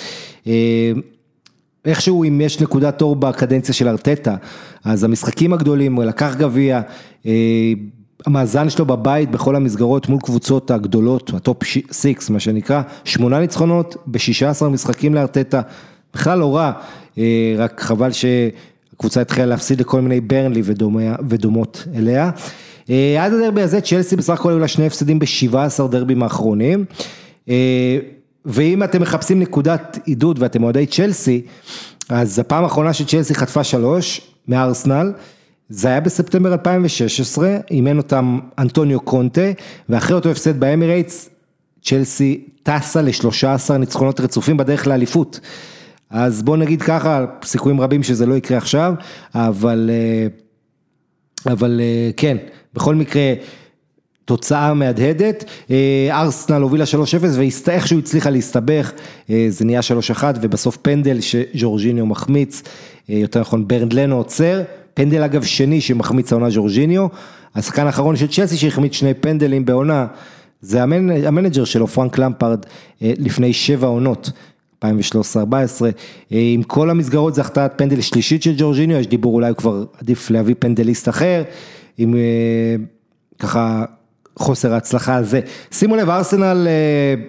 אה, 1.86 1.92
איכשהו 1.92 2.24
אם 2.24 2.42
יש 2.42 2.62
נקודת 2.62 3.02
אור 3.02 3.16
בקדנציה 3.16 3.74
של 3.74 3.88
ארטטה, 3.88 4.36
אז 4.84 5.04
המשחקים 5.04 5.54
הגדולים, 5.54 5.96
הוא 5.96 6.04
לקח 6.04 6.36
גביע, 6.36 6.82
אה, 7.26 7.32
המאזן 8.26 8.70
שלו 8.70 8.86
בבית 8.86 9.32
בכל 9.32 9.56
המסגרות 9.56 10.10
מול 10.10 10.20
קבוצות 10.20 10.72
הגדולות, 10.72 11.32
ה 11.34 11.41
top 11.41 11.64
six 11.92 12.30
מה 12.30 12.40
שנקרא, 12.40 12.82
שמונה 13.04 13.40
ניצחונות 13.40 13.96
ב-16 14.08 14.66
משחקים 14.66 15.14
לארטטה, 15.14 15.62
בכלל 16.14 16.40
לא 16.40 16.56
רע, 16.56 16.72
אה, 17.18 17.54
רק 17.58 17.82
חבל 17.82 18.10
שהקבוצה 18.12 19.22
התחילה 19.22 19.46
להפסיד 19.46 19.82
לכל 19.82 20.02
מיני 20.02 20.22
ברנלי 20.22 20.62
ודומות 21.30 21.88
אליה. 21.96 22.32
אה, 22.90 23.26
עד 23.26 23.34
הדרבי 23.34 23.62
הזה 23.62 23.82
צ'לסי 23.82 24.16
בסך 24.16 24.34
הכל 24.34 24.50
היו 24.50 24.60
לה 24.60 24.68
שני 24.68 24.86
הפסדים 24.86 25.20
ב-17 25.20 25.88
דרבים 25.92 26.24
האחרונים. 26.24 26.86
אה, 28.46 28.52
ואם 28.54 28.84
אתם 28.84 29.02
מחפשים 29.02 29.40
נקודת 29.40 30.00
עידוד 30.06 30.40
ואתם 30.42 30.64
אוהדי 30.64 30.86
צ'לסי, 30.86 31.42
אז 32.10 32.40
הפעם 32.40 32.64
האחרונה 32.64 32.94
שצ'לסי 32.94 33.36
חטפה 33.36 33.64
שלוש 33.64 34.22
מארסנל, 34.48 35.14
זה 35.70 35.88
היה 35.88 36.00
בספטמבר 36.00 36.52
2016, 36.54 37.58
אימן 37.72 37.98
אותם 37.98 38.40
אנטוניו 38.60 39.00
קונטה, 39.00 39.52
ואחרי 39.90 40.16
אותו 40.16 40.30
הפסד 40.32 40.60
באמירייטס, 40.60 41.30
צ'לסי 41.82 42.46
טסה 42.64 43.02
ל-13 43.02 43.78
ניצחונות 43.78 44.20
רצופים 44.20 44.58
בדרך 44.58 44.88
לאליפות. 44.88 45.40
אז 46.10 46.42
בוא 46.42 46.58
נגיד 46.58 46.82
ככה, 46.82 47.26
סיכויים 47.44 47.82
רבים 47.82 48.04
שזה 48.04 48.26
לא 48.26 48.36
יקרה 48.36 48.58
עכשיו, 48.58 48.94
אבל, 49.36 49.90
אה, 49.94 50.28
אבל 51.54 51.82
כן, 52.18 52.38
בכל 52.74 52.96
מקרה, 52.96 53.34
תוצאה 54.32 54.74
מהדהדת, 54.74 55.44
אה, 55.72 56.10
ארסנל 56.12 56.62
הובילה 56.62 56.86
3-0 56.86 56.88
ואיכשהו 57.68 58.00
הצליחה 58.00 58.30
להסתבך, 58.30 58.92
אה, 59.30 59.46
זה 59.50 59.66
נהיה 59.66 59.82
3-1 59.82 60.24
ובסוף 60.42 60.78
פנדל 60.78 61.18
שז'ורג'יניו 61.22 62.06
מחמיץ, 62.06 62.64
אה, 63.10 63.16
יותר 63.16 63.42
נכון 63.42 63.68
ברנד 63.68 63.94
לנו 63.94 64.16
עוצר, 64.18 64.62
פנדל 64.94 65.24
אגב 65.24 65.44
שני 65.44 65.82
שמחמיץ 65.82 66.32
העונה 66.32 66.50
ז'ורג'יניו, 66.50 67.08
השחקן 67.56 67.86
האחרון 67.86 68.16
של 68.16 68.28
צ'לסי 68.28 68.58
שהחמיץ 68.58 68.94
שני 68.94 69.14
פנדלים 69.14 69.66
בעונה, 69.66 70.08
זה 70.62 70.84
המנג'ר 70.84 71.64
שלו 71.64 71.88
פרנק 71.88 72.18
למפארד 72.18 72.66
לפני 73.02 73.54
שבע 73.54 73.88
עונות. 73.88 74.32
2013-2014, 74.86 74.86
עם 76.30 76.64
כל 76.64 76.90
המסגרות 76.90 77.36
זה 77.36 77.42
החטאת 77.42 77.72
פנדל 77.76 78.02
שלישית 78.02 78.44
של 78.44 78.54
ג'ורג'יניו, 78.58 78.98
יש 78.98 79.08
דיבור 79.08 79.36
אולי 79.36 79.56
כבר 79.56 79.86
עדיף 80.02 80.30
להביא 80.30 80.56
פנדליסט 80.60 81.10
אחר, 81.10 81.44
עם 81.98 82.16
ככה 83.40 83.86
חוסר 84.40 84.74
ההצלחה 84.74 85.16
הזה. 85.16 85.40
שימו 85.72 85.96
לב, 85.96 86.10
ארסנל 86.10 86.68
אה, 86.68 87.24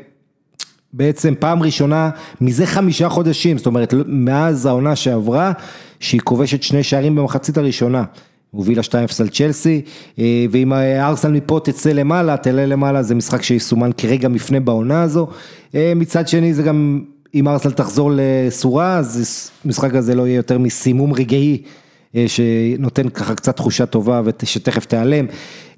בעצם 0.93 1.35
פעם 1.39 1.63
ראשונה 1.63 2.11
מזה 2.41 2.67
חמישה 2.67 3.09
חודשים, 3.09 3.59
זאת 3.59 3.67
אומרת 3.67 3.95
מאז 4.07 4.67
העונה 4.67 4.97
שעברה, 4.97 5.53
שהיא 6.01 6.21
כובשת 6.21 6.63
שני 6.63 6.83
שערים 6.83 7.15
במחצית 7.15 7.59
הראשונה. 7.59 8.05
הובילה 8.51 8.83
2-0 8.83 8.95
על 9.21 9.29
צ'לסי, 9.29 9.83
אה, 10.19 10.45
ואם 10.51 10.73
ארסנל 10.73 11.33
מפה 11.33 11.61
תצא 11.65 11.93
למעלה, 11.93 12.37
תעלה 12.37 12.67
למעלה, 12.67 13.03
זה 13.03 13.15
משחק 13.15 13.43
שיסומן 13.43 13.91
כרגע 13.97 14.29
מפנה 14.29 14.61
בעונה 14.61 15.03
הזו. 15.03 15.29
אה, 15.75 15.93
מצד 15.97 16.29
שני 16.29 16.55
זה 16.55 16.63
גם, 16.63 17.01
אם 17.35 17.49
ארסנל 17.49 17.73
תחזור 17.73 18.11
לסורה, 18.15 18.97
אז 18.97 19.51
המשחק 19.65 19.95
הזה 19.95 20.15
לא 20.15 20.27
יהיה 20.27 20.37
יותר 20.37 20.59
מסימום 20.59 21.13
רגעי 21.13 21.63
שנותן 22.27 23.09
ככה 23.09 23.35
קצת 23.35 23.57
תחושה 23.57 23.87
טובה 23.87 24.23
ושתכף 24.25 24.85
תיעלם. 24.85 25.27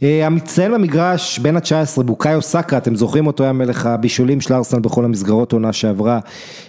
אה, 0.03 0.27
המצטיין 0.27 0.73
במגרש 0.73 1.39
בין 1.39 1.57
ה-19, 1.57 2.03
בוקאיו 2.03 2.43
סאקה, 2.43 2.77
אתם 2.79 2.95
זוכרים 2.97 3.27
אותו, 3.27 3.45
היה 3.45 3.53
מלך 3.53 3.87
הבישולים 3.87 4.41
של 4.41 4.55
ארסנל 4.55 4.81
בכל 4.81 5.05
המסגרות 5.05 5.53
עונה 5.53 5.73
שעברה. 5.73 6.21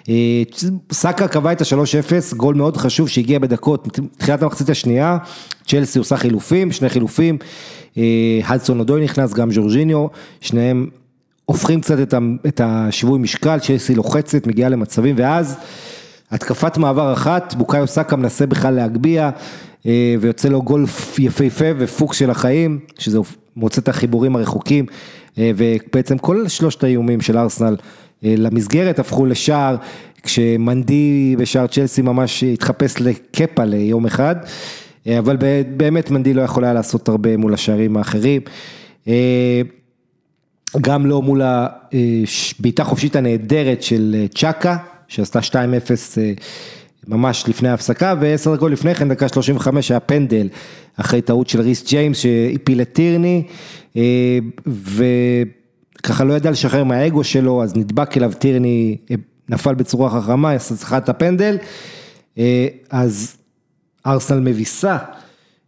אה, 0.09 0.43
סאקה 0.91 1.27
קבע 1.27 1.51
את 1.51 1.61
ה-3-0, 1.61 2.35
גול 2.35 2.55
מאוד 2.55 2.77
חשוב 2.77 3.09
שהגיע 3.09 3.39
בדקות, 3.39 3.99
תחילת 4.17 4.43
המחצית 4.43 4.69
השנייה, 4.69 5.17
צ'לסי 5.67 5.99
עושה 5.99 6.17
חילופים, 6.17 6.71
שני 6.71 6.89
חילופים, 6.89 7.37
הדסון 8.45 8.79
אודוי 8.79 9.03
נכנס, 9.03 9.33
גם 9.33 9.51
ז'ורג'יניו, 9.51 10.07
שניהם 10.41 10.87
הופכים 11.45 11.81
קצת 11.81 12.13
את 12.47 12.61
השיווי 12.63 13.19
משקל, 13.19 13.59
צ'לסי 13.59 13.95
לוחצת, 13.95 14.47
מגיעה 14.47 14.69
למצבים, 14.69 15.15
ואז... 15.17 15.57
התקפת 16.31 16.77
מעבר 16.77 17.13
אחת, 17.13 17.53
בוקאיו 17.57 17.87
סאקה 17.87 18.15
מנסה 18.15 18.45
בכלל 18.45 18.73
להגביה, 18.73 19.29
אה, 19.85 20.15
ויוצא 20.19 20.49
לו 20.49 20.61
גול 20.61 20.85
יפהפה 21.19 21.65
ופוקס 21.77 22.17
של 22.17 22.29
החיים, 22.29 22.79
שזה 22.99 23.19
מוצא 23.55 23.81
את 23.81 23.87
החיבורים 23.87 24.35
הרחוקים, 24.35 24.85
אה, 25.37 25.51
ובעצם 25.55 26.17
כל 26.17 26.47
שלושת 26.47 26.83
האיומים 26.83 27.21
של 27.21 27.37
ארסנל 27.37 27.75
אה, 28.23 28.35
למסגרת 28.37 28.99
הפכו 28.99 29.25
לשער, 29.25 29.75
כשמנדי 30.23 31.35
בשער 31.39 31.67
צ'לסי 31.67 32.01
ממש 32.01 32.43
התחפש 32.43 32.95
לקפה 33.01 33.63
ליום 33.65 34.05
אחד, 34.05 34.35
אבל 35.19 35.37
באמת 35.77 36.11
מנדי 36.11 36.33
לא 36.33 36.41
יכול 36.41 36.63
היה 36.63 36.73
לעשות 36.73 37.09
הרבה 37.09 37.37
מול 37.37 37.53
השערים 37.53 37.97
האחרים. 37.97 38.41
גם 40.81 41.05
לא 41.05 41.21
מול 41.21 41.41
הבעיטה 41.43 42.83
חופשית 42.83 43.15
הנהדרת 43.15 43.83
של 43.83 44.25
צ'אקה, 44.35 44.77
שעשתה 45.07 45.39
2-0 45.39 45.53
אה, 46.17 46.33
ממש 47.07 47.43
לפני 47.47 47.69
ההפסקה, 47.69 48.15
ועשר 48.19 48.55
דקות 48.55 48.71
לפני 48.71 48.95
כן, 48.95 49.09
דקה 49.09 49.27
35 49.27 49.91
היה 49.91 49.99
פנדל, 49.99 50.47
אחרי 50.95 51.21
טעות 51.21 51.49
של 51.49 51.61
ריס 51.61 51.87
ג'יימס 51.87 52.17
שהפיל 52.17 52.81
את 52.81 52.93
טירני, 52.93 53.43
אה, 53.97 54.39
וככה 54.67 56.23
לא 56.23 56.33
ידע 56.33 56.51
לשחרר 56.51 56.83
מהאגו 56.83 57.23
שלו, 57.23 57.63
אז 57.63 57.75
נדבק 57.75 58.17
אליו 58.17 58.31
טירני, 58.39 58.97
אה, 59.11 59.15
נפל 59.49 59.75
בצורה 59.75 60.21
חכמה, 60.21 60.57
צריכה 60.57 60.97
את 60.97 61.09
הפנדל, 61.09 61.57
אז 62.89 63.37
ארסנל 64.05 64.39
מביסה, 64.39 64.97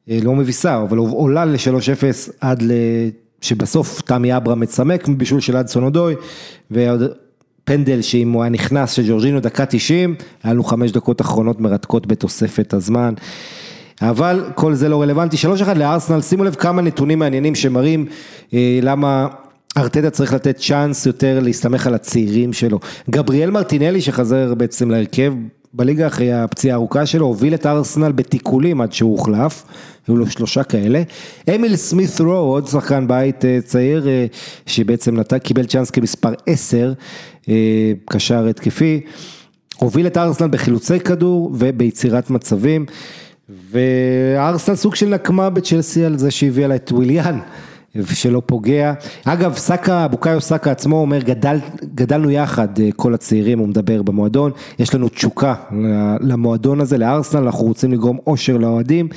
לא 0.08 0.36
מביסה, 0.36 0.82
אבל 0.82 0.98
עולה 0.98 1.46
ל-3-0 1.46 2.32
עד 2.42 2.62
ל... 2.62 2.72
שבסוף 3.42 4.02
תמי 4.02 4.38
אברה 4.38 4.56
מצמק 4.56 5.08
מבישול 5.08 5.40
של 5.40 5.58
אדסון 5.58 5.84
אודוי, 5.84 6.16
פנדל 7.68 8.02
שאם 8.02 8.32
הוא 8.32 8.44
היה 8.44 8.50
נכנס 8.50 8.92
של 8.92 9.04
ג'ורג'ינו 9.08 9.40
דקה 9.40 9.66
90, 9.66 10.16
היה 10.44 10.54
לנו 10.54 10.64
חמש 10.64 10.92
דקות 10.92 11.22
אחרונות 11.22 11.62
מרתקות 11.62 12.08
בתוספת 12.08 12.74
הזמן. 12.74 13.14
אבל 14.02 14.44
כל 14.56 14.74
זה 14.74 14.90
לא 14.90 15.02
רלוונטי, 15.02 15.38
שלוש 15.38 15.62
אחד 15.62 15.78
לארסנל, 15.78 16.22
שימו 16.22 16.44
לב 16.44 16.56
כמה 16.56 16.82
נתונים 16.82 17.20
מעניינים 17.20 17.56
שמראים 17.56 18.06
אה, 18.54 18.80
למה 18.82 19.28
ארטטה 19.78 20.10
צריך 20.10 20.34
לתת 20.34 20.58
צ'אנס 20.58 21.06
יותר 21.06 21.40
להסתמך 21.40 21.88
על 21.88 21.94
הצעירים 21.94 22.54
שלו. 22.54 22.80
גבריאל 23.10 23.50
מרטינלי 23.52 24.02
שחזר 24.02 24.54
בעצם 24.54 24.92
להרכב 24.92 25.34
בליגה 25.78 26.08
אחרי 26.08 26.34
הפציעה 26.34 26.76
הארוכה 26.76 27.06
שלו, 27.06 27.26
הוביל 27.26 27.54
את 27.54 27.66
ארסנל 27.66 28.12
בתיקולים 28.12 28.82
עד 28.82 28.94
שהוא 28.94 29.12
הוחלף, 29.12 29.64
היו 30.08 30.18
לו 30.18 30.28
שלושה 30.28 30.64
כאלה. 30.64 31.04
אמיל 31.56 31.76
סמית 31.76 32.20
רו, 32.20 32.32
עוד 32.32 32.68
שחקן 32.68 33.08
בית 33.08 33.46
אה, 33.46 33.60
צעיר, 33.66 34.08
אה, 34.08 34.26
שבעצם 34.66 35.16
נת... 35.16 35.34
קיבל 35.34 35.66
צ'אנס 35.66 35.90
כמספר 35.90 36.34
עשר, 36.46 36.94
אה, 37.50 37.92
קשר 38.06 38.48
התקפי, 38.48 39.02
הוביל 39.80 40.08
את 40.08 40.18
ארסנל 40.18 40.48
בחילוצי 40.48 41.00
כדור 41.00 41.52
וביצירת 41.54 42.30
מצבים, 42.30 42.86
וארסנל 43.72 44.76
סוג 44.76 44.96
של 44.96 45.10
נקמה 45.10 45.50
בצ'לסי 45.50 46.06
על 46.06 46.18
זה 46.18 46.32
שהביאה 46.32 46.68
לה 46.68 46.76
את 46.76 46.92
וויליאן. 46.92 47.40
שלא 48.06 48.42
פוגע. 48.46 48.94
אגב, 49.26 49.54
סאקה, 49.56 50.08
בוקאיו 50.08 50.42
סאקה 50.42 50.72
עצמו 50.72 50.96
אומר, 50.96 51.22
גדל, 51.22 51.58
גדלנו 51.96 52.32
יחד, 52.32 52.80
אה, 52.80 52.90
כל 52.96 53.14
הצעירים, 53.14 53.60
הוא 53.60 53.68
מדבר 53.68 54.02
במועדון, 54.02 54.52
יש 54.80 54.96
לנו 54.96 55.10
תשוקה 55.10 55.56
למועדון 56.22 56.82
הזה, 56.82 56.98
לארסנל, 56.98 57.44
אנחנו 57.44 57.66
רוצים 57.66 57.94
לגרום 57.94 58.18
אושר 58.28 58.58
לאוהדים, 58.58 59.10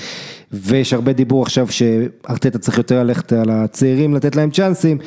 ויש 0.52 0.92
הרבה 0.92 1.12
דיבור 1.12 1.42
עכשיו 1.42 1.68
שארטטה 1.68 2.58
צריך 2.58 2.78
יותר 2.78 3.02
ללכת 3.02 3.32
על 3.32 3.50
הצעירים, 3.50 4.14
לתת 4.14 4.36
להם 4.36 4.50
צ'אנסים, 4.50 4.98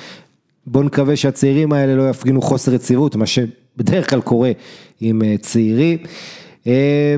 בואו 0.67 0.83
נקווה 0.83 1.15
שהצעירים 1.15 1.73
האלה 1.73 1.95
לא 1.95 2.09
יפגינו 2.09 2.41
חוסר 2.41 2.73
יציבות, 2.73 3.15
מה 3.15 3.25
שבדרך 3.25 4.09
כלל 4.09 4.21
קורה 4.21 4.51
עם 5.01 5.21
אה, 5.21 5.35
צעירים. 5.41 5.97
אה, 6.67 7.15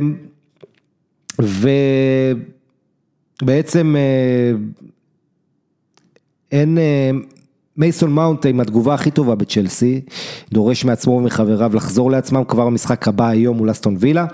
ובעצם 3.42 3.96
אין, 6.52 6.78
מייסון 7.78 8.12
מאונט 8.12 8.46
עם 8.46 8.60
התגובה 8.60 8.94
הכי 8.94 9.12
טובה 9.12 9.36
בצ'לסי, 9.36 10.02
דורש 10.52 10.86
מעצמו 10.86 11.14
ומחבריו 11.14 11.76
לחזור 11.76 12.12
לעצמם 12.12 12.44
כבר 12.44 12.66
במשחק 12.66 13.08
הבא 13.08 13.28
היום 13.28 13.58
מול 13.58 13.72
אסטון 13.72 13.96
וילה. 14.00 14.26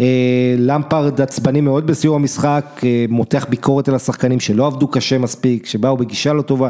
אה, 0.00 0.54
למפרד 0.58 1.20
עצבני 1.20 1.60
מאוד 1.60 1.86
בסיום 1.86 2.14
המשחק, 2.14 2.80
אה, 2.84 3.04
מותח 3.08 3.46
ביקורת 3.48 3.88
על 3.88 3.94
השחקנים 3.94 4.40
שלא 4.40 4.66
עבדו 4.66 4.88
קשה 4.88 5.18
מספיק, 5.18 5.66
שבאו 5.66 5.96
בגישה 5.96 6.32
לא 6.32 6.42
טובה, 6.42 6.68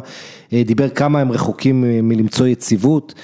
אה, 0.52 0.62
דיבר 0.66 0.88
כמה 0.88 1.20
הם 1.20 1.32
רחוקים 1.32 1.84
מלמצוא 2.08 2.46
יציבות, 2.46 3.14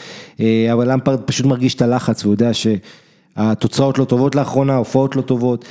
אבל 0.72 0.92
למפרד 0.92 1.20
פשוט 1.20 1.46
מרגיש 1.46 1.74
את 1.74 1.82
הלחץ 1.82 2.24
והוא 2.24 2.34
יודע 2.34 2.50
שהתוצאות 2.54 3.98
לא 3.98 4.04
טובות 4.04 4.34
לאחרונה, 4.34 4.74
ההופעות 4.74 5.16
לא 5.16 5.22
טובות, 5.22 5.64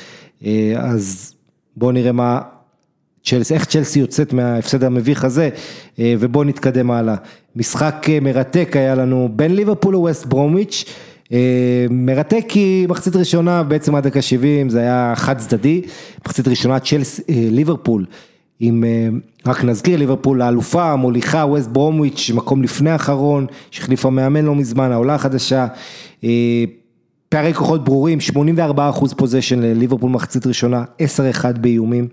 אז 0.77 1.33
בואו 1.77 1.91
נראה 1.91 2.11
מה, 2.11 2.41
צ'לסי, 3.25 3.53
איך 3.53 3.65
צ'לסי 3.65 3.99
יוצאת 3.99 4.33
מההפסד 4.33 4.83
המביך 4.83 5.23
הזה, 5.23 5.49
ובואו 5.99 6.43
נתקדם 6.43 6.91
הלאה. 6.91 7.15
משחק 7.55 8.05
מרתק 8.21 8.71
היה 8.75 8.95
לנו 8.95 9.29
בין 9.35 9.55
ליברפול 9.55 9.93
לווסט 9.93 10.25
ברומיץ', 10.25 10.85
אה, 11.31 11.85
מרתק 11.89 12.45
כי 12.47 12.85
מחצית 12.89 13.15
ראשונה 13.15 13.63
בעצם 13.63 13.95
עד 13.95 14.03
דקה 14.03 14.21
70 14.21 14.69
זה 14.69 14.79
היה 14.79 15.13
חד 15.15 15.37
צדדי, 15.37 15.81
מחצית 16.25 16.47
ראשונה 16.47 16.79
צ'לס, 16.79 17.19
אה, 17.19 17.23
ליברפול 17.51 18.05
עם, 18.59 18.83
רק 19.45 19.63
נזכיר, 19.63 19.97
ליברפול 19.97 20.41
האלופה, 20.41 20.95
מוליכה, 20.95 21.37
ווסט 21.37 21.69
ברומוויץ', 21.69 22.31
מקום 22.33 22.63
לפני 22.63 22.89
האחרון, 22.89 23.45
שהחליפה 23.71 24.09
מאמן 24.09 24.45
לא 24.45 24.55
מזמן, 24.55 24.91
העולה 24.91 25.15
החדשה. 25.15 25.67
פערי 27.29 27.53
כוחות 27.53 27.83
ברורים, 27.83 28.19
84 28.19 28.89
אחוז 28.89 29.13
possession 29.13 29.59
לליברפול 29.59 30.09
מחצית 30.09 30.47
ראשונה, 30.47 30.83
10-1 30.99 31.57
באיומים. 31.57 32.07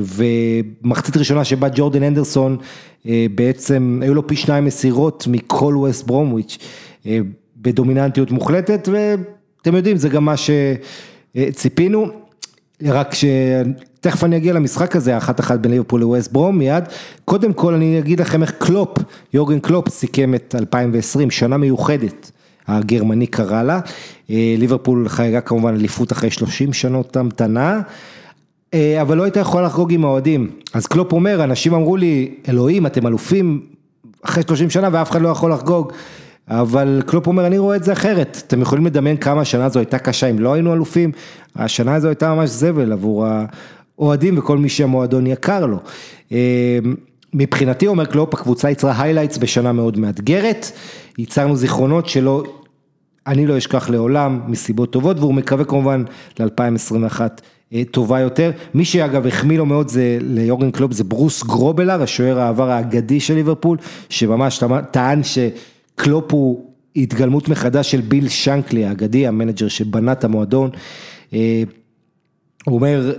ומחצית 0.00 1.16
ראשונה 1.16 1.44
שבה 1.44 1.68
ג'ורדן 1.74 2.02
הנדרסון 2.02 2.56
בעצם 3.34 4.00
היו 4.02 4.14
לו 4.14 4.26
פי 4.26 4.36
שניים 4.36 4.64
מסירות 4.64 5.26
מכל 5.30 5.74
ווסט 5.76 6.06
ברומוויץ' 6.06 6.58
בדומיננטיות 7.56 8.30
מוחלטת 8.30 8.88
ואתם 8.92 9.76
יודעים 9.76 9.96
זה 9.96 10.08
גם 10.08 10.24
מה 10.24 10.34
שציפינו, 10.36 12.06
רק 12.82 13.14
שתכף 13.14 14.24
אני 14.24 14.36
אגיע 14.36 14.52
למשחק 14.52 14.96
הזה, 14.96 15.16
אחת 15.16 15.40
אחת 15.40 15.60
בין 15.60 15.70
ליברפול 15.70 16.00
לווסט 16.00 16.32
ברום 16.32 16.58
מיד, 16.58 16.84
קודם 17.24 17.52
כל 17.52 17.74
אני 17.74 17.98
אגיד 17.98 18.20
לכם 18.20 18.42
איך 18.42 18.50
קלופ, 18.58 18.98
יורגן 19.34 19.60
קלופ 19.60 19.88
סיכם 19.88 20.34
את 20.34 20.54
2020, 20.58 21.30
שנה 21.30 21.56
מיוחדת. 21.56 22.30
הגרמני 22.68 23.26
קרא 23.26 23.62
לה, 23.62 23.80
ליברפול 24.28 25.08
חגגה 25.08 25.40
כמובן 25.40 25.74
אליפות 25.74 26.12
אחרי 26.12 26.30
30 26.30 26.72
שנות 26.72 27.16
המתנה, 27.16 27.80
אבל 29.00 29.16
לא 29.16 29.22
הייתה 29.22 29.40
יכולה 29.40 29.66
לחגוג 29.66 29.92
עם 29.92 30.04
האוהדים, 30.04 30.50
אז 30.74 30.86
קלופ 30.86 31.12
אומר, 31.12 31.44
אנשים 31.44 31.74
אמרו 31.74 31.96
לי, 31.96 32.34
אלוהים 32.48 32.86
אתם 32.86 33.06
אלופים 33.06 33.60
אחרי 34.22 34.42
30 34.42 34.70
שנה 34.70 34.88
ואף 34.92 35.10
אחד 35.10 35.22
לא 35.22 35.28
יכול 35.28 35.52
לחגוג, 35.52 35.92
אבל 36.48 37.02
קלופ 37.06 37.26
אומר, 37.26 37.46
אני 37.46 37.58
רואה 37.58 37.76
את 37.76 37.84
זה 37.84 37.92
אחרת, 37.92 38.42
אתם 38.46 38.62
יכולים 38.62 38.86
לדמיין 38.86 39.16
כמה 39.16 39.40
השנה 39.40 39.64
הזו 39.64 39.78
הייתה 39.78 39.98
קשה 39.98 40.26
אם 40.26 40.38
לא 40.38 40.52
היינו 40.52 40.72
אלופים, 40.72 41.12
השנה 41.56 41.94
הזו 41.94 42.08
הייתה 42.08 42.34
ממש 42.34 42.50
זבל 42.50 42.92
עבור 42.92 43.26
האוהדים 43.98 44.38
וכל 44.38 44.58
מי 44.58 44.68
שהמועדון 44.68 45.26
יקר 45.26 45.66
לו. 45.66 45.78
מבחינתי 47.34 47.86
אומר 47.86 48.04
קלופ, 48.04 48.34
הקבוצה 48.34 48.70
יצרה 48.70 49.02
highlights 49.02 49.38
בשנה 49.38 49.72
מאוד 49.72 49.98
מאתגרת, 49.98 50.70
ייצרנו 51.18 51.56
זיכרונות 51.56 52.08
שלא, 52.08 52.42
אני 53.26 53.46
לא 53.46 53.58
אשכח 53.58 53.90
לעולם 53.90 54.40
מסיבות 54.46 54.92
טובות 54.92 55.18
והוא 55.18 55.34
מקווה 55.34 55.64
כמובן 55.64 56.04
ל-2021 56.40 57.20
טובה 57.90 58.20
יותר, 58.20 58.50
מי 58.74 58.84
שאגב 58.84 59.26
החמיא 59.26 59.58
לו 59.58 59.66
מאוד 59.66 59.88
זה 59.88 60.18
ליורגן 60.20 60.70
קלופ 60.70 60.92
זה 60.92 61.04
ברוס 61.04 61.42
גרובלר, 61.42 62.02
השוער 62.02 62.40
העבר 62.40 62.70
האגדי 62.70 63.20
של 63.20 63.34
ליברפול, 63.34 63.78
שממש 64.08 64.62
טען 64.90 65.20
שקלופ 65.22 66.32
הוא 66.32 66.64
התגלמות 66.96 67.48
מחדש 67.48 67.90
של 67.90 68.00
ביל 68.00 68.28
שנקלי 68.28 68.84
האגדי, 68.84 69.26
המנג'ר 69.26 69.68
שבנה 69.68 70.12
את 70.12 70.24
המועדון. 70.24 70.70
הוא 72.64 72.76
אומר, 72.76 73.14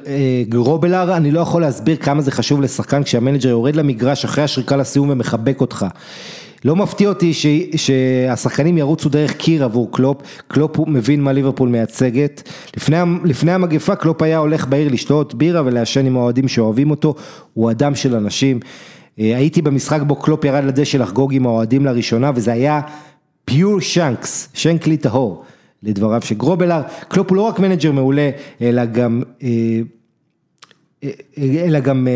גרובלר, 0.49 1.18
אני 1.18 1.32
לא 1.32 1.39
יכול 1.39 1.62
להסביר 1.62 1.95
כמה 1.95 2.22
זה 2.22 2.32
חשוב 2.32 2.62
לשחקן 2.62 3.04
כשהמנג'ר 3.04 3.49
יורד 3.49 3.76
למגרש 3.76 4.26
אחרי 4.26 4.43
השריקה 4.43 4.76
לסיום 4.76 5.10
ומחבק 5.10 5.62
אותך. 5.62 5.86
לא 6.66 6.76
מפתיע 6.76 7.09
אותי 7.09 7.32
שהשחקנים 7.76 8.78
ירוצו 8.78 9.09
דרך 9.09 9.34
קיר 9.34 9.64
עבור 9.64 9.91
קלופ, 9.91 10.22
קלופ 10.47 10.78
מבין 10.88 11.22
מה 11.22 11.32
ליברפול 11.32 11.70
מייצגת, 11.70 12.49
לפני, 12.78 12.97
לפני 13.24 13.51
המגפה 13.51 13.95
קלופ 13.95 14.22
היה 14.22 14.38
הולך 14.38 14.68
בעיר 14.68 14.91
לשתות 14.91 15.36
בירה 15.36 15.62
ולעשן 15.66 16.05
עם 16.05 16.18
האוהדים 16.18 16.47
שאוהבים 16.47 16.91
אותו, 16.91 17.16
הוא 17.53 17.72
אדם 17.72 17.95
של 17.95 18.16
אנשים, 18.16 18.59
הייתי 19.18 19.62
במשחק 19.62 20.01
בו 20.01 20.16
קלופ 20.16 20.45
ירד 20.45 20.64
לדשא 20.64 20.97
לחגוג 20.97 21.34
עם 21.34 21.45
האוהדים 21.45 21.86
לראשונה 21.86 22.32
וזה 22.36 22.51
היה 22.51 22.82
pure 23.45 23.82
שנקס, 23.82 24.49
שנקלי 24.53 24.97
טהור, 24.97 25.43
לדבריו 25.84 26.22
של 26.22 26.36
גרובלר, 26.36 26.82
קלופ 27.07 27.30
הוא 27.30 27.38
לא 27.38 27.41
רק 27.41 27.59
מנג'ר 27.59 27.91
מעולה, 27.91 28.30
אלא 28.62 28.86
גם 28.86 29.24
אלא 31.38 31.80
גם 31.80 32.08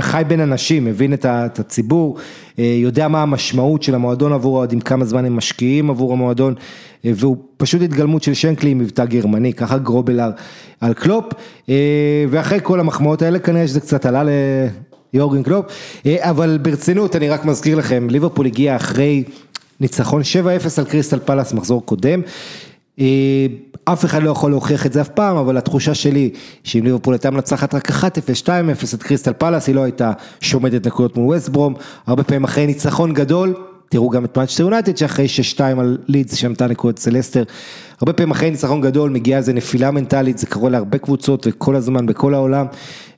חי 0.00 0.22
בין 0.28 0.40
אנשים, 0.40 0.84
מבין 0.84 1.14
את 1.14 1.58
הציבור, 1.58 2.18
יודע 2.58 3.08
מה 3.08 3.22
המשמעות 3.22 3.82
של 3.82 3.94
המועדון 3.94 4.32
עבור 4.32 4.56
האוהדים, 4.56 4.80
כמה 4.80 5.04
זמן 5.04 5.24
הם 5.24 5.36
משקיעים 5.36 5.90
עבור 5.90 6.12
המועדון, 6.12 6.54
והוא 7.04 7.36
פשוט 7.56 7.82
התגלמות 7.82 8.22
של 8.22 8.34
שנקלי 8.34 8.70
עם 8.70 8.78
מבטא 8.78 9.04
גרמני, 9.04 9.52
ככה 9.52 9.78
גרובלר 9.78 10.30
על 10.80 10.94
קלופ, 10.94 11.24
ואחרי 12.30 12.58
כל 12.62 12.80
המחמאות 12.80 13.22
האלה 13.22 13.38
כנראה 13.38 13.68
שזה 13.68 13.80
קצת 13.80 14.06
עלה 14.06 14.22
ליורגן 15.14 15.42
קלופ, 15.42 15.66
אבל 16.08 16.58
ברצינות 16.62 17.16
אני 17.16 17.28
רק 17.28 17.44
מזכיר 17.44 17.76
לכם, 17.78 18.06
ליברפול 18.10 18.46
הגיע 18.46 18.76
אחרי 18.76 19.24
ניצחון 19.80 20.22
7-0 20.22 20.24
על 20.78 20.84
קריסטל 20.84 21.18
פלאס 21.18 21.52
מחזור 21.52 21.86
קודם, 21.86 22.20
אף 23.84 24.04
אחד 24.04 24.22
לא 24.22 24.30
יכול 24.30 24.50
להוכיח 24.50 24.86
את 24.86 24.92
זה 24.92 25.00
אף 25.00 25.08
פעם, 25.08 25.36
אבל 25.36 25.56
התחושה 25.56 25.94
שלי 25.94 26.30
שאם 26.64 26.84
ליברפול 26.84 27.14
הייתה 27.14 27.30
מנצחת 27.30 27.74
רק 27.74 27.90
1-0, 27.90 27.94
2-0 28.42 28.48
את 28.94 29.02
קריסטל 29.02 29.32
פלאס, 29.32 29.66
היא 29.66 29.74
לא 29.74 29.82
הייתה 29.82 30.12
שומטת 30.40 30.86
נקודות 30.86 31.16
מול 31.16 31.26
ווסט 31.26 31.48
ברום, 31.48 31.74
הרבה 32.06 32.24
פעמים 32.24 32.44
אחרי 32.44 32.66
ניצחון 32.66 33.12
גדול, 33.14 33.54
תראו 33.88 34.10
גם 34.10 34.24
את 34.24 34.38
מנצ'סטר 34.38 34.62
יונייטד 34.62 34.96
שאחרי 34.96 35.26
6-2 35.56 35.60
על 35.60 35.98
לידס 36.08 36.34
שמטה 36.34 36.70
נקודות 36.70 36.98
אצל 36.98 37.20
לסטר, 37.20 37.42
הרבה 38.00 38.12
פעמים 38.12 38.30
אחרי 38.30 38.50
ניצחון 38.50 38.80
גדול 38.80 39.10
מגיעה 39.10 39.38
איזה 39.38 39.52
נפילה 39.52 39.90
מנטלית, 39.90 40.38
זה 40.38 40.46
קורה 40.46 40.70
להרבה 40.70 40.98
קבוצות 40.98 41.46
וכל 41.46 41.76
הזמן 41.76 42.06
בכל 42.06 42.34
העולם, 42.34 42.66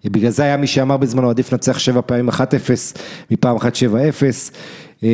בגלל 0.04 0.30
זה 0.30 0.42
היה 0.42 0.56
מי 0.56 0.66
שאמר 0.66 0.96
בזמנו 0.96 1.30
עדיף 1.30 1.52
לנצח 1.52 1.78
7 1.78 2.00
פעמים 2.00 2.28
1-0 2.28 2.32
מפעם 3.30 3.56
אחת 3.56 3.74
7-0, 5.02 5.06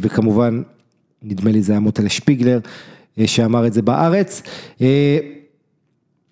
וכמובן 0.00 0.62
נדמה 1.22 1.50
לי 1.50 1.62
זה 1.62 1.72
היה 1.72 1.80
מוטלה 1.80 2.08
שפיגלר. 2.08 2.58
שאמר 3.26 3.66
את 3.66 3.72
זה 3.72 3.82
בארץ. 3.82 4.42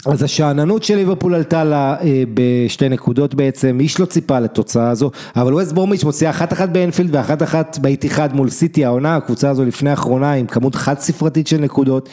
אז 0.06 0.22
השאננות 0.22 0.82
של 0.82 0.96
ליברפול 0.96 1.34
עלתה 1.34 1.64
לה 1.64 1.96
בשתי 2.34 2.88
נקודות 2.88 3.34
בעצם, 3.34 3.78
איש 3.80 4.00
לא 4.00 4.04
ציפה 4.04 4.40
לתוצאה 4.40 4.90
הזו, 4.90 5.10
אבל 5.36 5.54
ווסט 5.54 5.72
בורמיץ' 5.72 6.04
מוציאה 6.04 6.30
אחת 6.30 6.52
אחת 6.52 6.68
באנפילד 6.68 7.14
ואחת 7.14 7.42
אחת 7.42 7.78
באיתיחד 7.78 8.36
מול 8.36 8.50
סיטי 8.50 8.84
העונה, 8.84 9.16
הקבוצה 9.16 9.50
הזו 9.50 9.64
לפני 9.64 9.90
האחרונה 9.90 10.32
עם 10.32 10.46
כמות 10.46 10.74
חד 10.74 10.98
ספרתית 10.98 11.46
של 11.46 11.56
נקודות, 11.56 12.08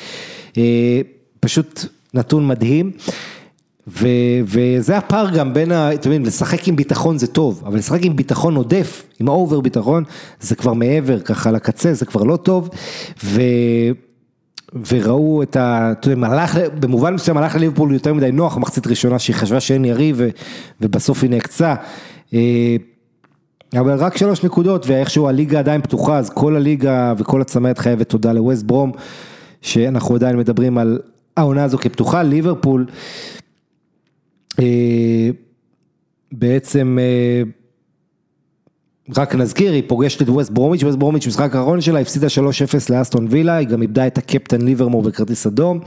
פשוט 1.39 1.85
נתון 2.13 2.47
מדהים. 2.47 2.91
ו, 3.87 4.07
וזה 4.43 4.97
הפער 4.97 5.29
גם 5.29 5.53
בין, 5.53 5.71
אתם 5.71 5.93
יודעים, 5.93 6.25
לשחק 6.25 6.67
עם 6.67 6.75
ביטחון 6.75 7.17
זה 7.17 7.27
טוב, 7.27 7.63
אבל 7.65 7.77
לשחק 7.77 8.05
עם 8.05 8.15
ביטחון 8.15 8.55
עודף, 8.55 9.05
עם 9.19 9.27
אובר 9.27 9.59
ביטחון, 9.59 10.03
זה 10.39 10.55
כבר 10.55 10.73
מעבר, 10.73 11.19
ככה 11.19 11.51
לקצה, 11.51 11.93
זה 11.93 12.05
כבר 12.05 12.23
לא 12.23 12.37
טוב, 12.37 12.69
ו... 13.23 13.41
וראו 14.87 15.43
את 15.43 15.55
ה... 15.55 15.91
אתה 15.91 16.11
יודע, 16.11 16.27
הלך, 16.27 16.57
במובן 16.79 17.13
מסוים 17.13 17.37
הלך 17.37 17.55
לליברפול 17.55 17.93
יותר 17.93 18.13
מדי 18.13 18.31
נוח, 18.31 18.57
מחצית 18.57 18.87
ראשונה 18.87 19.19
שהיא 19.19 19.35
חשבה 19.35 19.59
שאין 19.59 19.85
יריב 19.85 20.21
ובסוף 20.81 21.23
היא 21.23 21.29
נעקצה. 21.29 21.75
אבל 23.73 23.95
רק 23.97 24.17
שלוש 24.17 24.43
נקודות 24.43 24.87
ואיכשהו 24.87 25.27
הליגה 25.27 25.59
עדיין 25.59 25.81
פתוחה, 25.81 26.17
אז 26.17 26.29
כל 26.29 26.55
הליגה 26.55 27.13
וכל 27.17 27.41
הצמרת 27.41 27.77
חייבת 27.77 28.09
תודה 28.09 28.33
לווסט 28.33 28.63
ברום, 28.63 28.91
שאנחנו 29.61 30.15
עדיין 30.15 30.37
מדברים 30.37 30.77
על 30.77 30.99
העונה 31.37 31.63
הזו 31.63 31.77
כפתוחה, 31.77 32.23
ליברפול 32.23 32.85
בעצם 36.31 36.97
רק 39.17 39.35
נזכיר, 39.35 39.71
היא 39.71 39.83
פוגשת 39.87 40.21
את 40.21 40.29
ווסט 40.29 40.51
ברומיץ', 40.51 40.83
ווסט 40.83 40.97
ברומיץ' 40.97 41.27
משחק 41.27 41.55
האחרון 41.55 41.81
שלה, 41.81 41.99
הפסידה 41.99 42.27
3-0 42.27 42.31
לאסטון 42.89 43.27
וילה, 43.29 43.55
היא 43.55 43.67
גם 43.67 43.81
איבדה 43.81 44.07
את 44.07 44.17
הקפטן 44.17 44.61
ליברמור 44.61 45.01
בכרטיס 45.01 45.47
אדום. 45.47 45.79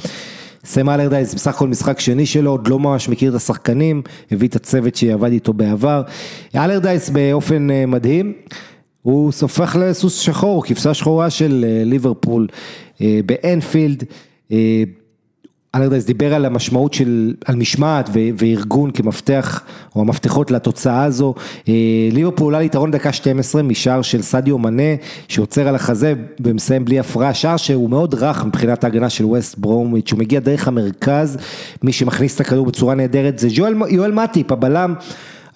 סם 0.64 0.88
אלרדייס, 0.88 1.34
בסך 1.34 1.54
הכל 1.54 1.68
משחק 1.68 2.00
שני 2.00 2.26
שלו, 2.26 2.50
עוד 2.50 2.68
לא 2.68 2.78
ממש 2.78 3.08
מכיר 3.08 3.30
את 3.30 3.34
השחקנים, 3.34 4.02
הביא 4.30 4.48
את 4.48 4.56
הצוות 4.56 4.96
שעבד 4.96 5.32
איתו 5.32 5.52
בעבר. 5.52 6.02
אלרדייס 6.56 7.10
באופן 7.10 7.68
מדהים, 7.86 8.32
הוא 9.02 9.32
סופח 9.32 9.76
לסוס 9.76 10.18
שחור, 10.18 10.64
כבשה 10.64 10.94
שחורה 10.94 11.30
של 11.30 11.64
ליברפול 11.84 12.46
באנפילד. 13.00 14.04
אלרדייס 15.74 16.04
דיבר 16.04 16.34
על 16.34 16.44
המשמעות 16.44 16.94
של, 16.94 17.34
על 17.44 17.56
משמעת 17.56 18.10
וארגון 18.38 18.90
כמפתח, 18.90 19.62
או 19.96 20.00
המפתחות 20.00 20.50
לתוצאה 20.50 21.04
הזו, 21.04 21.34
ליברפול 22.12 22.44
עולה 22.44 22.60
ליתרון 22.60 22.90
דקה 22.90 23.12
12 23.12 23.62
משער 23.62 24.02
של 24.02 24.22
סדיו 24.22 24.58
מנה, 24.58 24.82
שעוצר 25.28 25.68
על 25.68 25.74
החזה 25.74 26.14
ומסיים 26.40 26.84
בלי 26.84 26.98
הפרעה, 26.98 27.34
שער 27.34 27.56
שהוא 27.56 27.90
מאוד 27.90 28.14
רך 28.14 28.44
מבחינת 28.44 28.84
ההגנה 28.84 29.10
של 29.10 29.24
ווסט 29.24 29.58
ברומיץ', 29.58 30.12
הוא 30.12 30.18
מגיע 30.18 30.40
דרך 30.40 30.68
המרכז, 30.68 31.38
מי 31.82 31.92
שמכניס 31.92 32.34
את 32.34 32.40
הכדור 32.40 32.66
בצורה 32.66 32.94
נהדרת 32.94 33.38
זה 33.38 33.48
יואל 33.88 34.12
מטיפ, 34.12 34.52
הבלם 34.52 34.94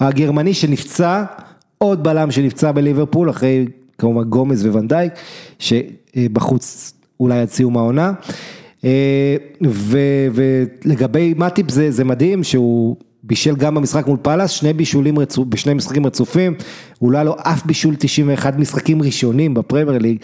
הגרמני 0.01 0.55
שנפצע, 0.55 1.25
עוד 1.79 2.05
בלם 2.05 2.31
שנפצע 2.31 2.73
בליברפול, 2.73 3.31
אחרי 3.31 3.67
כמובן 3.99 4.25
גומז 4.25 4.67
וונדייק, 4.67 5.13
שבחוץ 5.59 6.93
אולי 7.21 7.41
עד 7.41 7.49
סיום 7.49 7.77
העונה. 7.77 8.13
ולגבי 9.63 11.35
מטיפ 11.37 11.71
זה, 11.71 11.91
זה 11.91 12.05
מדהים 12.05 12.45
שהוא 12.45 12.97
בישל 13.23 13.57
גם 13.57 13.75
במשחק 13.75 14.07
מול 14.07 14.17
פאלאס, 14.23 14.51
שני 14.51 14.73
בישולים 14.73 15.19
רצו, 15.19 15.45
בשני 15.45 15.75
משחקים 15.75 16.07
רצופים, 16.07 16.55
הוא 16.99 17.13
לא 17.13 17.19
היה 17.19 17.25
לו 17.25 17.37
אף 17.39 17.67
בישול 17.67 17.95
91 17.99 18.57
משחקים 18.59 19.03
ראשונים 19.03 19.55
בפרמייר 19.55 19.99
ליג, 19.99 20.19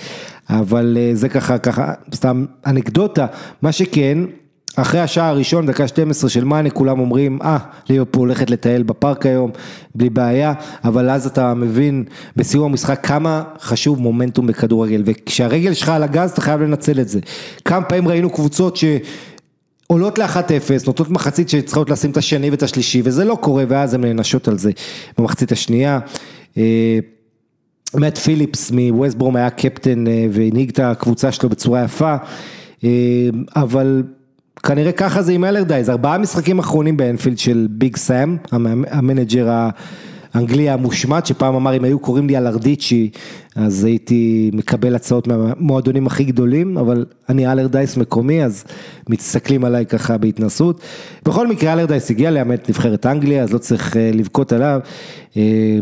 אבל 0.50 0.96
זה 1.12 1.28
ככה, 1.28 1.58
ככה, 1.58 1.92
סתם 2.14 2.44
אנקדוטה, 2.66 3.26
מה 3.62 3.72
שכן, 3.72 4.18
אחרי 4.76 5.00
השעה 5.00 5.28
הראשון, 5.28 5.66
דקה 5.66 5.88
12 5.88 6.30
של 6.30 6.44
מאנה, 6.44 6.70
כולם 6.70 7.00
אומרים, 7.00 7.38
אה, 7.42 7.58
ליברפול 7.90 8.28
הולכת 8.28 8.50
לטייל 8.50 8.82
בפארק 8.82 9.26
היום, 9.26 9.50
בלי 9.94 10.10
בעיה, 10.10 10.52
אבל 10.84 11.10
אז 11.10 11.26
אתה 11.26 11.54
מבין 11.54 12.04
בסיום 12.36 12.64
המשחק 12.64 13.06
כמה 13.06 13.42
חשוב 13.60 14.00
מומנטום 14.00 14.46
בכדורגל, 14.46 15.02
וכשהרגל 15.06 15.74
שלך 15.74 15.88
על 15.88 16.02
הגז 16.02 16.30
אתה 16.30 16.40
חייב 16.40 16.60
לנצל 16.60 17.00
את 17.00 17.08
זה. 17.08 17.20
כמה 17.64 17.84
פעמים 17.84 18.08
ראינו 18.08 18.30
קבוצות 18.30 18.76
ש... 18.76 18.84
עולות 19.86 20.18
ל-1-0, 20.18 20.86
נותנות 20.86 21.10
מחצית 21.10 21.48
שצריכות 21.48 21.90
לשים 21.90 22.10
את 22.10 22.16
השני 22.16 22.50
ואת 22.50 22.62
השלישי, 22.62 23.02
וזה 23.04 23.24
לא 23.24 23.38
קורה, 23.40 23.64
ואז 23.68 23.94
הן 23.94 24.04
נענשות 24.04 24.48
על 24.48 24.58
זה 24.58 24.70
במחצית 25.18 25.52
השנייה. 25.52 25.98
אה, 26.58 26.98
מאט 27.94 28.18
פיליפס 28.18 28.70
מווסטברום 28.70 29.36
היה 29.36 29.50
קפטן 29.50 30.06
אה, 30.06 30.26
והנהיג 30.30 30.70
את 30.70 30.78
הקבוצה 30.78 31.32
שלו 31.32 31.48
בצורה 31.48 31.84
יפה, 31.84 32.16
אה, 32.84 32.90
אבל 33.56 34.02
כנראה 34.62 34.92
ככה 34.92 35.22
זה 35.22 35.32
עם 35.32 35.44
אלרדייז, 35.44 35.90
ארבעה 35.90 36.18
משחקים 36.18 36.58
אחרונים 36.58 36.96
באנפילד 36.96 37.38
של 37.38 37.66
ביג 37.70 37.96
סאם, 37.96 38.36
המנג'ר 38.90 39.48
האנגלי 40.34 40.70
המושמץ, 40.70 41.26
שפעם 41.26 41.54
אמר 41.54 41.76
אם 41.76 41.84
היו 41.84 41.98
קוראים 41.98 42.26
לי 42.26 42.38
אלרדיצ'י, 42.38 43.10
אז 43.56 43.84
הייתי 43.84 44.50
מקבל 44.54 44.94
הצעות 44.94 45.26
מהמועדונים 45.26 46.06
הכי 46.06 46.24
גדולים, 46.24 46.78
אבל 46.78 47.06
אני 47.28 47.52
אלרדייס 47.52 47.96
מקומי, 47.96 48.44
אז 48.44 48.64
מסתכלים 49.08 49.64
עליי 49.64 49.86
ככה 49.86 50.18
בהתנשאות. 50.18 50.80
בכל 51.24 51.48
מקרה 51.48 51.72
אלרדייס 51.72 52.10
הגיע 52.10 52.30
לאמן 52.30 52.54
את 52.54 52.68
נבחרת 52.68 53.06
אנגליה, 53.06 53.42
אז 53.42 53.52
לא 53.52 53.58
צריך 53.58 53.96
אה, 53.96 54.10
לבכות 54.14 54.52
עליו. 54.52 54.80
אה, 55.36 55.78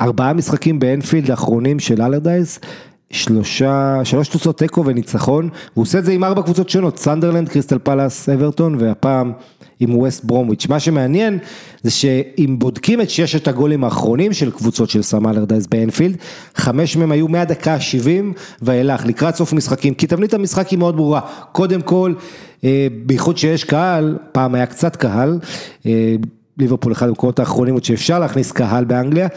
וארבעה 0.00 0.32
משחקים 0.32 0.78
באנפילד 0.78 1.30
האחרונים 1.30 1.78
של 1.78 2.02
אלרדייס, 2.02 2.60
שלושה, 3.10 4.00
שלוש 4.04 4.28
תוצאות 4.28 4.58
תיקו 4.58 4.84
וניצחון, 4.86 5.48
והוא 5.72 5.82
עושה 5.82 5.98
את 5.98 6.04
זה 6.04 6.12
עם 6.12 6.24
ארבע 6.24 6.42
קבוצות 6.42 6.70
שונות, 6.70 6.98
סנדרלנד, 6.98 7.48
קריסטל 7.48 7.78
פלאס, 7.78 8.28
אברטון, 8.28 8.76
והפעם 8.78 9.32
עם 9.80 9.96
ווסט 9.96 10.24
ברומוויץ'. 10.24 10.66
מה 10.66 10.80
שמעניין 10.80 11.38
זה 11.82 11.90
שאם 11.90 12.56
בודקים 12.58 13.00
את 13.00 13.10
ששת 13.10 13.48
הגולים 13.48 13.84
האחרונים 13.84 14.32
של 14.32 14.50
קבוצות 14.50 14.90
של 14.90 15.02
סם 15.02 15.26
אלרדייז 15.26 15.66
באנפילד, 15.66 16.16
חמש 16.54 16.96
מהם 16.96 17.12
היו 17.12 17.28
מהדקה 17.28 17.74
ה-70 17.74 18.38
ואילך, 18.62 19.06
לקראת 19.06 19.34
סוף 19.34 19.52
משחקים, 19.52 19.94
כי 19.94 20.06
תבנית 20.06 20.34
המשחק 20.34 20.68
היא 20.68 20.78
מאוד 20.78 20.96
ברורה, 20.96 21.20
קודם 21.52 21.82
כל, 21.82 22.14
אה, 22.64 22.86
בייחוד 23.06 23.38
שיש 23.38 23.64
קהל, 23.64 24.18
פעם 24.32 24.54
היה 24.54 24.66
קצת 24.66 24.96
קהל, 24.96 25.38
אה, 25.86 26.16
ליברפול 26.58 26.92
אחד 26.92 27.08
המקומות 27.08 27.38
האחרונים 27.38 27.74
עוד 27.74 27.84
שאפשר 27.84 28.18
להכניס 28.18 28.52
קהל 28.52 28.84
באנגליה, 28.84 29.28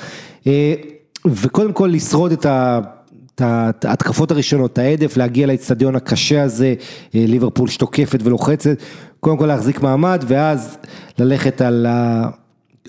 אה, 0.48 0.74
וקודם 1.26 1.74
כל 1.74 1.90
לשרוד 1.94 2.32
את 2.32 2.46
ה... 2.46 2.80
ההתקפות 3.42 4.32
הראשונות, 4.32 4.78
ההדף, 4.78 5.18
להגיע 5.18 5.48
לאצטדיון 5.48 5.96
הקשה 5.96 6.44
הזה, 6.44 6.74
אה, 7.16 7.26
ליברפול 7.28 7.68
שתוקפת 7.68 8.20
ולוחצת, 8.24 8.78
קודם 9.20 9.38
כל 9.38 9.46
להחזיק 9.46 9.82
מעמד 9.82 10.24
ואז 10.28 10.78
ללכת 11.20 11.62
על, 11.62 11.86
ה, 11.86 12.30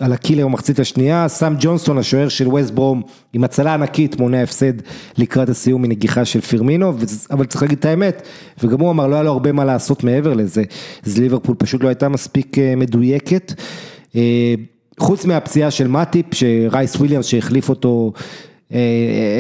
על 0.01 0.13
הקילר 0.13 0.47
במחצית 0.47 0.79
השנייה, 0.79 1.29
סאם 1.29 1.55
ג'ונסטון 1.61 1.99
השוער 1.99 2.29
של 2.29 2.49
ווסט 2.49 2.71
ברום 2.71 3.03
עם 3.33 3.45
הצלה 3.45 3.75
ענקית 3.75 4.21
מונע 4.21 4.43
הפסד 4.43 4.73
לקראת 5.19 5.49
הסיום 5.49 5.83
מנגיחה 5.83 6.25
של 6.25 6.41
פירמינו, 6.41 6.93
אבל 7.31 7.47
צריך 7.47 7.63
להגיד 7.63 7.79
את 7.79 7.85
האמת, 7.85 8.29
וגם 8.63 8.81
הוא 8.81 8.91
אמר 8.91 9.07
לא 9.07 9.15
היה 9.15 9.23
לו 9.23 9.31
הרבה 9.31 9.53
מה 9.53 9.65
לעשות 9.65 10.05
מעבר 10.05 10.35
לזה, 10.35 10.63
אז 11.07 11.19
ליברפול 11.19 11.55
פשוט 11.59 11.83
לא 11.83 11.89
הייתה 11.89 12.09
מספיק 12.09 12.59
אה, 12.59 12.77
מדויקת. 12.77 13.53
אה, 14.17 14.55
חוץ 15.01 15.25
מהפציעה 15.25 15.71
של 15.71 15.89
מאטיפ, 15.89 16.27
שרייס 16.35 16.97
וויליאמס 16.97 17.27
שהחליף 17.27 17.69
אותו 17.69 18.13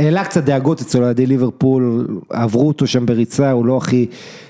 העלה 0.03 0.25
קצת 0.25 0.45
דאגות 0.45 0.81
אצל 0.81 1.03
אוהדי 1.03 1.27
ליברפול, 1.27 2.07
עברו 2.31 2.69
אותו 2.69 2.87
שם 2.87 3.07
בריצה, 3.07 3.51
הוא 3.51 3.67
לא 3.67 3.77
הכי 3.77 4.07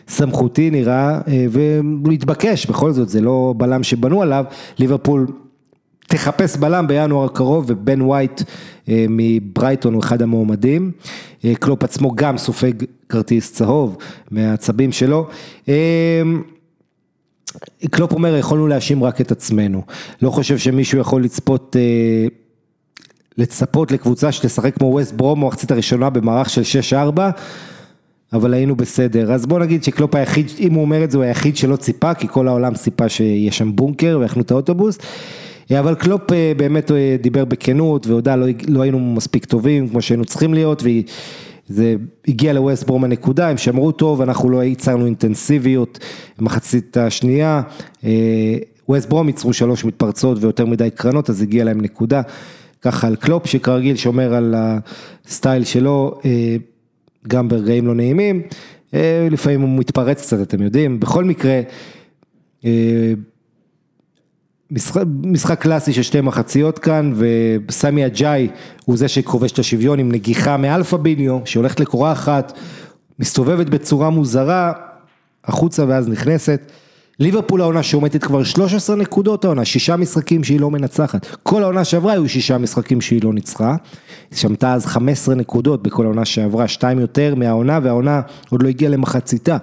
סמכותי 0.09 0.71
נראה, 0.71 1.21
אה, 1.29 1.47
והוא 1.51 2.13
התבקש, 2.13 2.67
בכל 2.67 2.93
זאת 2.93 3.09
זה 3.09 3.21
לא 3.21 3.55
בלם 3.57 3.83
שבנו 3.83 4.23
עליו, 4.23 4.45
ליברפול 4.79 5.27
תחפש 6.09 6.57
בלם 6.57 6.87
בינואר 6.87 7.25
הקרוב 7.25 7.65
ובן 7.69 8.03
ווייט 8.03 8.43
אה, 8.89 9.07
מברייטון 9.09 9.95
הוא 9.95 10.03
אחד 10.03 10.23
המועמדים, 10.23 10.91
קלופ 11.61 11.85
עצמו 11.85 12.13
גם 12.15 12.39
סופג 12.39 12.73
כרטיס 13.09 13.53
צהוב 13.53 13.97
מהעצבים 14.31 14.93
שלו. 14.93 15.27
קלופ 17.91 18.13
אומר 18.13 18.37
יכולנו 18.37 18.67
להאשים 18.67 19.05
רק 19.05 19.21
את 19.21 19.33
עצמנו, 19.33 19.83
לא 20.23 20.31
חושב 20.31 20.59
שמישהו 20.59 20.99
יכול 20.99 21.25
לצפות 21.25 21.77
לצפות 23.39 23.93
לקבוצה 23.93 24.33
שתשחק 24.33 24.77
כמו 24.77 24.87
ווסט 24.87 25.13
ברום 25.15 25.41
במחצית 25.41 25.71
הראשונה 25.71 26.11
במערך 26.11 26.51
של 26.51 26.63
6-4, 27.17 27.21
אבל 28.33 28.55
היינו 28.55 28.77
בסדר. 28.77 29.33
אז 29.33 29.47
בוא 29.47 29.59
נגיד 29.59 29.85
שקלופ 29.85 30.15
היחיד, 30.15 30.51
אם 30.59 30.75
הוא 30.75 30.83
אומר 30.83 31.05
את 31.05 31.11
זה, 31.11 31.19
הוא 31.19 31.25
היחיד 31.25 31.57
שלא 31.57 31.77
ציפה, 31.77 32.15
כי 32.15 32.29
כל 32.29 32.49
העולם 32.49 32.75
ציפה 32.75 33.09
שיהיה 33.09 33.53
שם 33.53 33.77
בונקר 33.77 34.19
ויחנו 34.21 34.43
את 34.43 34.51
האוטובוס. 34.51 34.99
אבל 35.79 35.95
קלופ 35.95 36.33
אה, 36.33 36.53
באמת 36.57 36.91
אה, 36.91 37.17
דיבר 37.21 37.45
בכנות 37.45 38.07
והודה, 38.07 38.37
לא, 38.37 38.47
לא 38.69 38.83
היינו 38.83 38.99
מספיק 39.01 39.45
טובים 39.45 39.89
כמו 39.89 40.03
שהיינו 40.03 40.25
צריכים 40.25 40.55
להיות, 40.55 40.83
וזה 40.83 41.95
הגיע 42.29 42.53
לווסט 42.53 42.87
ברום 42.87 43.05
הנקודה, 43.05 43.49
הם 43.49 43.57
שמרו 43.57 43.93
טוב, 43.93 44.21
אנחנו 44.21 44.51
לא 44.51 44.65
ייצרנו 44.65 45.07
אינטנסיביות 45.07 45.99
במחצית 46.39 46.97
השנייה. 46.97 47.63
אה, 48.05 48.11
ווסט 48.89 49.09
ברום 49.09 49.27
ייצרו 49.27 49.53
שלוש 49.53 49.85
מתפרצות 49.85 50.39
ויותר 50.41 50.67
מדי 50.67 50.89
קרנות, 50.95 51.31
אז 51.31 51.43
הגיע 51.43 51.65
להם 51.65 51.81
נקודה. 51.81 52.23
ככה 52.83 53.07
על 53.07 53.17
קלופ 53.17 53.47
שכרגיל 53.47 53.97
שומר 53.97 54.35
על 54.35 54.55
הסטייל 55.27 55.65
שלו, 55.65 56.21
אה, 56.25 56.57
גם 57.29 57.49
ברגעים 57.49 57.87
לא 57.87 57.95
נעימים, 57.95 58.43
אה, 58.95 59.29
לפעמים 59.31 59.61
הוא 59.61 59.79
מתפרץ 59.79 60.23
קצת, 60.23 60.43
אתם 60.43 60.63
יודעים, 60.63 61.01
בכל 61.01 61.25
מקרה, 61.25 61.61
אה, 62.65 63.13
משחק, 64.71 65.03
משחק 65.23 65.61
קלאסי 65.61 65.93
של 65.93 66.03
שתי 66.03 66.21
מחציות 66.21 66.79
כאן, 66.79 67.13
וסמי 67.17 68.07
אג'אי 68.07 68.49
הוא 68.85 68.97
זה 68.97 69.09
שכובש 69.09 69.53
את 69.53 69.59
השוויון 69.59 69.99
עם 69.99 70.13
נגיחה 70.13 70.57
מאלפת 70.57 70.97
בעיניי, 70.97 71.39
שהולכת 71.45 71.81
לקורה 71.81 72.13
אחת, 72.13 72.59
מסתובבת 73.19 73.67
בצורה 73.67 74.11
מוזרה, 74.11 74.73
החוצה 75.45 75.85
ואז 75.89 76.09
נכנסת. 76.09 76.73
ליברפול 77.23 77.61
העונה 77.61 77.83
שעומדת 77.83 78.25
כבר 78.25 78.45
13 78.45 78.97
נקודות 78.97 79.45
העונה, 79.45 79.65
שישה 79.65 79.97
משחקים 79.97 80.45
שהיא 80.45 80.61
לא 80.61 80.71
מנצחת. 80.71 81.27
כל 81.43 81.63
העונה 81.63 81.85
שעברה 81.85 82.13
היו 82.13 82.29
שישה 82.29 82.59
משחקים 82.59 83.01
שהיא 83.01 83.25
לא 83.25 83.33
ניצחה. 83.33 83.77
שמתה 84.35 84.73
אז 84.73 84.87
15 84.87 85.35
נקודות 85.35 85.83
בכל 85.83 86.05
העונה 86.05 86.25
שעברה, 86.25 86.69
שתיים 86.69 86.99
יותר 86.99 87.35
מהעונה, 87.35 87.79
והעונה 87.83 88.21
עוד 88.51 88.63
לא 88.63 88.69
הגיעה 88.69 88.93
למחציתה. 88.93 89.57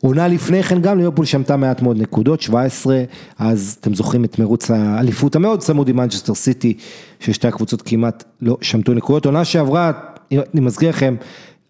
עונה 0.00 0.28
לפני 0.28 0.62
כן 0.62 0.80
גם 0.80 0.98
ליברפול 0.98 1.24
שמתה 1.24 1.56
מעט 1.56 1.82
מאוד 1.82 2.02
נקודות, 2.02 2.40
17, 2.40 3.02
אז 3.38 3.76
אתם 3.80 3.94
זוכרים 3.94 4.24
את 4.24 4.38
מרוץ 4.38 4.70
האליפות 4.70 5.36
המאוד 5.36 5.60
צמוד 5.60 5.88
עם 5.88 5.96
מנצ'סטר 5.96 6.34
סיטי, 6.34 6.76
ששתי 7.20 7.48
הקבוצות 7.48 7.82
כמעט 7.82 8.24
לא 8.42 8.56
שמתו 8.60 8.94
נקודות. 8.94 9.26
עונה 9.26 9.44
שעברה, 9.44 9.92
אני 10.32 10.60
מזכיר 10.60 10.88
לכם, 10.88 11.16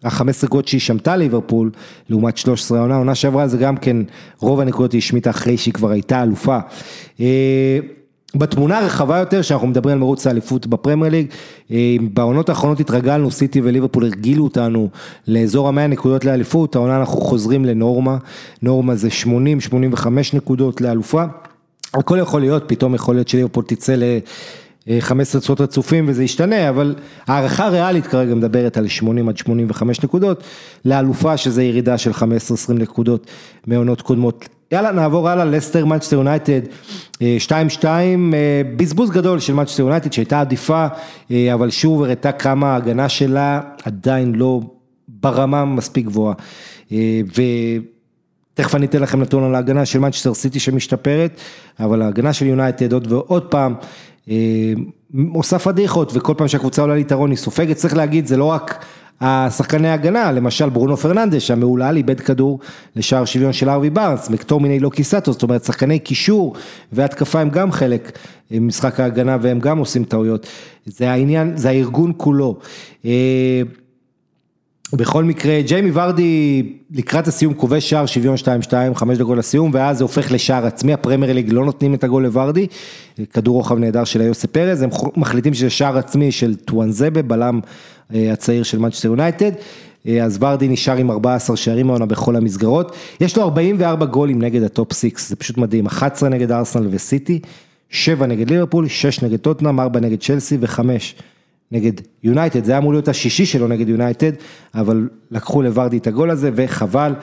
החמש 0.07 0.35
עשרה 0.35 0.61
שהיא 0.65 0.81
שמתה 0.81 1.15
ליברפול, 1.15 1.71
לעומת 2.09 2.37
13 2.37 2.77
העונה, 2.77 2.95
עונה. 2.95 3.15
שעברה 3.15 3.47
זה 3.47 3.57
גם 3.57 3.77
כן, 3.77 3.97
רוב 4.39 4.59
הנקודות 4.59 4.91
היא 4.91 4.99
השמיטה 4.99 5.29
אחרי 5.29 5.57
שהיא 5.57 5.73
כבר 5.73 5.89
הייתה 5.91 6.23
אלופה. 6.23 6.57
אה, 7.19 7.79
בתמונה 8.35 8.79
הרחבה 8.79 9.17
יותר, 9.17 9.41
שאנחנו 9.41 9.67
מדברים 9.67 9.93
על 9.93 9.99
מרוץ 9.99 10.27
האליפות 10.27 10.67
בפרמייר 10.67 11.11
ליג, 11.11 11.27
אה, 11.71 11.95
בעונות 12.13 12.49
האחרונות 12.49 12.79
התרגלנו, 12.79 13.31
סיטי 13.31 13.61
וליברפול 13.61 14.03
הרגילו 14.03 14.43
אותנו 14.43 14.89
לאזור 15.27 15.67
המאה 15.67 15.87
נקודות 15.87 16.25
לאליפות, 16.25 16.75
העונה 16.75 16.99
אנחנו 16.99 17.21
חוזרים 17.21 17.65
לנורמה, 17.65 18.17
נורמה 18.61 18.95
זה 18.95 19.07
80-85 19.23 20.07
נקודות 20.33 20.81
לאלופה, 20.81 21.23
הכל 21.93 22.17
יכול 22.21 22.41
להיות, 22.41 22.63
פתאום 22.67 22.95
יכול 22.95 23.15
להיות 23.15 23.27
שליברפול 23.27 23.63
תצא 23.67 23.95
ל... 23.95 24.03
15 24.99 25.41
צורות 25.41 25.61
רצופים 25.61 26.05
וזה 26.07 26.23
ישתנה, 26.23 26.69
אבל 26.69 26.95
הערכה 27.27 27.67
ריאלית 27.67 28.07
כרגע 28.07 28.35
מדברת 28.35 28.77
על 28.77 28.87
80 28.87 29.29
עד 29.29 29.37
85 29.37 30.03
נקודות, 30.03 30.43
לאלופה 30.85 31.37
שזה 31.37 31.63
ירידה 31.63 31.97
של 31.97 32.11
15-20 32.11 32.23
נקודות 32.73 33.27
מעונות 33.67 34.01
קודמות. 34.01 34.47
יאללה 34.71 34.91
נעבור 34.91 35.29
הלאה, 35.29 35.45
לסטר 35.45 35.85
מנצ'סטר 35.85 36.15
יונייטד, 36.15 36.61
2-2, 37.17 37.85
בזבוז 38.77 39.09
גדול 39.09 39.39
של 39.39 39.53
מנצ'סטר 39.53 39.83
יונייטד 39.83 40.13
שהייתה 40.13 40.41
עדיפה, 40.41 40.87
אה, 41.31 41.53
אבל 41.53 41.69
שוב 41.69 42.03
הראתה 42.03 42.31
כמה 42.31 42.73
ההגנה 42.73 43.09
שלה 43.09 43.61
עדיין 43.83 44.35
לא 44.35 44.61
ברמה 45.07 45.65
מספיק 45.65 46.05
גבוהה. 46.05 46.33
אה, 46.91 47.21
ו... 47.37 47.41
תכף 48.57 48.75
אני 48.75 48.85
אתן 48.85 49.01
לכם 49.01 49.21
נתון 49.21 49.43
על 49.43 49.55
ההגנה 49.55 49.85
של 49.85 49.99
מנצ'סטר 49.99 50.33
סיטי 50.33 50.59
שמשתפרת, 50.59 51.39
אבל 51.79 52.01
ההגנה 52.01 52.33
של 52.33 52.45
יונייטד 52.45 52.93
עוד 52.93 53.11
ועוד 53.11 53.43
פעם 53.43 53.73
אה, 53.73 53.85
עושה 55.33 55.59
פדיחות 55.59 56.11
וכל 56.15 56.33
פעם 56.37 56.47
שהקבוצה 56.47 56.81
עולה 56.81 56.95
ליתרון 56.95 57.29
היא 57.29 57.37
סופגת, 57.37 57.75
צריך 57.75 57.95
להגיד 57.95 58.27
זה 58.27 58.37
לא 58.37 58.45
רק 58.45 58.85
השחקני 59.21 59.87
ההגנה, 59.87 60.31
למשל 60.31 60.69
ברונו 60.69 60.97
פרננדש 60.97 61.51
המהולל 61.51 61.97
איבד 61.97 62.19
כדור 62.19 62.59
לשער 62.95 63.25
שוויון 63.25 63.53
של 63.53 63.69
ארווי 63.69 63.89
בארנס, 63.89 64.29
מקטומיני 64.29 64.79
לא 64.79 64.89
כיסטו, 64.89 65.31
זאת 65.31 65.43
אומרת 65.43 65.63
שחקני 65.63 65.99
קישור 65.99 66.55
והתקפה 66.91 67.39
הם 67.39 67.49
גם 67.49 67.71
חלק 67.71 68.17
ממשחק 68.51 68.99
ההגנה 68.99 69.37
והם 69.41 69.59
גם 69.59 69.77
עושים 69.77 70.03
טעויות, 70.03 70.47
זה 70.85 71.11
העניין, 71.11 71.57
זה 71.57 71.69
הארגון 71.69 72.13
כולו. 72.17 72.59
בכל 74.93 75.23
מקרה, 75.23 75.61
ג'יימי 75.61 75.91
ורדי 75.93 76.63
לקראת 76.91 77.27
הסיום 77.27 77.53
כובש 77.53 77.89
שער 77.89 78.05
שוויון 78.05 78.35
2-2, 78.35 78.73
חמש 78.95 79.17
דקות 79.17 79.37
לסיום, 79.37 79.71
ואז 79.73 79.97
זה 79.97 80.03
הופך 80.03 80.31
לשער 80.31 80.65
עצמי, 80.65 80.93
הפרמייר 80.93 81.33
ליג 81.33 81.53
לא 81.53 81.65
נותנים 81.65 81.93
את 81.93 82.03
הגול 82.03 82.23
לוורדי, 82.23 82.67
כדור 83.33 83.55
רוחב 83.55 83.77
נהדר 83.77 84.03
של 84.03 84.21
איוסה 84.21 84.47
פרז, 84.47 84.81
הם 84.81 84.89
מחליטים 85.15 85.53
שזה 85.53 85.69
שער 85.69 85.97
עצמי 85.97 86.31
של 86.31 86.55
טואנזבה, 86.55 87.21
בלם 87.21 87.59
אה, 88.13 88.33
הצעיר 88.33 88.63
של 88.63 88.79
מנצ'סטר 88.79 89.07
יונייטד, 89.07 89.51
אה, 90.07 90.23
אז 90.23 90.37
ורדי 90.41 90.67
נשאר 90.67 90.97
עם 90.97 91.11
14 91.11 91.57
שערים 91.57 91.89
העונה 91.89 92.05
בכל 92.05 92.35
המסגרות, 92.35 92.95
יש 93.21 93.37
לו 93.37 93.43
44 93.43 94.05
גולים 94.05 94.41
נגד 94.41 94.63
הטופ 94.63 94.93
6, 94.93 95.05
זה 95.17 95.35
פשוט 95.35 95.57
מדהים, 95.57 95.85
11 95.85 96.29
נגד 96.29 96.51
ארסנל 96.51 96.87
וסיטי, 96.91 97.39
7 97.89 98.25
נגד 98.25 98.49
ליברפול, 98.49 98.87
6 98.87 99.21
נגד 99.23 99.37
טוטנאם, 99.39 99.79
4 99.79 99.99
נגד 99.99 100.19
צ'לסי 100.19 100.57
ו-5 100.59 100.79
נגד 101.71 101.91
יונייטד, 102.23 102.63
זה 102.63 102.71
היה 102.71 102.77
אמור 102.77 102.91
להיות 102.91 103.07
השישי 103.07 103.45
שלו 103.45 103.67
נגד 103.67 103.89
יונייטד, 103.89 104.31
אבל 104.75 105.09
לקחו 105.31 105.61
לוורדי 105.61 105.97
את 105.97 106.07
הגול 106.07 106.29
הזה 106.29 106.49
וחבל, 106.55 107.13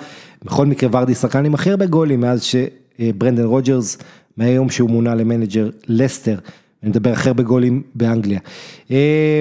בכל 0.45 0.67
מקרה 0.67 0.91
ורדי 0.93 1.15
שחקן 1.15 1.45
עם 1.45 1.55
הכי 1.55 1.71
הרבה 1.71 1.87
גולים 1.87 2.21
מאז 2.21 2.43
שברנדן 2.43 3.45
רוג'רס, 3.45 3.99
מהיום 4.37 4.71
שהוא 4.71 4.91
מונה 4.91 5.15
למנג'ר 5.15 5.71
לסטר, 5.89 6.39
אני 6.83 6.91
מדבר 6.91 7.13
הכי 7.13 7.29
הרבה 7.29 7.43
גולים 7.43 7.83
באנגליה. 7.95 8.39
אה, 8.91 9.41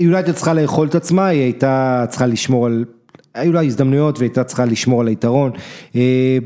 יונייטד 0.00 0.32
צריכה 0.32 0.54
לאכול 0.54 0.88
את 0.88 0.94
עצמה, 0.94 1.26
היא 1.26 1.42
הייתה 1.42 2.04
צריכה 2.08 2.26
לשמור 2.26 2.66
על, 2.66 2.84
היו 3.34 3.52
לה 3.52 3.62
הזדמנויות 3.62 4.18
והייתה 4.18 4.44
צריכה 4.44 4.64
לשמור 4.64 5.00
על 5.00 5.06
היתרון. 5.06 5.50
אה, 5.96 6.38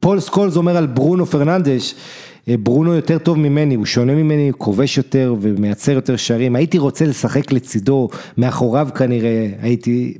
פול 0.00 0.20
סקולס 0.20 0.56
אומר 0.56 0.76
על 0.76 0.86
ברונו 0.86 1.26
פרננדש, 1.26 1.94
ברונו 2.56 2.94
יותר 2.94 3.18
טוב 3.18 3.38
ממני, 3.38 3.74
הוא 3.74 3.86
שונה 3.86 4.14
ממני, 4.14 4.48
הוא 4.48 4.58
כובש 4.58 4.96
יותר 4.96 5.34
ומייצר 5.40 5.92
יותר 5.92 6.16
שערים, 6.16 6.56
הייתי 6.56 6.78
רוצה 6.78 7.04
לשחק 7.04 7.52
לצידו, 7.52 8.08
מאחוריו 8.38 8.88
כנראה, 8.94 9.48
הייתי, 9.60 10.18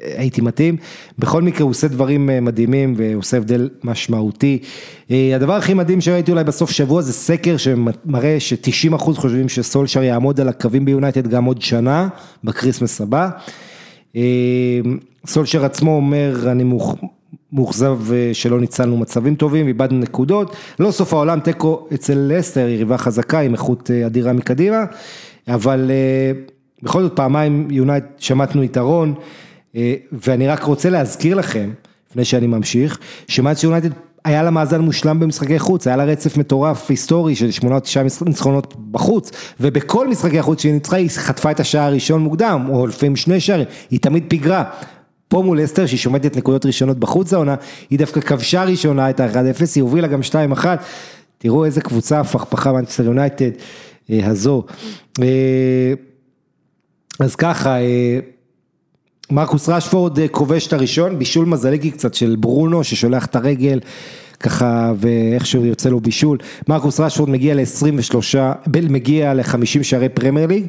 הייתי 0.00 0.40
מתאים, 0.40 0.76
בכל 1.18 1.42
מקרה 1.42 1.62
הוא 1.62 1.70
עושה 1.70 1.88
דברים 1.88 2.30
אה, 2.30 2.40
מדהימים 2.40 2.94
ועושה 2.96 3.36
הבדל 3.36 3.68
משמעותי. 3.84 4.58
אה, 5.10 5.32
הדבר 5.36 5.52
הכי 5.52 5.74
מדהים 5.74 6.00
שראיתי 6.00 6.30
אולי 6.30 6.44
בסוף 6.44 6.70
שבוע 6.70 7.02
זה 7.02 7.12
סקר 7.12 7.56
שמראה 7.56 8.40
ש-90% 8.40 8.96
חושבים 8.98 9.48
שסולשר 9.48 10.02
יעמוד 10.02 10.40
על 10.40 10.48
הקווים 10.48 10.84
ביונייטד 10.84 11.28
גם 11.28 11.44
עוד 11.44 11.62
שנה, 11.62 12.08
בקריסמס 12.44 13.00
הבא. 13.00 13.30
סולשר 15.26 15.64
עצמו 15.64 15.96
אומר, 15.96 16.48
אני 16.50 16.64
מוכ... 16.64 16.94
מאוכזב 17.52 17.98
אה, 18.12 18.30
שלא 18.32 18.60
ניצלנו 18.60 18.96
מצבים 18.96 19.34
טובים, 19.34 19.68
איבדנו 19.68 19.98
נקודות, 19.98 20.56
לא 20.78 20.90
סוף 20.90 21.12
העולם, 21.12 21.40
תיקו 21.40 21.88
אצל 21.94 22.14
לסטר, 22.16 22.68
יריבה 22.68 22.98
חזקה 22.98 23.40
עם 23.40 23.52
איכות 23.52 23.90
אה, 23.90 24.06
אדירה 24.06 24.32
מקדימה, 24.32 24.84
אבל 25.48 25.90
אה, 25.90 26.40
בכל 26.82 27.02
זאת 27.02 27.16
פעמיים 27.16 27.68
יונייט 27.70 28.04
שמטנו 28.18 28.62
יתרון, 28.62 29.14
ואני 30.12 30.48
רק 30.48 30.62
רוצה 30.62 30.90
להזכיר 30.90 31.36
לכם, 31.36 31.70
לפני 32.10 32.24
שאני 32.24 32.46
ממשיך, 32.46 32.98
שמאנצ'סטר 33.28 33.66
יונייטד 33.66 33.90
היה 34.24 34.42
לה 34.42 34.50
מאזן 34.50 34.80
מושלם 34.80 35.20
במשחקי 35.20 35.58
חוץ, 35.58 35.86
היה 35.86 35.96
לה 35.96 36.04
רצף 36.04 36.36
מטורף 36.36 36.90
היסטורי 36.90 37.34
של 37.34 37.50
שמונה 37.50 37.74
או 37.74 37.80
תשעה 37.80 38.04
ניצחונות 38.26 38.74
בחוץ, 38.90 39.30
ובכל 39.60 40.08
משחקי 40.08 40.38
החוץ 40.38 40.62
שהיא 40.62 40.72
ניצחה 40.72 40.96
היא 40.96 41.10
חטפה 41.10 41.50
את 41.50 41.60
השער 41.60 41.82
הראשון 41.82 42.22
מוקדם, 42.22 42.66
או 42.72 42.86
לפעמים 42.86 43.16
שני 43.16 43.40
שערים, 43.40 43.66
היא 43.90 44.00
תמיד 44.00 44.24
פיגרה. 44.28 44.64
פה 45.32 45.42
מול 45.42 45.64
אסתר 45.64 45.86
שהיא 45.86 45.98
שומטת 45.98 46.36
נקודות 46.36 46.66
ראשונות 46.66 46.98
בחוץ 46.98 47.32
העונה, 47.32 47.54
היא 47.90 47.98
דווקא 47.98 48.20
כבשה 48.20 48.64
ראשונה 48.64 49.10
את 49.10 49.20
ה-1-0, 49.20 49.62
היא 49.74 49.82
הובילה 49.82 50.08
גם 50.08 50.20
2-1, 50.54 50.64
תראו 51.38 51.64
איזה 51.64 51.80
קבוצה 51.80 52.20
הפכפכה 52.20 52.72
מנצ'סטר 52.72 53.04
יונייטד 53.04 53.50
אה, 54.10 54.26
הזו. 54.26 54.64
אה, 55.22 55.92
אז 57.20 57.36
ככה, 57.36 57.80
אה, 57.80 58.18
מרקוס 59.30 59.68
רשפורד 59.68 60.18
כובש 60.30 60.66
את 60.66 60.72
הראשון, 60.72 61.18
בישול 61.18 61.46
מזלגי 61.46 61.90
קצת 61.90 62.14
של 62.14 62.36
ברונו 62.40 62.84
ששולח 62.84 63.26
את 63.26 63.36
הרגל. 63.36 63.80
ככה 64.40 64.92
ואיכשהו 64.96 65.64
יוצא 65.64 65.88
לו 65.88 66.00
בישול, 66.00 66.38
מרקוס 66.68 67.00
רשפורד 67.00 67.30
מגיע 67.30 67.54
ל-23, 67.54 68.36
מגיע 68.90 69.34
ל-50 69.34 69.82
שערי 69.82 70.08
פרמייר 70.08 70.46
ליג, 70.46 70.66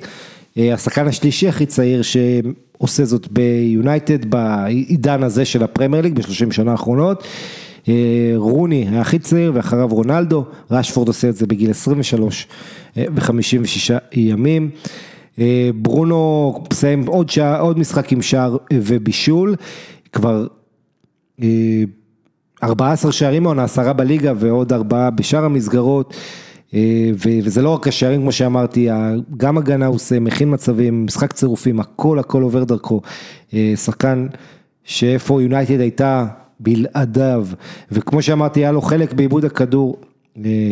השחקן 0.58 1.08
השלישי 1.08 1.48
הכי 1.48 1.66
צעיר 1.66 2.02
שעושה 2.02 3.06
זאת 3.06 3.28
ביונייטד 3.32 4.26
בעידן 4.26 5.24
הזה 5.24 5.46
של 5.46 5.64
הפרמייר 5.64 6.04
ליג 6.04 6.14
בשלושים 6.14 6.52
שנה 6.52 6.72
האחרונות. 6.72 7.24
אה, 7.88 8.34
רוני 8.36 8.88
היה 8.90 9.02
הכי 9.02 9.20
צעיר 9.20 9.52
ואחריו 9.56 9.88
רונלדו, 9.88 10.46
רשפורד 10.72 11.08
עושה 11.08 11.30
את 11.30 11.36
זה 11.36 11.48
בגיל 11.48 11.70
23 11.70 12.48
ו-56 12.98 13.94
ימים. 14.14 14.70
אה, 15.40 15.70
ברונו 15.76 16.54
מסיים 16.74 17.08
עוד, 17.08 17.30
שע, 17.30 17.60
עוד 17.60 17.80
משחק 17.80 18.12
עם 18.12 18.22
שער 18.22 18.58
ובישול, 18.74 19.56
כבר 20.12 20.48
14 22.64 23.10
אה, 23.10 23.14
שערים 23.14 23.46
העונה, 23.46 23.64
עשרה 23.64 23.94
בליגה 23.94 24.34
ועוד 24.36 24.74
ארבעה 24.74 25.10
בשאר 25.10 25.46
המסגרות. 25.46 26.14
אה, 26.74 27.10
וזה 27.16 27.62
לא 27.62 27.70
רק 27.70 27.88
השערים 27.88 28.22
כמו 28.22 28.32
שאמרתי, 28.32 28.88
גם 29.38 29.58
הגנה 29.58 29.86
הוא 29.86 29.96
עושה, 29.96 30.20
מכין 30.20 30.54
מצבים, 30.54 31.06
משחק 31.06 31.34
צירופים, 31.34 31.80
הכל 31.80 32.20
הכל 32.20 32.42
עובר 32.44 32.64
דרכו. 32.64 33.02
אה, 33.54 33.74
שחקן 33.76 34.28
שאיפה 34.84 35.42
יונייטד 35.42 35.80
הייתה 35.80 36.26
בלעדיו, 36.60 37.48
וכמו 37.92 38.22
שאמרתי, 38.22 38.60
היה 38.60 38.72
לו 38.72 38.82
חלק 38.82 39.14
בעיבוד 39.14 39.46
הכדור 39.46 39.98
אה, 40.46 40.72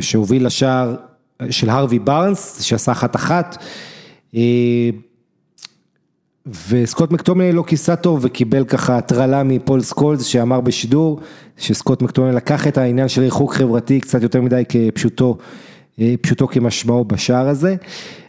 שהוביל 0.00 0.46
לשער 0.46 0.94
של 1.50 1.70
הרווי 1.70 1.98
בארנס, 1.98 2.62
שעשה 2.62 2.92
אחת 2.92 3.16
אחת. 3.16 3.64
וסקוט 6.46 7.10
מקטומני 7.10 7.52
לא 7.52 7.64
כיסה 7.66 7.96
טוב 7.96 8.20
וקיבל 8.22 8.64
ככה 8.64 8.98
הטרלה 8.98 9.42
מפול 9.42 9.80
סקולס 9.82 10.24
שאמר 10.24 10.60
בשידור 10.60 11.20
שסקוט 11.56 12.02
מקטומני 12.02 12.34
לקח 12.34 12.66
את 12.66 12.78
העניין 12.78 13.08
של 13.08 13.22
ריחוק 13.22 13.54
חברתי 13.54 14.00
קצת 14.00 14.22
יותר 14.22 14.40
מדי 14.40 14.62
כפשוטו, 14.68 15.38
אה, 16.00 16.14
פשוטו 16.20 16.48
כמשמעו 16.48 17.04
בשער 17.04 17.48
הזה, 17.48 17.76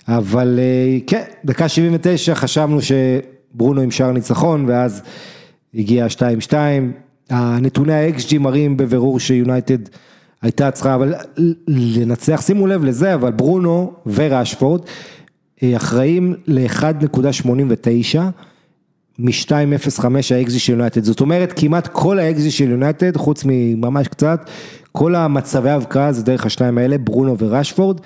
אבל 0.07 0.59
אה, 0.59 0.99
כן, 1.07 1.23
דקה 1.45 1.69
79 1.69 2.35
חשבנו 2.35 2.79
שברונו 2.81 3.81
עם 3.81 3.91
שער 3.91 4.11
ניצחון 4.11 4.65
ואז 4.67 5.01
הגיע 5.75 6.07
2-2, 6.49 6.53
הנתוני 7.29 7.93
ה-XG 7.93 8.37
מראים 8.39 8.77
בבירור 8.77 9.19
שיונייטד 9.19 9.77
הייתה 10.41 10.71
צריכה 10.71 10.95
אבל 10.95 11.13
לנצח, 11.67 12.41
שימו 12.41 12.67
לב 12.67 12.83
לזה, 12.83 13.13
אבל 13.13 13.31
ברונו 13.31 13.93
וראשפורד 14.05 14.81
אחראים 15.75 16.35
ל-1.89 16.47 18.19
מ-2.05 19.19 20.05
האקזי 20.35 20.59
של 20.59 20.73
יונייטד, 20.73 21.03
זאת 21.03 21.21
אומרת 21.21 21.53
כמעט 21.55 21.87
כל 21.87 22.19
האקזי 22.19 22.51
של 22.51 22.71
יונייטד, 22.71 23.17
חוץ 23.17 23.43
מממש 23.45 24.07
קצת, 24.07 24.49
כל 24.91 25.15
המצבי 25.15 25.69
ההבקעה 25.69 26.11
זה 26.11 26.23
דרך 26.23 26.45
השניים 26.45 26.77
האלה, 26.77 26.97
ברונו 26.97 27.37
וראשפורד. 27.37 27.99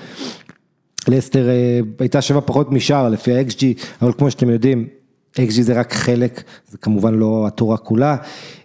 לסטר 1.07 1.49
אה, 1.49 1.79
הייתה 1.99 2.21
שווה 2.21 2.41
פחות 2.41 2.71
משאר 2.71 3.09
לפי 3.09 3.33
ה-XG, 3.33 3.61
אבל 4.01 4.11
כמו 4.17 4.31
שאתם 4.31 4.49
יודעים, 4.49 4.87
XG 5.35 5.61
זה 5.61 5.79
רק 5.79 5.93
חלק, 5.93 6.43
זה 6.71 6.77
כמובן 6.77 7.13
לא 7.13 7.47
התורה 7.47 7.77
כולה. 7.77 8.15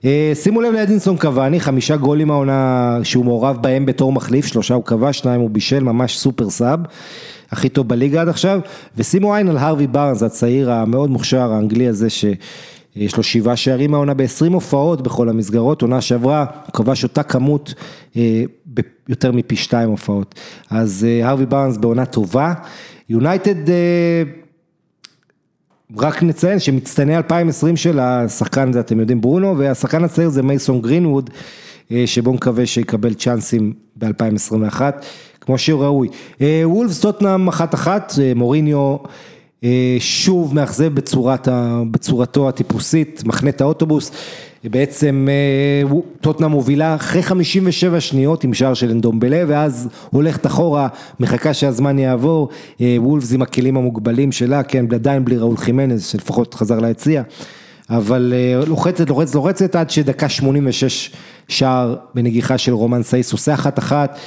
אה, 0.05 0.32
שימו 0.34 0.61
לב 0.61 0.72
לאדינסון 0.72 1.16
קוואני, 1.16 1.61
חמישה 1.61 1.97
גולים 1.97 2.30
העונה 2.30 2.99
שהוא 3.03 3.24
מעורב 3.24 3.59
בהם 3.61 3.86
בתור 3.86 4.12
מחליף, 4.12 4.47
שלושה 4.47 4.74
הוא 4.74 4.84
קבע, 4.84 5.12
שניים 5.12 5.40
הוא 5.40 5.51
בישל, 5.51 5.82
ממש 5.82 6.18
סופר 6.18 6.51
סאב. 6.51 6.80
הכי 7.53 7.69
טוב 7.69 7.89
בליגה 7.89 8.21
עד 8.21 8.29
עכשיו, 8.29 8.61
ושימו 8.97 9.35
עין 9.35 9.49
על 9.49 9.57
הרווי 9.57 9.87
בארנס, 9.87 10.23
הצעיר 10.23 10.73
המאוד 10.73 11.11
מוכשר 11.11 11.53
האנגלי 11.53 11.89
הזה 11.89 12.11
שיש 12.11 13.17
לו 13.17 13.23
שבעה 13.23 13.57
שערים 13.57 13.95
העונה 13.95 14.15
ב-20 14.15 14.53
הופעות 14.53 15.03
בכל 15.03 15.29
המסגרות, 15.29 15.83
עונה 15.83 16.01
שעברה, 16.01 16.47
הוא 16.67 16.73
כבש 16.73 17.03
אותה 17.03 17.23
כמות 17.23 17.75
אה, 18.17 18.45
ביותר 18.67 19.33
מפי 19.33 19.57
שתיים 19.57 19.89
הופעות. 19.89 20.35
אז 20.71 21.07
אה, 21.09 21.29
הרווי 21.29 21.47
בארנס 21.47 21.77
בעונה 21.77 22.07
טובה, 22.07 22.55
יונייטד 23.09 23.71
אה, 23.71 24.23
רק 25.99 26.23
נציין 26.23 26.59
שמצטייני 26.59 27.17
2020 27.17 27.77
של 27.77 27.99
השחקן 27.99 28.69
הזה, 28.69 28.81
אתם 28.81 29.01
יודעים, 29.01 29.21
ברונו, 29.21 29.59
והשחקן 29.59 30.05
הצעיר 30.05 30.29
זה 30.29 30.43
מייסון 30.43 30.81
גרינווד, 30.81 31.31
שבו 32.07 32.32
נקווה 32.32 32.66
שיקבל 32.66 33.14
צ'אנסים 33.14 33.72
ב-2021. 33.97 34.80
כמו 35.45 35.59
שהוא 35.59 35.82
ראוי. 35.82 36.09
אה, 36.40 36.62
וולפס 36.64 37.01
טוטנאם 37.01 37.49
אחת 37.49 37.74
אחת, 37.74 38.12
אה, 38.22 38.32
מוריניו 38.34 38.97
אה, 39.64 39.97
שוב 39.99 40.55
מאכזב 40.55 40.95
בצורת, 40.95 41.49
בצורתו 41.90 42.49
הטיפוסית, 42.49 43.22
מחנה 43.26 43.51
את 43.51 43.61
האוטובוס, 43.61 44.11
בעצם 44.64 45.28
טוטנאם 46.20 46.51
מובילה 46.51 46.95
אחרי 46.95 47.22
57 47.22 48.01
שניות 48.01 48.45
עם 48.45 48.55
שער 48.55 48.74
של 48.74 48.90
אנדומבלה 48.90 49.45
ואז 49.49 49.88
הולכת 50.11 50.47
אחורה, 50.47 50.88
מחכה 51.20 51.55
שהזמן 51.55 51.99
יעבור, 51.99 52.49
וולפס 52.80 53.32
עם 53.32 53.43
הכלים 53.43 53.76
המוגבלים 53.76 54.32
שלה, 54.32 54.62
כן, 54.62 54.84
עדיין 54.95 55.24
בלי 55.24 55.36
ראול 55.36 55.57
חימנז 55.57 56.07
שלפחות 56.07 56.55
חזר 56.55 56.80
ליציע. 56.80 57.22
אבל 57.90 58.32
לוחצת, 58.66 59.09
לוחצת, 59.09 59.34
לוחצת 59.34 59.76
עד 59.76 59.90
שדקה 59.90 60.28
86 60.28 61.11
שער 61.53 61.97
בנגיחה 62.15 62.59
של 62.59 62.73
רומן 62.73 63.03
סייס 63.03 63.33
עושה 63.33 63.55
אחת 63.55 63.79
אחת. 63.79 64.19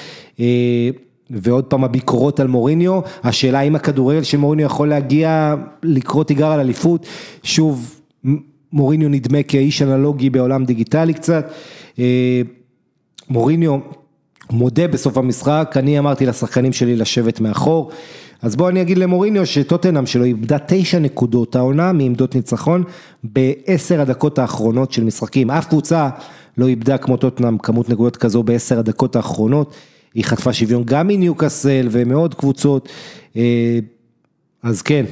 ועוד 1.30 1.64
פעם 1.64 1.84
הביקורות 1.84 2.40
על 2.40 2.48
מוריניו, 2.48 3.00
השאלה 3.24 3.62
אם 3.62 3.76
הכדורגל 3.76 4.24
של 4.24 4.38
מוריניו 4.38 4.66
יכול 4.66 4.90
להגיע, 4.90 5.56
לקרוא 5.84 6.24
תיגר 6.24 6.48
על 6.52 6.60
אליפות, 6.60 7.06
שוב, 7.44 8.00
מוריניו 8.74 9.10
נדמה 9.10 9.44
כאיש 9.44 9.82
אנלוגי 9.82 10.30
בעולם 10.30 10.66
דיגיטלי 10.66 11.14
קצת. 11.14 11.52
מוריניו 13.30 13.78
מודה 14.52 14.88
בסוף 14.88 15.18
המשחק, 15.18 15.76
אני 15.80 16.00
אמרתי 16.00 16.26
לשחקנים 16.26 16.74
שלי 16.74 16.96
לשבת 16.96 17.40
מאחור. 17.40 17.92
אז 18.42 18.56
בואו 18.56 18.70
אני 18.70 18.82
אגיד 18.82 18.98
למוריניו 18.98 19.46
שטוטנאם 19.46 20.06
שלו 20.06 20.24
איבדה 20.24 20.58
תשע 20.68 21.00
נקודות 21.00 21.56
העונה 21.56 21.92
מעמדות 21.92 22.36
ניצחון 22.36 22.84
בעשר 23.24 24.02
הדקות 24.02 24.40
האחרונות 24.40 24.92
של 24.92 25.04
משחקים, 25.04 25.52
אף 25.52 25.66
קבוצה 25.66 26.10
לא 26.58 26.68
איבדה 26.68 26.98
כמו 26.98 27.18
טוטנאם 27.18 27.58
כמות 27.58 27.90
נקודות 27.90 28.18
כזו 28.18 28.44
בעשר 28.44 28.80
הדקות 28.80 29.16
האחרונות, 29.16 29.74
היא 30.14 30.24
חטפה 30.24 30.54
שוויון 30.54 30.84
גם 30.86 31.08
מניוקאסל 31.08 31.88
ומעוד 31.92 32.34
קבוצות, 32.34 32.90
אה, 33.38 33.80
אז 34.64 34.82
כן, 34.82 35.06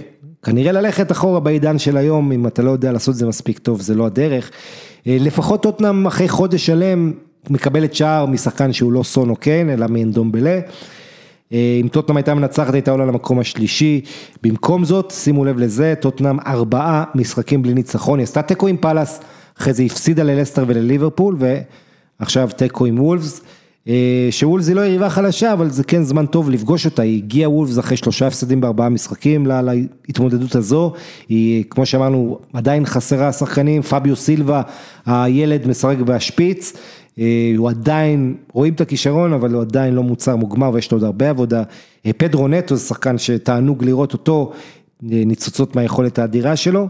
כנראה 0.43 0.71
ללכת 0.71 1.11
אחורה 1.11 1.39
בעידן 1.39 1.79
של 1.79 1.97
היום, 1.97 2.31
אם 2.31 2.47
אתה 2.47 2.61
לא 2.61 2.71
יודע 2.71 2.91
לעשות 2.91 3.13
את 3.13 3.19
זה 3.19 3.25
מספיק 3.25 3.59
טוב, 3.59 3.81
זה 3.81 3.95
לא 3.95 4.05
הדרך. 4.05 4.51
אה, 5.07 5.17
לפחות 5.19 5.63
טוטנאם 5.63 6.07
אחרי 6.07 6.29
חודש 6.29 6.65
שלם 6.65 7.13
מקבלת 7.49 7.95
שער 7.95 8.25
משחקן 8.25 8.73
שהוא 8.73 8.91
לא 8.93 9.03
סון 9.03 9.29
או 9.29 9.35
קיין, 9.35 9.69
אלא 9.69 9.87
מאנדומבלה. 9.89 10.59
אה, 11.53 11.79
אם 11.81 11.87
טוטנאם 11.87 12.17
הייתה 12.17 12.33
מנצחת 12.33 12.73
הייתה 12.73 12.91
עולה 12.91 13.05
למקום 13.05 13.39
השלישי, 13.39 14.01
במקום 14.43 14.85
זאת, 14.85 15.11
שימו 15.11 15.45
לב 15.45 15.57
לזה, 15.57 15.93
טוטנאם 15.99 16.39
ארבעה 16.39 17.03
משחקים 17.15 17.61
בלי 17.61 17.73
ניצחון, 17.73 18.19
היא 18.19 18.23
עשתה 18.23 18.41
תיקו 18.41 18.67
עם 18.67 18.77
פאלאס, 18.77 19.19
אחרי 19.59 19.73
זה 19.73 19.83
הפסידה 19.83 20.23
ללסטר 20.23 20.63
ולליברפול, 20.67 21.37
ועכשיו 22.19 22.49
תיקו 22.57 22.85
עם 22.85 22.99
וולפס. 22.99 23.41
אה, 23.87 24.27
שוולפס 24.31 24.67
היא 24.67 24.75
לא 24.75 24.81
יריבה 24.81 25.09
חלשה, 25.09 25.53
אבל 25.53 25.69
זה 25.69 25.83
כן 25.83 26.03
זמן 26.03 26.25
טוב 26.25 26.49
לפגוש 26.49 26.85
אותה, 26.85 27.01
היא 27.01 27.17
הגיעה 27.17 27.49
וולפס 27.49 27.79
אחרי 27.79 27.97
שלושה 27.97 28.27
הפסדים 28.27 28.61
בארבעה 28.61 28.89
משחקים 28.89 29.47
להתמודדות 29.47 30.55
הזו, 30.55 30.93
היא 31.29 31.63
כמו 31.69 31.85
שאמרנו 31.85 32.39
עדיין 32.53 32.85
חסרה 32.85 33.31
שחקנים, 33.31 33.81
פביו 33.81 34.15
סילבה, 34.15 34.61
הילד 35.05 35.67
משחק 35.67 35.97
בשפיץ, 35.97 36.73
אה, 37.19 37.53
הוא 37.57 37.69
עדיין, 37.69 38.35
רואים 38.53 38.73
את 38.73 38.81
הכישרון, 38.81 39.33
אבל 39.33 39.53
הוא 39.53 39.61
עדיין 39.61 39.93
לא 39.93 40.03
מוצר 40.03 40.35
מוגמר 40.35 40.71
ויש 40.73 40.91
לו 40.91 40.97
עוד 40.97 41.03
הרבה 41.03 41.29
עבודה. 41.29 41.63
אה, 42.05 42.11
פדרו 42.17 42.47
נטו 42.47 42.75
זה 42.75 42.87
שחקן 42.87 43.17
שתענוג 43.17 43.83
לראות 43.83 44.13
אותו, 44.13 44.51
אה, 45.11 45.23
ניצוצות 45.25 45.75
מהיכולת 45.75 46.19
האדירה 46.19 46.55
שלו. 46.55 46.87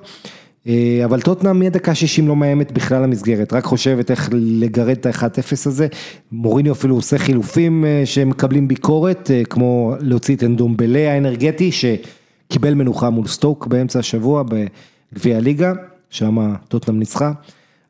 אבל 1.05 1.21
טוטנאם 1.21 1.59
מהדקה 1.59 1.95
60 1.95 2.27
לא 2.27 2.35
מאיימת 2.35 2.71
בכלל 2.71 3.03
למסגרת, 3.03 3.53
רק 3.53 3.63
חושבת 3.63 4.11
איך 4.11 4.29
לגרד 4.33 4.97
את 4.97 5.05
ה-1-0 5.05 5.51
הזה. 5.65 5.87
מוריניו 6.31 6.71
אפילו 6.71 6.95
עושה 6.95 7.17
חילופים 7.17 7.85
שמקבלים 8.05 8.67
ביקורת, 8.67 9.31
כמו 9.49 9.93
להוציא 9.99 10.35
את 10.35 10.43
אנדומבלה 10.43 11.11
האנרגטי, 11.11 11.71
שקיבל 11.71 12.73
מנוחה 12.73 13.09
מול 13.09 13.27
סטוק 13.27 13.67
באמצע 13.67 13.99
השבוע 13.99 14.43
בגביע 14.43 15.37
הליגה, 15.37 15.73
שם 16.09 16.53
טוטנאם 16.67 16.99
ניצחה. 16.99 17.31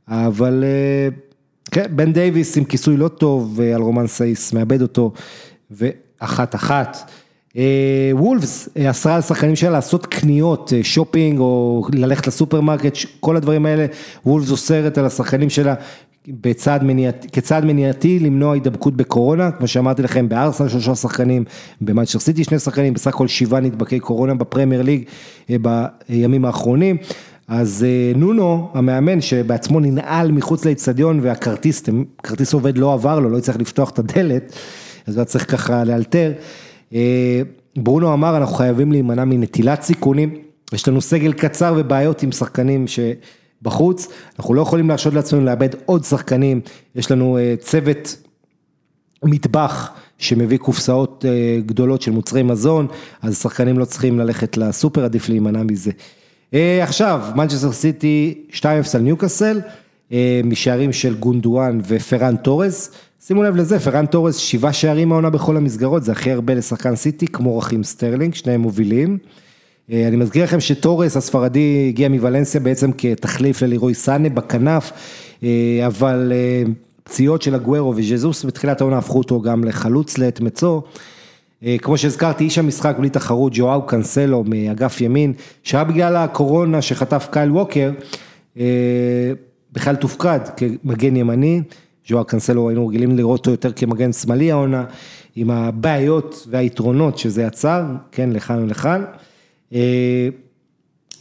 אבל 0.08 0.64
כן, 1.72 1.86
בן 1.96 2.14
דייוויס 2.14 2.58
עם 2.58 2.64
כיסוי 2.64 2.98
לא 2.98 3.08
טוב 3.08 3.62
על 3.62 3.82
רומן 3.82 4.08
סייס, 4.08 4.54
מאבד 4.54 4.82
אותו, 4.82 5.12
ואחת 5.72 6.56
אחת. 6.56 7.12
אה, 7.58 8.10
וולפס 8.12 8.70
אסרה 8.78 9.16
על 9.16 9.22
שחקנים 9.22 9.56
שלה 9.56 9.70
לעשות 9.70 10.06
קניות, 10.06 10.74
אה, 10.76 10.84
שופינג 10.84 11.40
או 11.40 11.84
ללכת 11.94 12.28
לסופרמרקט, 12.28 12.98
כל 13.20 13.38
הדברים 13.38 13.66
האלה, 13.66 13.86
וולפס 14.26 14.52
אוסרת 14.52 14.98
על 14.98 15.06
השחקנים 15.06 15.50
שלה 15.50 15.76
בצעד 16.28 16.84
מניעתי, 16.84 17.28
כצעד 17.28 17.66
מניעתי 17.66 18.20
למנוע 18.20 18.54
הידבקות 18.54 18.98
בקורונה, 18.98 19.52
כמו 19.52 19.68
שאמרתי 19.68 20.02
לכם, 20.02 20.30
בארסנל 20.30 20.70
שלושה 20.70 20.96
שחקנים, 20.96 21.44
במאצ'ר 21.82 22.20
סיטי 22.20 22.44
שני 22.44 22.60
שחקנים, 22.60 22.94
בסך 22.94 23.08
הכל 23.08 23.28
שבעה 23.28 23.62
נדבקי 23.62 24.00
קורונה 24.00 24.34
בפרמייר 24.34 24.82
ליג 24.82 25.04
אה, 25.50 25.56
בימים 26.10 26.46
האחרונים. 26.46 26.98
אז 27.48 27.86
אה, 27.88 28.18
נונו, 28.20 28.70
המאמן 28.74 29.22
שבעצמו 29.22 29.80
ננעל 29.80 30.32
מחוץ 30.32 30.66
לאצטדיון 30.66 31.20
והכרטיס, 31.24 31.84
כרטיס 32.24 32.54
עובד 32.54 32.78
לא 32.78 32.94
עבר 32.94 33.20
לו, 33.20 33.30
לא 33.30 33.38
הצליח 33.38 33.58
לפתוח 33.58 33.90
את 33.90 34.00
הדלת, 34.00 34.54
אז 35.08 35.18
הוא 35.18 35.26
צריך 35.26 35.52
ככה 35.52 35.84
לאלתר. 35.84 36.32
אה, 36.94 37.42
ברונו 37.76 38.14
אמר, 38.14 38.38
אנחנו 38.38 38.56
חייבים 38.56 38.92
להימנע 38.92 39.26
מנטילת 39.26 39.82
סיכונים, 39.82 40.36
יש 40.74 40.88
לנו 40.88 41.02
סגל 41.02 41.34
קצר 41.34 41.76
ובעיות 41.78 42.24
עם 42.24 42.32
שחקנים 42.32 42.86
שבחוץ, 42.88 44.08
אנחנו 44.40 44.54
לא 44.54 44.62
יכולים 44.62 44.90
להרשות 44.90 45.14
לעצמנו 45.14 45.46
לאבד 45.46 45.70
עוד 45.86 46.04
שחקנים, 46.04 46.62
יש 46.96 47.12
לנו 47.12 47.38
אה, 47.38 47.56
צוות 47.60 48.18
מטבח. 49.24 49.92
שמביא 50.18 50.58
קופסאות 50.58 51.26
גדולות 51.66 52.02
של 52.02 52.12
מוצרי 52.12 52.44
מזון, 52.44 52.88
אז 53.22 53.42
שחקנים 53.42 53.80
לא 53.80 53.86
צריכים 53.86 54.20
ללכת 54.20 54.58
לסופר, 54.58 55.04
עדיף 55.04 55.30
להימנע 55.30 55.64
מזה. 55.64 55.92
אה, 56.54 56.84
עכשיו, 56.84 57.22
מנצ'סטר 57.36 57.72
סיטי 57.72 58.44
2-0 58.50 58.64
על 58.94 59.02
ניוקאסל, 59.02 59.62
אה, 60.12 60.42
משערים 60.44 60.94
של 60.94 61.16
גונדואן 61.16 61.80
ופרן 61.88 62.36
תורס. 62.36 62.92
שימו 63.28 63.44
לב 63.44 63.56
לזה, 63.56 63.80
פרן 63.80 64.06
תורס 64.06 64.38
שבעה 64.38 64.74
שערים 64.74 65.12
העונה 65.12 65.30
בכל 65.30 65.58
המסגרות, 65.58 66.04
זה 66.04 66.12
הכי 66.12 66.32
הרבה 66.32 66.54
לשחקן 66.54 66.96
סיטי, 66.96 67.28
כמו 67.28 67.58
רכים 67.58 67.84
סטרלינג, 67.84 68.34
שניהם 68.34 68.62
מובילים. 68.62 69.18
אה, 69.92 70.08
אני 70.08 70.16
מזכיר 70.16 70.44
לכם 70.44 70.60
שתורס 70.60 71.18
הספרדי 71.18 71.86
הגיע 71.90 72.10
מוולנסיה 72.10 72.60
בעצם 72.62 72.92
כתחליף 72.98 73.62
ללירוי 73.62 73.94
סאנה 73.94 74.30
בכנף, 74.30 74.92
אבל 75.86 76.34
פציעות 77.04 77.42
של 77.42 77.56
הגוורו 77.56 77.94
וז'זוס 77.96 78.46
בתחילת 78.46 78.82
העונה 78.82 78.98
הפכו 78.98 79.18
אותו 79.18 79.42
גם 79.42 79.64
לחלוץ 79.64 80.18
לעת 80.18 80.42
מצוא. 80.42 80.82
אה, 81.64 81.76
כמו 81.82 81.98
שהזכרתי, 81.98 82.44
איש 82.44 82.58
המשחק 82.58 82.96
בלי 83.00 83.10
תחרות, 83.10 83.52
ג'ואאו 83.56 83.86
קנסלו 83.86 84.44
מאגף 84.48 85.02
ימין, 85.02 85.34
שהיה 85.64 85.84
בגלל 85.84 86.16
הקורונה 86.16 86.82
שחטף 86.82 87.28
קייל 87.32 87.52
ווקר, 87.52 87.92
אה, 88.58 88.64
בכלל 89.74 89.96
תופקד 89.96 90.40
כמגן 90.58 91.16
ימני, 91.16 91.62
ג'ואאו 92.08 92.26
קנסלו 92.26 92.70
היינו 92.70 92.88
רגילים 92.88 93.18
לראות 93.18 93.40
אותו 93.40 93.52
יותר 93.52 93.72
כמגן 93.72 94.14
שמאלי 94.14 94.52
העונה, 94.52 94.86
עם 95.36 95.52
הבעיות 95.52 96.48
והיתרונות 96.50 97.18
שזה 97.18 97.44
יצר, 97.44 97.84
כן, 98.12 98.30
לכאן 98.32 98.64
ולכאן. 98.64 99.04
אה, 99.74 100.30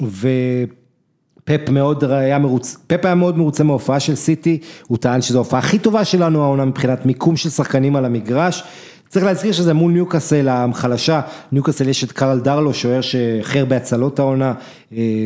ופפ 0.02 1.68
מאוד 1.70 2.04
היה 2.04 2.38
מרוצה, 2.38 2.78
פפ 2.86 3.04
היה 3.04 3.14
מאוד 3.14 3.38
מרוצה 3.38 3.64
מההופעה 3.64 4.00
של 4.00 4.14
סיטי, 4.14 4.58
הוא 4.86 4.98
טען 4.98 5.22
שזו 5.22 5.38
ההופעה 5.38 5.58
הכי 5.58 5.78
טובה 5.78 6.04
שלנו 6.04 6.42
העונה 6.42 6.64
מבחינת 6.64 7.06
מיקום 7.06 7.36
של 7.36 7.50
שחקנים 7.50 7.96
על 7.96 8.04
המגרש. 8.04 8.62
צריך 9.08 9.24
להזכיר 9.24 9.52
שזה 9.52 9.74
מול 9.74 9.92
ניוקאסל 9.92 10.48
החלשה, 10.48 11.20
ניוקאסל 11.52 11.88
יש 11.88 12.04
את 12.04 12.12
קרל 12.12 12.40
דרלו, 12.40 12.74
שוער 12.74 13.00
שהכי 13.00 13.58
הרבה 13.58 13.76
הצלות 13.76 14.18
העונה, 14.18 14.54
אה, 14.92 15.24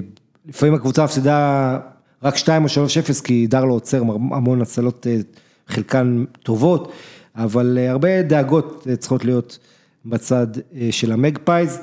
לפעמים 0.48 0.74
הקבוצה 0.74 1.04
מפסידה 1.04 1.78
רק 2.22 2.36
2 2.36 2.64
או 2.64 2.68
3-0, 2.68 3.20
כי 3.20 3.46
דרלו 3.46 3.74
עוצר 3.74 4.02
המון 4.30 4.62
הצלות, 4.62 5.06
אה, 5.06 5.16
חלקן 5.68 6.24
טובות, 6.42 6.92
אבל 7.36 7.78
אה, 7.80 7.90
הרבה 7.90 8.22
דאגות 8.22 8.86
צריכות 8.98 9.24
להיות 9.24 9.58
בצד 10.04 10.46
של 10.90 11.12
המגפייז. 11.12 11.78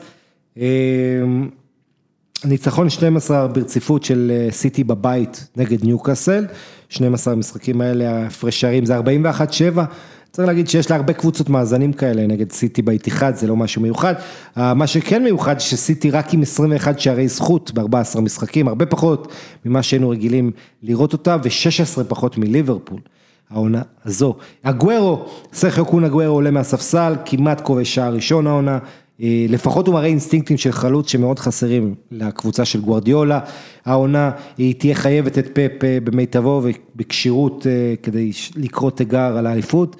ניצחון 2.45 2.89
12 2.89 3.47
ברציפות 3.47 4.03
של 4.03 4.47
סיטי 4.51 4.83
בבית 4.83 5.47
נגד 5.57 5.85
ניוקאסל, 5.85 6.45
12 6.89 7.33
המשחקים 7.33 7.81
האלה, 7.81 8.23
ההפרש 8.23 8.61
שערים 8.61 8.85
זה 8.85 8.99
41-7. 8.99 9.01
צריך 10.33 10.47
להגיד 10.47 10.67
שיש 10.69 10.89
לה 10.89 10.95
הרבה 10.95 11.13
קבוצות 11.13 11.49
מאזנים 11.49 11.93
כאלה 11.93 12.27
נגד 12.27 12.51
סיטי 12.51 12.81
באיתיחד, 12.81 13.35
זה 13.35 13.47
לא 13.47 13.55
משהו 13.55 13.81
מיוחד. 13.81 14.13
אה, 14.57 14.73
מה 14.73 14.87
שכן 14.87 15.23
מיוחד, 15.23 15.59
שסיטי 15.59 16.11
רק 16.11 16.33
עם 16.33 16.41
21 16.41 16.99
שערי 16.99 17.27
זכות 17.27 17.71
ב-14 17.73 18.21
משחקים, 18.21 18.67
הרבה 18.67 18.85
פחות 18.85 19.31
ממה 19.65 19.83
שהיינו 19.83 20.09
רגילים 20.09 20.51
לראות 20.83 21.13
אותה, 21.13 21.37
ו-16 21.43 22.03
פחות 22.03 22.37
מליברפול. 22.37 22.99
העונה 23.49 23.81
הזו. 24.05 24.35
הגוורו, 24.63 25.25
סרחיו 25.53 25.85
קון 25.85 26.03
הגוורו 26.03 26.33
עולה 26.33 26.51
מהספסל, 26.51 27.13
כמעט 27.25 27.61
כובש 27.61 27.95
שער 27.95 28.13
ראשון 28.13 28.47
העונה, 28.47 28.79
אה, 29.21 29.45
לפחות 29.49 29.87
הוא 29.87 29.93
מראה 29.93 30.05
אינסטינקטים 30.05 30.57
של 30.57 30.71
חלוץ 30.71 31.11
שמאוד 31.11 31.39
חסרים 31.39 31.95
לקבוצה 32.11 32.65
של 32.65 32.81
גוורדיולה. 32.81 33.39
העונה, 33.85 34.31
היא 34.57 34.75
תהיה 34.75 34.95
חייבת 34.95 35.37
את 35.37 35.47
פפ 35.53 35.83
אה, 35.83 35.97
במיטבו 36.03 36.61
ובכשירות 36.63 37.67
כדי 38.03 38.31
לקרוא 38.55 38.91
תיגר 38.91 39.37
על 39.37 39.47
האליפות. 39.47 39.95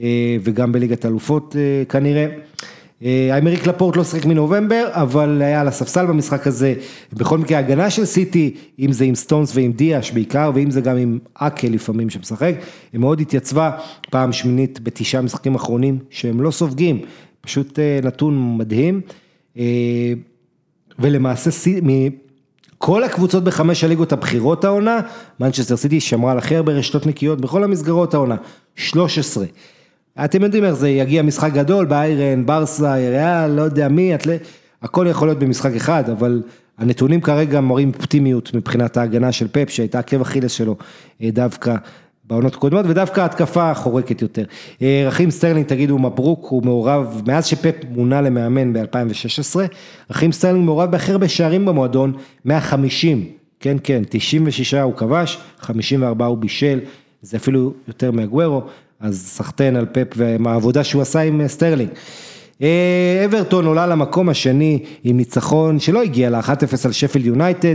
אה, 0.00 0.36
וגם 0.40 0.72
בליגת 0.72 1.06
אלופות 1.06 1.56
אה, 1.58 1.84
כנראה. 1.88 2.26
אה, 3.04 3.38
לפורט 3.66 3.96
לא 3.96 4.04
שיחק 4.04 4.24
מנובמבר, 4.26 4.88
אבל 4.90 5.42
היה 5.42 5.60
על 5.60 5.68
הספסל 5.68 6.06
במשחק 6.06 6.46
הזה, 6.46 6.74
בכל 7.12 7.38
מקרה 7.38 7.58
הגנה 7.58 7.90
של 7.90 8.04
סיטי, 8.04 8.54
אם 8.78 8.92
זה 8.92 9.04
עם 9.04 9.14
סטונס 9.14 9.56
ועם 9.56 9.72
דיאש 9.72 10.10
בעיקר, 10.10 10.50
ואם 10.54 10.70
זה 10.70 10.80
גם 10.80 10.96
עם 10.96 11.18
אקה 11.34 11.68
לפעמים 11.68 12.10
שמשחק, 12.10 12.54
היא 12.92 13.00
מאוד 13.00 13.20
התייצבה, 13.20 13.70
פעם 14.10 14.32
שמינית 14.32 14.80
בתשעה 14.82 15.22
משחקים 15.22 15.54
אחרונים 15.54 15.98
שהם 16.10 16.40
לא 16.40 16.50
סופגים, 16.50 17.00
פשוט 17.40 17.78
נתון 18.02 18.58
מדהים. 18.58 19.00
ולמעשה 20.98 21.50
כל 22.78 23.04
הקבוצות 23.04 23.44
בחמש 23.44 23.84
הליגות 23.84 24.12
הבכירות 24.12 24.64
העונה, 24.64 25.00
מנצ'סטר 25.40 25.76
סיטי 25.76 26.00
שמרה 26.00 26.32
על 26.32 26.38
הכי 26.38 26.56
הרבה 26.56 26.72
רשתות 26.72 27.06
נקיות 27.06 27.40
בכל 27.40 27.64
המסגרות 27.64 28.14
העונה, 28.14 28.36
13. 28.76 29.44
אתם 30.24 30.42
יודעים 30.42 30.64
איך 30.64 30.74
זה, 30.74 30.88
יגיע 30.88 31.22
משחק 31.22 31.52
גדול, 31.52 31.84
ביירן, 31.86 32.46
ברסה, 32.46 32.94
ריאל, 32.94 33.50
לא 33.50 33.62
יודע 33.62 33.88
מי, 33.88 34.14
אתלה, 34.14 34.36
הכל 34.82 35.06
יכול 35.10 35.28
להיות 35.28 35.38
במשחק 35.38 35.74
אחד, 35.76 36.10
אבל 36.10 36.42
הנתונים 36.78 37.20
כרגע 37.20 37.60
מראים 37.60 37.92
אופטימיות 37.98 38.54
מבחינת 38.54 38.96
ההגנה 38.96 39.32
של 39.32 39.48
פפ, 39.52 39.70
שהייתה 39.70 39.98
עקב 39.98 40.20
אכילס 40.20 40.52
שלו 40.52 40.76
דווקא 41.22 41.76
בעונות 42.24 42.56
קודמות, 42.56 42.86
ודווקא 42.88 43.20
התקפה 43.20 43.74
חורקת 43.74 44.22
יותר. 44.22 44.44
רכים 45.06 45.30
סטרלינג, 45.30 45.66
תגידו 45.66 45.98
מברוק, 45.98 46.46
הוא 46.46 46.62
מעורב, 46.64 47.22
מאז 47.26 47.46
שפפ 47.46 47.74
מונה 47.90 48.20
למאמן 48.20 48.72
ב-2016, 48.72 49.56
רכים 50.10 50.32
סטרלינג 50.32 50.64
מעורב 50.64 50.90
בהכי 50.90 51.12
הרבה 51.12 51.28
שערים 51.28 51.66
במועדון, 51.66 52.12
150, 52.44 53.26
כן, 53.60 53.76
כן, 53.84 54.02
96 54.08 54.74
הוא 54.74 54.94
כבש, 54.94 55.38
54 55.60 56.26
הוא 56.26 56.38
בישל, 56.38 56.80
זה 57.22 57.36
אפילו 57.36 57.72
יותר 57.88 58.10
מאגוארו, 58.10 58.62
אז 59.02 59.22
סחטיין 59.26 59.76
על 59.76 59.86
פפ 59.92 60.16
והעבודה 60.16 60.84
שהוא 60.84 61.02
עשה 61.02 61.20
עם 61.20 61.48
סטרלינג. 61.48 61.90
אברטון 63.24 63.66
עולה 63.66 63.86
למקום 63.86 64.28
השני 64.28 64.84
עם 65.04 65.16
ניצחון 65.16 65.78
שלא 65.78 66.02
הגיע 66.02 66.30
ל-1-0 66.30 66.76
על 66.84 66.92
שפילד 66.92 67.24
יונייטד, 67.24 67.74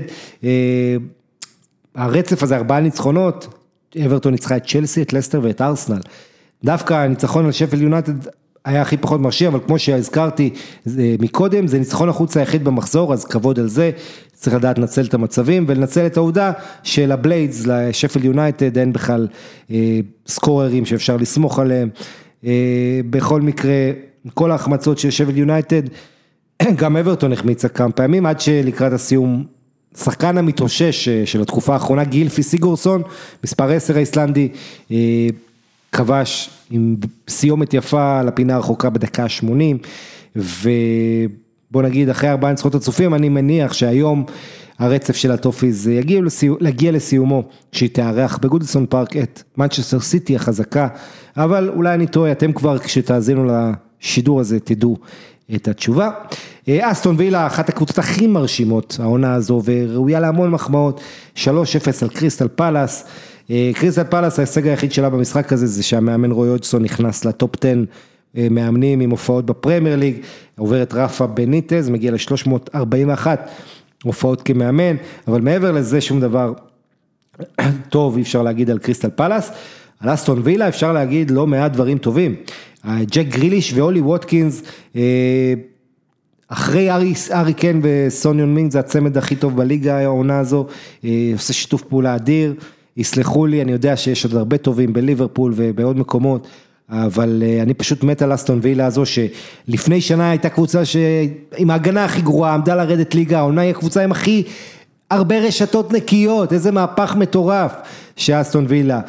הרצף 1.95 2.43
הזה, 2.43 2.57
ארבעה 2.57 2.79
ניצחונות, 2.79 3.47
אברטון 4.05 4.31
ניצחה 4.31 4.57
את 4.57 4.65
צ'לסי, 4.65 5.01
את 5.01 5.13
לסטר 5.13 5.39
ואת 5.43 5.61
ארסנל. 5.61 5.99
דווקא 6.63 6.93
הניצחון 6.93 7.45
על 7.45 7.51
שפילד 7.51 7.81
יונייטד 7.81 8.13
היה 8.67 8.81
הכי 8.81 8.97
פחות 8.97 9.21
מרשים, 9.21 9.47
אבל 9.47 9.59
כמו 9.67 9.79
שהזכרתי 9.79 10.49
מקודם, 11.19 11.67
זה 11.67 11.79
ניצחון 11.79 12.09
החוץ 12.09 12.37
היחיד 12.37 12.63
במחזור, 12.63 13.13
אז 13.13 13.25
כבוד 13.25 13.59
על 13.59 13.67
זה, 13.67 13.91
צריך 14.33 14.55
לדעת 14.55 14.79
לנצל 14.79 15.05
את 15.05 15.13
המצבים 15.13 15.65
ולנצל 15.67 16.05
את 16.05 16.17
העובדה 16.17 16.51
של 16.83 17.11
הבליידס 17.11 17.65
לשפילד 17.67 18.25
יונייטד, 18.25 18.77
אין 18.77 18.93
בכלל 18.93 19.27
אה, 19.71 19.99
סקוררים 20.27 20.85
שאפשר 20.85 21.17
לסמוך 21.17 21.59
עליהם. 21.59 21.89
אה, 22.45 22.99
בכל 23.09 23.41
מקרה, 23.41 23.91
כל 24.33 24.51
ההחמצות 24.51 24.97
של 24.97 25.09
שפל 25.09 25.37
יונייטד, 25.37 25.81
גם 26.81 26.97
אברטון 26.97 27.33
החמיצה 27.33 27.67
כמה 27.67 27.91
פעמים, 27.91 28.25
עד 28.25 28.39
שלקראת 28.39 28.93
הסיום 28.93 29.43
שחקן 29.97 30.37
המתאושש 30.37 31.09
של 31.09 31.41
התקופה 31.41 31.73
האחרונה, 31.73 32.03
גילפי 32.03 32.43
סיגורסון, 32.43 33.01
מספר 33.43 33.71
10 33.71 33.95
האיסלנדי, 33.95 34.49
כבש 35.91 36.56
עם 36.69 36.95
סיומת 37.29 37.73
יפה 37.73 38.21
לפינה 38.21 38.55
הרחוקה 38.55 38.89
בדקה 38.89 39.23
ה-80, 39.23 39.87
ובוא 40.35 41.81
נגיד 41.81 42.09
אחרי 42.09 42.29
ארבעה 42.29 42.51
ניצחונות 42.51 42.75
הצופים, 42.75 43.13
אני 43.13 43.29
מניח 43.29 43.73
שהיום 43.73 44.25
הרצף 44.79 45.15
של 45.15 45.31
הטופיז 45.31 45.87
יגיע, 45.87 46.21
יגיע 46.61 46.91
לסיומו, 46.91 47.43
כשהיא 47.71 47.89
תארח 47.93 48.37
בגודיסון 48.37 48.85
פארק 48.89 49.17
את 49.17 49.43
מנצ'סטר 49.57 49.99
סיטי 49.99 50.35
החזקה, 50.35 50.87
אבל 51.37 51.69
אולי 51.75 51.93
אני 51.93 52.07
טועה, 52.07 52.31
אתם 52.31 52.53
כבר 52.53 52.79
כשתאזינו 52.79 53.45
לשידור 53.45 54.39
הזה 54.39 54.59
תדעו 54.59 54.97
את 55.55 55.67
התשובה. 55.67 56.09
אסטון 56.69 57.15
וילה, 57.17 57.47
אחת 57.47 57.69
הקבוצות 57.69 57.97
הכי 57.97 58.27
מרשימות, 58.27 58.97
העונה 58.99 59.33
הזו, 59.33 59.61
וראויה 59.65 60.19
להמון 60.19 60.51
מחמאות, 60.51 61.01
3-0 61.35 61.39
על 62.01 62.09
קריסטל 62.09 62.47
פלאס. 62.47 63.05
קריסטל 63.73 64.03
פלאס, 64.03 64.39
ההישג 64.39 64.67
היחיד 64.67 64.91
שלה 64.91 65.09
במשחק 65.09 65.53
הזה, 65.53 65.67
זה 65.67 65.83
שהמאמן 65.83 66.31
רוי 66.31 66.49
הודג'סון 66.49 66.83
נכנס 66.83 67.25
ל 67.25 67.32
top 67.32 67.51
10 67.59 67.83
מאמנים 68.51 68.99
עם 68.99 69.09
הופעות 69.09 69.45
בפרמייר 69.45 69.95
ליג, 69.95 70.15
עובר 70.57 70.83
את 70.83 70.93
רפה 70.93 71.27
בניטז, 71.27 71.89
מגיע 71.89 72.11
ל-341 72.11 73.27
הופעות 74.03 74.41
כמאמן, 74.41 74.95
אבל 75.27 75.41
מעבר 75.41 75.71
לזה 75.71 76.01
שום 76.01 76.19
דבר 76.19 76.53
טוב 77.89 78.15
אי 78.15 78.21
אפשר 78.21 78.41
להגיד 78.41 78.69
על 78.69 78.77
קריסטל 78.77 79.09
פלאס. 79.09 79.51
על 79.99 80.13
אסטון 80.13 80.41
וילה 80.43 80.67
אפשר 80.67 80.93
להגיד 80.93 81.31
לא 81.31 81.47
מעט 81.47 81.71
דברים 81.71 81.97
טובים. 81.97 82.35
ג'ק 82.85 83.25
גריליש 83.27 83.73
ואולי 83.73 84.01
ווטקינס, 84.01 84.61
אחרי 86.47 86.91
ארי, 86.91 87.13
ארי 87.31 87.53
קן 87.53 87.79
וסוניון 87.83 88.55
מינג 88.55 88.71
זה 88.71 88.79
הצמד 88.79 89.17
הכי 89.17 89.35
טוב 89.35 89.57
בליגה 89.57 89.99
העונה 89.99 90.39
הזו, 90.39 90.67
עושה 91.33 91.53
שיתוף 91.53 91.81
פעולה 91.81 92.15
אדיר, 92.15 92.53
יסלחו 92.97 93.45
לי, 93.45 93.61
אני 93.61 93.71
יודע 93.71 93.97
שיש 93.97 94.25
עוד 94.25 94.35
הרבה 94.35 94.57
טובים 94.57 94.93
בליברפול 94.93 95.53
ובעוד 95.55 95.97
מקומות, 95.97 96.47
אבל 96.89 97.43
אני 97.61 97.73
פשוט 97.73 98.03
מת 98.03 98.21
על 98.21 98.33
אסטון 98.33 98.59
וילה 98.61 98.85
הזו, 98.85 99.03
שלפני 99.05 100.01
שנה 100.01 100.29
הייתה 100.29 100.49
קבוצה 100.49 100.81
עם 101.57 101.69
ההגנה 101.69 102.05
הכי 102.05 102.21
גרועה, 102.21 102.53
עמדה 102.53 102.75
לרדת 102.75 103.15
ליגה, 103.15 103.37
העונה 103.37 103.61
היא 103.61 103.69
הקבוצה 103.69 104.03
עם 104.03 104.11
הכי 104.11 104.43
הרבה 105.11 105.39
רשתות 105.39 105.93
נקיות, 105.93 106.53
איזה 106.53 106.71
מהפך 106.71 107.15
מטורף. 107.15 107.73
שאסטון 108.15 108.65
וילה 108.67 108.99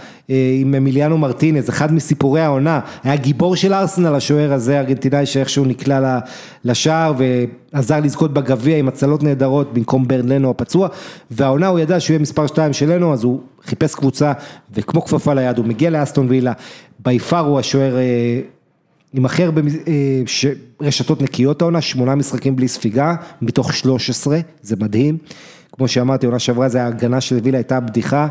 עם 0.60 0.74
אמיליאנו 0.74 1.18
מרטינז, 1.18 1.68
אחד 1.68 1.92
מסיפורי 1.92 2.40
העונה, 2.40 2.80
היה 3.04 3.16
גיבור 3.16 3.56
של 3.56 3.74
ארסנל, 3.74 4.14
השוער 4.14 4.52
הזה, 4.52 4.78
ארגנטינאי 4.78 5.26
שאיכשהו 5.26 5.64
נקלע 5.64 6.18
לשער 6.64 7.12
ועזר 7.72 8.00
לזכות 8.00 8.34
בגביע 8.34 8.76
עם 8.76 8.88
הצלות 8.88 9.22
נהדרות 9.22 9.74
במקום 9.74 10.08
ברנלנו 10.08 10.50
הפצוע, 10.50 10.88
והעונה 11.30 11.66
הוא 11.66 11.78
ידע 11.78 12.00
שהוא 12.00 12.14
יהיה 12.14 12.22
מספר 12.22 12.46
2 12.46 12.72
שלנו, 12.72 13.12
אז 13.12 13.24
הוא 13.24 13.40
חיפש 13.64 13.94
קבוצה 13.94 14.32
וכמו 14.74 15.02
כפפה 15.02 15.34
ליד, 15.34 15.58
הוא 15.58 15.66
מגיע 15.66 15.90
לאסטון 15.90 16.26
וילה, 16.28 16.52
ביפר 16.98 17.38
הוא 17.38 17.58
השוער 17.58 17.96
עם 19.14 19.24
הכי 19.24 19.44
הרבה 19.44 19.62
רשתות 20.80 21.22
נקיות 21.22 21.62
העונה, 21.62 21.80
שמונה 21.80 22.14
משחקים 22.14 22.56
בלי 22.56 22.68
ספיגה, 22.68 23.14
מתוך 23.42 23.72
13, 23.72 24.38
זה 24.62 24.76
מדהים. 24.80 25.18
כמו 25.78 25.88
שאמרתי, 25.88 26.26
עונה 26.26 26.38
שעברה 26.38 26.68
זה 26.68 26.82
ההגנה 26.82 27.20
של 27.20 27.38
וילה 27.42 27.58
הייתה 27.58 27.80
בדיחה, 27.80 28.28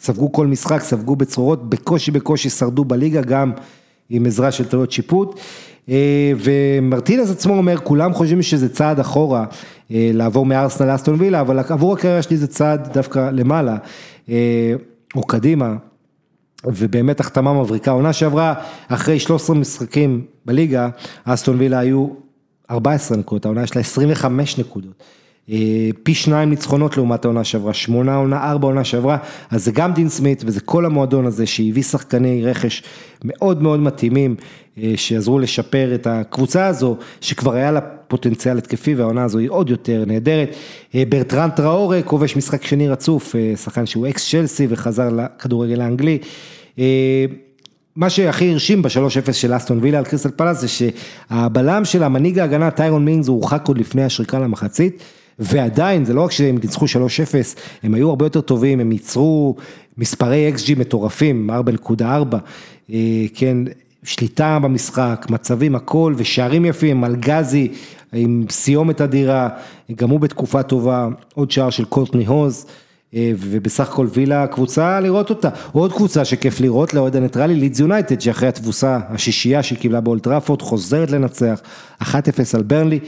ספגו 0.00 0.32
כל 0.32 0.46
משחק, 0.46 0.80
ספגו 0.80 1.16
בצרורות, 1.16 1.70
בקושי 1.70 2.10
בקושי 2.10 2.50
שרדו 2.50 2.84
בליגה, 2.84 3.20
גם 3.20 3.52
עם 4.10 4.26
עזרה 4.26 4.52
של 4.52 4.64
טעויות 4.64 4.92
שיפוט. 4.92 5.40
ומרטינס 6.36 7.30
עצמו 7.30 7.54
אומר, 7.54 7.76
כולם 7.76 8.12
חושבים 8.14 8.42
שזה 8.42 8.68
צעד 8.68 9.00
אחורה, 9.00 9.44
לעבור 9.90 10.46
מארסנל 10.46 10.92
לאסטון 10.92 11.16
וילה, 11.18 11.40
אבל 11.40 11.58
עבור 11.58 11.92
הקריירה 11.92 12.22
שלי 12.22 12.36
זה 12.36 12.46
צעד 12.46 12.88
דווקא 12.92 13.30
למעלה, 13.32 13.76
או 15.16 15.22
קדימה. 15.26 15.76
ובאמת 16.64 17.20
החתמה 17.20 17.52
מבריקה, 17.52 17.90
עונה 17.90 18.12
שעברה, 18.12 18.54
אחרי 18.88 19.18
13 19.18 19.56
משחקים 19.56 20.24
בליגה, 20.44 20.88
אסטון 21.24 21.58
וילה 21.58 21.78
היו 21.78 22.08
14 22.70 23.18
נקודות, 23.18 23.44
העונה 23.44 23.62
יש 23.62 23.76
לה 23.76 23.80
25 23.80 24.58
נקודות. 24.58 25.19
פי 26.02 26.14
שניים 26.14 26.50
ניצחונות 26.50 26.96
לעומת 26.96 27.24
העונה 27.24 27.44
שעברה, 27.44 27.74
שמונה 27.74 28.16
עונה, 28.16 28.50
ארבע 28.50 28.66
עונה 28.66 28.84
שעברה, 28.84 29.16
אז 29.50 29.64
זה 29.64 29.72
גם 29.72 29.92
דין 29.92 30.08
סמית 30.08 30.42
וזה 30.46 30.60
כל 30.60 30.86
המועדון 30.86 31.26
הזה 31.26 31.46
שהביא 31.46 31.82
שחקני 31.82 32.44
רכש 32.44 32.82
מאוד 33.24 33.62
מאוד 33.62 33.80
מתאימים, 33.80 34.34
שעזרו 34.96 35.38
לשפר 35.38 35.94
את 35.94 36.06
הקבוצה 36.06 36.66
הזו, 36.66 36.96
שכבר 37.20 37.54
היה 37.54 37.72
לה 37.72 37.80
פוטנציאל 37.80 38.58
התקפי 38.58 38.94
והעונה 38.94 39.24
הזו 39.24 39.38
היא 39.38 39.50
עוד 39.50 39.70
יותר 39.70 40.04
נהדרת. 40.06 40.56
ברטרן 41.08 41.50
טראורה, 41.50 42.02
כובש 42.02 42.36
משחק 42.36 42.64
שני 42.64 42.88
רצוף, 42.88 43.34
שחקן 43.56 43.86
שהוא 43.86 44.08
אקס 44.08 44.30
צ'לסי 44.30 44.66
וחזר 44.70 45.08
לכדורגל 45.08 45.80
האנגלי. 45.80 46.18
מה 47.96 48.10
שהכי 48.10 48.50
הרשים 48.50 48.82
ב-3-0 48.82 49.32
של 49.32 49.56
אסטון 49.56 49.78
וילה 49.82 49.98
על 49.98 50.04
קריסטל 50.04 50.30
פלאס 50.30 50.60
זה 50.60 50.68
שהבלם 50.68 51.84
של 51.84 52.02
המנהיג 52.02 52.38
ההגנה 52.38 52.70
טיירון 52.70 53.04
מינגס 53.04 53.28
הורחק 53.28 53.68
עוד 53.68 53.78
לפני 53.78 54.04
השריקה 54.04 54.38
למחצית. 54.38 55.02
ועדיין, 55.38 56.04
זה 56.04 56.14
לא 56.14 56.24
רק 56.24 56.30
שהם 56.30 56.58
ניצחו 56.62 56.84
3-0, 56.84 56.88
הם 57.82 57.94
היו 57.94 58.08
הרבה 58.08 58.26
יותר 58.26 58.40
טובים, 58.40 58.80
הם 58.80 58.92
ייצרו 58.92 59.56
מספרי 59.98 60.52
XG 60.56 60.78
מטורפים, 60.78 61.50
4.4, 61.98 62.36
כן, 63.34 63.56
שליטה 64.02 64.58
במשחק, 64.58 65.26
מצבים, 65.30 65.74
הכל, 65.74 66.14
ושערים 66.16 66.64
יפים, 66.64 67.04
אלגזי, 67.04 67.68
עם 68.12 68.44
סיומת 68.50 69.00
אדירה, 69.00 69.48
גם 69.96 70.10
הוא 70.10 70.20
בתקופה 70.20 70.62
טובה, 70.62 71.08
עוד 71.34 71.50
שער 71.50 71.70
של 71.70 71.84
קורטני 71.84 72.26
האוז. 72.26 72.66
ובסך 73.14 73.88
הכל 73.88 74.06
וילה 74.14 74.46
קבוצה 74.46 75.00
לראות 75.00 75.30
אותה, 75.30 75.48
עוד 75.72 75.92
קבוצה 75.92 76.24
שכיף 76.24 76.60
לראות 76.60 76.94
לאוהד 76.94 77.16
הניטרלי, 77.16 77.54
לידס 77.54 77.80
יונייטד 77.80 78.20
שאחרי 78.20 78.48
התבוסה 78.48 78.98
השישייה 79.08 79.62
שהיא 79.62 79.78
קיבלה 79.78 80.00
באולד 80.00 80.26
טראפורד 80.26 80.62
חוזרת 80.62 81.10
לנצח 81.10 81.60
1-0 82.02 82.04
על 82.54 82.62
ברנלי, 82.62 82.98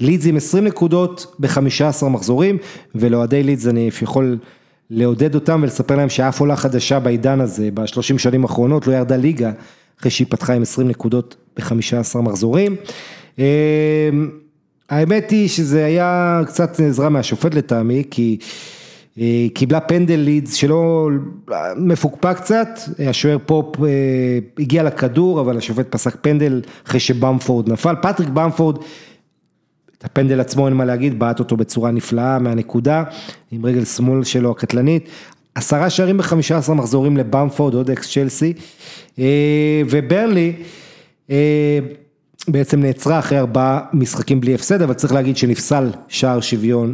לידס 0.00 0.26
עם 0.26 0.36
20 0.36 0.64
נקודות 0.64 1.34
ב-15 1.38 2.08
מחזורים 2.08 2.58
ולאוהדי 2.94 3.42
לידס 3.42 3.66
אני 3.66 3.90
יכול 4.02 4.38
לעודד 4.90 5.34
אותם 5.34 5.60
ולספר 5.62 5.96
להם 5.96 6.08
שאף 6.08 6.40
עולה 6.40 6.56
חדשה 6.56 7.00
בעידן 7.00 7.40
הזה 7.40 7.68
ב-30 7.74 8.18
שנים 8.18 8.42
האחרונות 8.42 8.86
לא 8.86 8.92
ירדה 8.92 9.16
ליגה 9.16 9.52
אחרי 10.00 10.10
שהיא 10.10 10.26
פתחה 10.30 10.54
עם 10.54 10.62
20 10.62 10.88
נקודות 10.88 11.36
ב-15 11.56 12.18
מחזורים. 12.18 12.76
האמת 14.90 15.30
היא 15.30 15.48
שזה 15.48 15.84
היה 15.84 16.40
קצת 16.46 16.80
עזרה 16.80 17.08
מהשופט 17.08 17.54
לטעמי 17.54 18.02
כי 18.10 18.38
קיבלה 19.54 19.80
פנדל 19.80 20.16
לידס 20.16 20.54
שלא 20.54 21.08
מפוקפק 21.76 22.36
קצת, 22.36 22.68
השוער 23.08 23.36
פופ 23.46 23.76
הגיע 24.58 24.82
לכדור 24.82 25.40
אבל 25.40 25.56
השופט 25.56 25.86
פסק 25.90 26.16
פנדל 26.20 26.62
אחרי 26.86 27.00
שבאמפורד 27.00 27.68
נפל, 27.68 27.94
פטריק 28.02 28.28
באמפורד, 28.28 28.76
את 30.02 30.06
הפנדל 30.06 30.40
עצמו 30.40 30.66
אין 30.66 30.74
מה 30.74 30.84
להגיד, 30.84 31.18
בעט 31.18 31.38
אותו 31.38 31.56
בצורה 31.56 31.90
נפלאה 31.90 32.38
מהנקודה, 32.38 33.04
עם 33.50 33.66
רגל 33.66 33.84
שמאל 33.84 34.24
שלו 34.24 34.50
הקטלנית, 34.50 35.08
עשרה 35.54 35.90
שערים 35.90 36.18
בחמישה 36.18 36.58
עשרה 36.58 36.74
מחזורים 36.74 37.16
לבמפורד, 37.16 37.74
עוד 37.74 37.90
אקס 37.90 38.12
צ'לסי, 38.12 38.52
וברלי, 39.90 40.52
בעצם 42.48 42.80
נעצרה 42.80 43.18
אחרי 43.18 43.38
ארבעה 43.38 43.80
משחקים 43.92 44.40
בלי 44.40 44.54
הפסד, 44.54 44.82
אבל 44.82 44.94
צריך 44.94 45.12
להגיד 45.12 45.36
שנפסל 45.36 45.90
שער 46.08 46.40
שוויון 46.40 46.92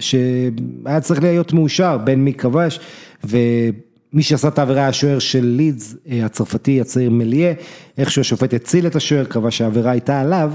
שהיה 0.00 1.00
צריך 1.00 1.22
להיות 1.22 1.52
מאושר 1.52 1.98
בין 1.98 2.24
מי 2.24 2.34
כבש 2.34 2.80
ומי 3.24 4.22
שעשה 4.22 4.48
את 4.48 4.58
העבירה 4.58 4.80
היה 4.80 4.88
השוער 4.88 5.18
של 5.18 5.44
לידס, 5.44 5.96
הצרפתי 6.24 6.80
הצעיר 6.80 7.10
מליה, 7.10 7.52
איכשהו 7.98 8.20
השופט 8.20 8.54
הציל 8.54 8.86
את 8.86 8.96
השוער, 8.96 9.24
קבע 9.24 9.50
שהעבירה 9.50 9.90
הייתה 9.90 10.20
עליו. 10.20 10.52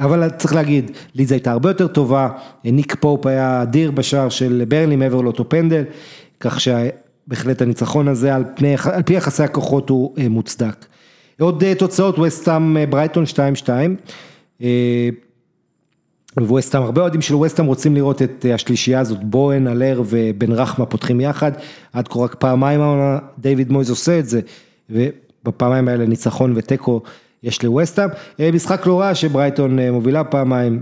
אבל 0.00 0.28
צריך 0.38 0.54
להגיד, 0.54 0.90
לידס 1.14 1.32
הייתה 1.32 1.52
הרבה 1.52 1.70
יותר 1.70 1.86
טובה, 1.86 2.28
ניק 2.64 2.94
פופ 3.00 3.26
היה 3.26 3.62
אדיר 3.62 3.90
בשער 3.90 4.28
של 4.28 4.64
ברנלי 4.68 4.96
מעבר 4.96 5.20
לאותו 5.20 5.48
פנדל, 5.48 5.84
כך 6.40 6.60
שבהחלט 6.60 7.62
הניצחון 7.62 8.08
הזה 8.08 8.34
על, 8.34 8.44
פני, 8.56 8.74
על 8.92 9.02
פי 9.02 9.14
יחסי 9.14 9.42
הכוחות 9.42 9.88
הוא 9.88 10.14
מוצדק. 10.30 10.86
עוד 11.40 11.64
תוצאות, 11.78 12.18
וסטאם 12.18 12.76
ברייטון 12.90 13.24
2-2. 14.60 14.62
וווסטאם, 16.40 16.82
הרבה 16.82 17.00
אוהדים 17.00 17.22
של 17.22 17.34
ווסטאם 17.34 17.66
רוצים 17.66 17.94
לראות 17.94 18.22
את 18.22 18.46
השלישייה 18.54 19.00
הזאת, 19.00 19.24
בואן, 19.24 19.68
אלר 19.68 20.02
ובן 20.06 20.52
רחמה 20.52 20.86
פותחים 20.86 21.20
יחד, 21.20 21.52
עד 21.92 22.08
כה 22.08 22.18
רק 22.18 22.34
פעמיים 22.34 22.80
דיוויד 23.38 23.72
מויס 23.72 23.90
עושה 23.90 24.18
את 24.18 24.28
זה, 24.28 24.40
ובפעמיים 24.90 25.88
האלה 25.88 26.06
ניצחון 26.06 26.52
ותיקו 26.56 27.00
יש 27.46 27.62
לווסטאם, 27.62 28.08
משחק 28.52 28.86
לא 28.86 29.00
רע 29.00 29.14
שברייטון 29.14 29.78
מובילה 29.80 30.24
פעמיים 30.24 30.80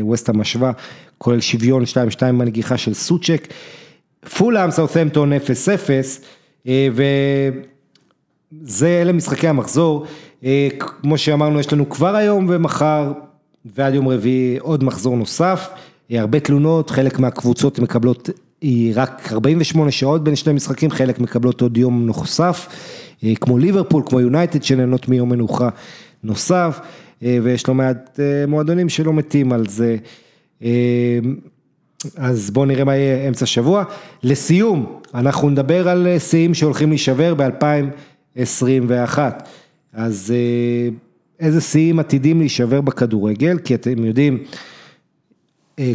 וווסטאם 0.00 0.40
משווה, 0.40 0.72
כולל 1.18 1.40
שוויון 1.40 1.82
2-2 1.82 2.20
בנגיחה 2.20 2.76
של 2.76 2.94
סוצ'ק, 2.94 3.48
פולאם 4.38 4.70
סאות'מפטון 4.70 5.32
0-0, 6.66 6.66
וזה 8.52 8.88
אלה 9.02 9.12
משחקי 9.12 9.48
המחזור, 9.48 10.06
כמו 10.78 11.18
שאמרנו 11.18 11.60
יש 11.60 11.72
לנו 11.72 11.88
כבר 11.88 12.16
היום 12.16 12.46
ומחר 12.48 13.12
ועד 13.76 13.94
יום 13.94 14.08
רביעי 14.08 14.58
עוד 14.58 14.84
מחזור 14.84 15.16
נוסף, 15.16 15.68
הרבה 16.10 16.40
תלונות, 16.40 16.90
חלק 16.90 17.18
מהקבוצות 17.18 17.78
מקבלות 17.78 18.30
רק 18.94 19.32
48 19.32 19.90
שעות 19.90 20.24
בין 20.24 20.36
שני 20.36 20.52
משחקים, 20.52 20.90
חלק 20.90 21.18
מקבלות 21.18 21.60
עוד 21.60 21.76
יום 21.76 22.06
נוסף, 22.06 22.68
כמו 23.40 23.58
ליברפול, 23.58 24.02
כמו 24.06 24.20
יונייטד 24.20 24.62
שנהנות 24.62 25.08
מיום 25.08 25.28
מנוחה 25.28 25.68
נוסף, 26.24 26.80
ויש 27.22 27.68
לא 27.68 27.74
מעט 27.74 28.20
מועדונים 28.48 28.88
שלא 28.88 29.12
מתים 29.12 29.52
על 29.52 29.64
זה. 29.68 29.96
אז 32.16 32.50
בואו 32.50 32.64
נראה 32.64 32.84
מה 32.84 32.96
יהיה 32.96 33.28
אמצע 33.28 33.46
שבוע. 33.46 33.84
לסיום, 34.22 35.00
אנחנו 35.14 35.50
נדבר 35.50 35.88
על 35.88 36.18
שיאים 36.18 36.54
שהולכים 36.54 36.88
להישבר 36.88 37.34
ב-2021. 37.34 39.18
אז 39.92 40.34
איזה 41.40 41.60
שיאים 41.60 41.98
עתידים 41.98 42.38
להישבר 42.40 42.80
בכדורגל, 42.80 43.58
כי 43.58 43.74
אתם 43.74 44.04
יודעים, 44.04 44.38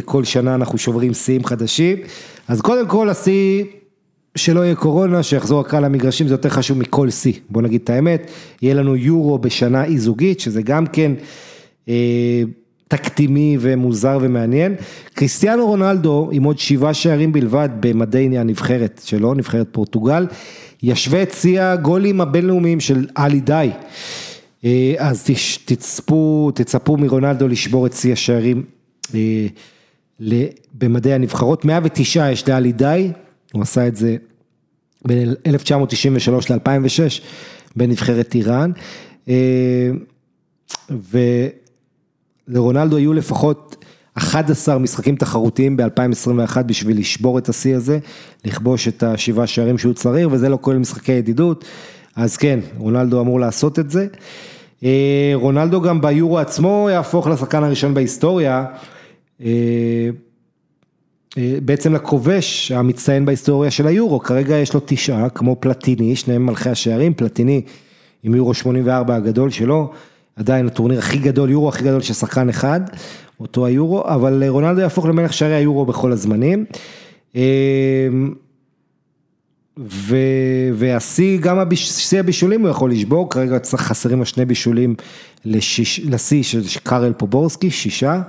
כל 0.04 0.24
שנה 0.24 0.54
אנחנו 0.54 0.78
שוברים 0.78 1.14
שיאים 1.14 1.44
חדשים, 1.44 1.98
אז 2.48 2.60
קודם 2.60 2.88
כל 2.88 3.08
השיא 3.08 3.64
שלא 4.36 4.60
יהיה 4.60 4.74
קורונה, 4.74 5.22
שיחזור 5.22 5.60
הקהל 5.60 5.84
למגרשים, 5.84 6.28
זה 6.28 6.34
יותר 6.34 6.48
חשוב 6.48 6.78
מכל 6.78 7.10
שיא, 7.10 7.32
בוא 7.50 7.62
נגיד 7.62 7.80
את 7.84 7.90
האמת, 7.90 8.30
יהיה 8.62 8.74
לנו 8.74 8.96
יורו 8.96 9.38
בשנה 9.38 9.84
אי 9.84 9.98
זוגית, 9.98 10.40
שזה 10.40 10.62
גם 10.62 10.86
כן 10.86 11.12
אה, 11.88 12.42
תקדימי 12.88 13.56
ומוזר 13.60 14.18
ומעניין, 14.20 14.74
קריסטיאנו 15.14 15.66
רונלדו 15.66 16.28
עם 16.32 16.44
עוד 16.44 16.58
שבעה 16.58 16.94
שערים 16.94 17.32
בלבד 17.32 17.68
במדי 17.80 18.38
הנבחרת 18.38 19.00
שלו, 19.04 19.34
נבחרת 19.34 19.68
פורטוגל, 19.72 20.26
ישווה 20.82 21.22
את 21.22 21.32
שיא 21.32 21.62
הגולים 21.62 22.20
הבינלאומיים 22.20 22.80
של 22.80 23.06
עלי 23.14 23.40
די. 23.40 23.70
אז 24.98 25.30
תצפו, 25.64 26.50
תצפו 26.54 26.96
מרונלדו 26.96 27.48
לשבור 27.48 27.86
את 27.86 27.92
שיא 27.92 28.12
השערים 28.12 28.62
במדעי 30.74 31.12
הנבחרות, 31.12 31.64
109 31.64 32.30
יש 32.30 32.48
לאלי 32.48 32.72
די, 32.72 33.10
הוא 33.52 33.62
עשה 33.62 33.86
את 33.86 33.96
זה 33.96 34.16
בין 35.04 35.34
1993 35.46 36.50
ל-2006 36.50 37.22
בנבחרת 37.76 38.34
איראן, 38.34 38.72
ולרונלדו 42.48 42.96
היו 42.96 43.12
לפחות 43.12 43.84
11 44.14 44.78
משחקים 44.78 45.16
תחרותיים 45.16 45.76
ב-2021 45.76 46.62
בשביל 46.62 46.98
לשבור 46.98 47.38
את 47.38 47.48
השיא 47.48 47.76
הזה, 47.76 47.98
לכבוש 48.44 48.88
את 48.88 49.02
השבעה 49.02 49.46
שערים 49.46 49.78
שהוא 49.78 49.92
צריך, 49.92 50.28
וזה 50.30 50.48
לא 50.48 50.58
כולל 50.60 50.78
משחקי 50.78 51.12
ידידות. 51.12 51.64
אז 52.16 52.36
כן, 52.36 52.60
רונלדו 52.76 53.20
אמור 53.20 53.40
לעשות 53.40 53.78
את 53.78 53.90
זה. 53.90 54.06
רונלדו 55.34 55.80
גם 55.80 56.00
ביורו 56.00 56.38
עצמו 56.38 56.88
יהפוך 56.90 57.26
לשחקן 57.26 57.64
הראשון 57.64 57.94
בהיסטוריה, 57.94 58.66
בעצם 61.64 61.94
לכובש 61.94 62.72
המצטיין 62.72 63.24
בהיסטוריה 63.24 63.70
של 63.70 63.86
היורו, 63.86 64.20
כרגע 64.20 64.56
יש 64.56 64.74
לו 64.74 64.80
תשעה, 64.84 65.28
כמו 65.28 65.56
פלטיני, 65.60 66.16
שניהם 66.16 66.46
מלכי 66.46 66.70
השערים, 66.70 67.14
פלטיני 67.14 67.62
עם 68.22 68.34
יורו 68.34 68.54
84 68.54 69.14
הגדול 69.16 69.50
שלו, 69.50 69.90
עדיין 70.36 70.66
הטורניר 70.66 70.98
הכי 70.98 71.18
גדול, 71.18 71.50
יורו 71.50 71.68
הכי 71.68 71.84
גדול 71.84 72.00
של 72.00 72.14
שחקן 72.14 72.48
אחד, 72.48 72.80
אותו 73.40 73.66
היורו, 73.66 74.04
אבל 74.04 74.42
רונלדו 74.48 74.80
יהפוך 74.80 75.06
למלך 75.06 75.32
שערי 75.32 75.54
היורו 75.54 75.86
בכל 75.86 76.12
הזמנים. 76.12 76.64
והשיא, 80.74 81.38
גם 81.40 81.58
שיא 81.74 82.20
הבישולים 82.20 82.60
הוא 82.60 82.68
יכול 82.68 82.92
לשבור, 82.92 83.30
כרגע 83.30 83.58
חסרים 83.76 84.18
לו 84.18 84.26
שני 84.26 84.44
בישולים 84.44 84.94
לשיא 85.44 86.42
של 86.42 86.62
קארל 86.82 87.12
פובורסקי, 87.12 87.70
שישה. 87.70 88.22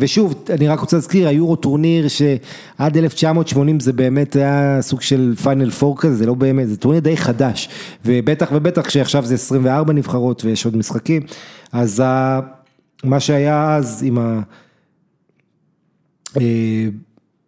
ושוב, 0.00 0.44
אני 0.50 0.68
רק 0.68 0.80
רוצה 0.80 0.96
להזכיר, 0.96 1.28
היורו 1.28 1.56
טורניר 1.56 2.08
שעד 2.08 2.96
1980 2.96 3.80
זה 3.80 3.92
באמת 3.92 4.36
היה 4.36 4.78
סוג 4.80 5.02
של 5.02 5.34
פיינל 5.42 5.70
פור 5.70 5.98
כזה, 5.98 6.14
זה 6.14 6.26
לא 6.26 6.34
באמת, 6.34 6.68
זה 6.68 6.76
טורניר 6.76 7.00
די 7.00 7.16
חדש. 7.16 7.68
ובטח 8.04 8.48
ובטח 8.52 8.88
שעכשיו 8.88 9.26
זה 9.26 9.34
24 9.34 9.92
נבחרות 9.92 10.44
ויש 10.44 10.64
עוד 10.64 10.76
משחקים, 10.76 11.22
אז 11.72 12.02
מה 13.04 13.20
שהיה 13.20 13.76
אז 13.76 14.02
עם 14.06 14.18
ה... 14.18 14.40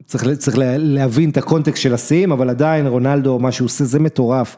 צריך 0.06 0.38
צריך 0.38 0.56
להבין 0.78 1.30
את 1.30 1.36
הקונטקסט 1.36 1.82
של 1.82 1.94
השיאים, 1.94 2.32
אבל 2.32 2.50
עדיין 2.50 2.86
רונלדו, 2.86 3.38
מה 3.38 3.52
שהוא 3.52 3.66
עושה 3.66 3.84
זה 3.84 3.98
מטורף. 3.98 4.56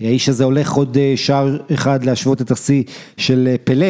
האיש 0.00 0.28
הזה 0.28 0.44
הולך 0.44 0.72
עוד 0.72 0.96
שער 1.16 1.58
אחד 1.74 2.04
להשוות 2.04 2.42
את 2.42 2.50
השיא 2.50 2.82
של 3.16 3.54
פלא, 3.64 3.86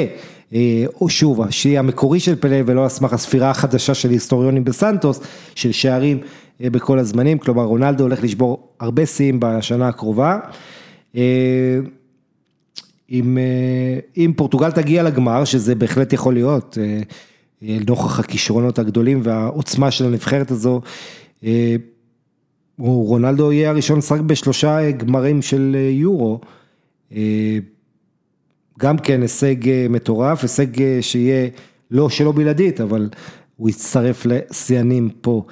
או 1.01 1.09
שוב, 1.09 1.43
השיא 1.43 1.79
המקורי 1.79 2.21
של 2.21 2.37
פלא 2.37 2.57
ולא 2.67 2.83
על 2.83 2.89
סמך 2.89 3.13
הספירה 3.13 3.51
החדשה 3.51 3.95
של 3.95 4.11
היסטוריונים 4.11 4.65
בסנטוס, 4.65 5.21
של 5.55 5.73
שערים 5.73 6.19
בכל 6.61 6.99
הזמנים, 6.99 7.39
כלומר 7.39 7.63
רונלדו 7.65 8.05
הולך 8.05 8.25
לשבור 8.25 8.69
הרבה 8.81 9.07
שיאים 9.07 9.41
בשנה 9.41 9.89
הקרובה. 9.89 10.39
אם, 13.11 13.39
אם 14.17 14.33
פורטוגל 14.37 14.71
תגיע 14.71 15.03
לגמר, 15.03 15.45
שזה 15.45 15.75
בהחלט 15.75 16.13
יכול 16.13 16.35
להיות, 16.35 16.79
נוכח 17.63 18.21
הכישרונות 18.21 18.79
הגדולים 18.79 19.21
והעוצמה 19.23 19.91
של 19.91 20.05
הנבחרת 20.05 20.51
הזו, 20.51 20.81
רונלדו 22.79 23.53
יהיה 23.53 23.71
הראשון 23.71 23.99
לשחק 23.99 24.21
בשלושה 24.21 24.91
גמרים 24.91 25.43
של 25.43 25.77
יורו, 25.91 26.41
גם 28.81 28.99
כן 28.99 29.23
הישג 29.23 29.89
מטורף, 29.91 30.43
הישג 30.43 31.01
שיהיה 31.01 31.49
לא 31.91 32.09
שלא 32.09 32.33
בלעדית, 32.33 32.81
אבל 32.81 33.09
הוא 33.57 33.69
יצטרף 33.69 34.27
לשיאנים 34.27 35.11
פה. 35.21 35.45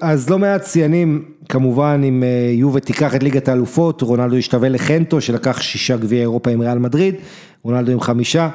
אז 0.00 0.30
לא 0.30 0.38
מעט 0.38 0.66
שיאנים, 0.66 1.24
כמובן 1.48 2.02
אם 2.08 2.22
יובה 2.52 2.80
תיקח 2.80 3.16
את 3.16 3.22
ליגת 3.22 3.48
האלופות, 3.48 4.02
רונלדו 4.02 4.36
ישתווה 4.36 4.68
לחנטו 4.68 5.20
שלקח 5.20 5.60
שישה 5.60 5.96
גביעי 5.96 6.20
אירופה 6.20 6.50
עם 6.50 6.60
ריאל 6.60 6.78
מדריד, 6.78 7.14
רונלדו 7.62 7.92
עם 7.92 8.00
חמישה, 8.00 8.48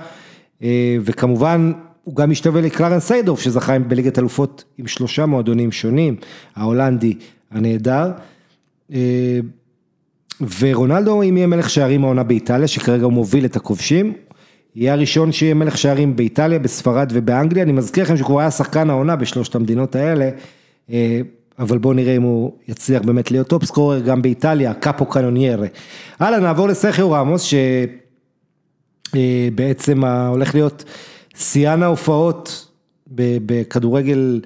וכמובן 1.01 1.72
הוא 2.03 2.15
גם 2.15 2.30
משתווה 2.30 2.61
לקלרנס 2.61 3.07
סיידורף 3.07 3.39
שזכה 3.39 3.80
בליגת 3.80 4.19
אלופות 4.19 4.64
עם 4.77 4.88
שלושה 4.88 5.26
מועדונים 5.26 5.72
שונים, 5.72 6.15
ההולנדי 6.55 7.14
הנהדר. 7.51 8.11
ורונלדו 10.60 11.24
אם 11.24 11.38
יהיה 11.38 11.48
מלך 11.48 11.70
שערים 11.70 12.03
העונה 12.03 12.24
באיטליה, 12.24 12.68
שכרגע 12.68 13.03
הוא 13.03 13.14
מוביל 13.14 13.45
את 13.45 13.56
הכובשים, 13.56 14.14
יהיה 14.76 14.94
הראשון 14.94 15.32
שיהיה 15.32 15.53
מלך 15.53 15.78
שערים 15.78 16.16
באיטליה, 16.16 16.60
בספרד 16.60 17.11
ובאנגליה, 17.14 17.64
אני 17.64 17.72
מזכיר 17.72 18.03
לכם 18.03 18.18
שהוא 18.18 18.40
היה 18.40 18.52
שחקן 18.52 18.90
העונה 18.90 19.16
בשלושת 19.16 19.56
המדינות 19.56 19.95
האלה, 19.95 20.30
אבל 21.60 21.78
בואו 21.78 21.94
נראה 21.94 22.16
אם 22.16 22.22
הוא 22.22 22.53
יצליח 22.68 23.02
באמת 23.02 23.32
להיות 23.32 23.48
top 23.47 23.65
scorer 23.65 23.99
גם 23.99 24.22
באיטליה, 24.22 24.74
capocannoniere. 24.73 25.68
הלאה, 26.20 26.40
נעבור 26.40 26.68
לסרחיו 26.68 27.11
רמוס, 27.11 27.53
שבעצם 29.16 30.06
הולך 30.06 30.56
להיות... 30.56 30.86
שיאן 31.40 31.84
ההופעות 31.84 32.68
בכדורגל 33.45 34.41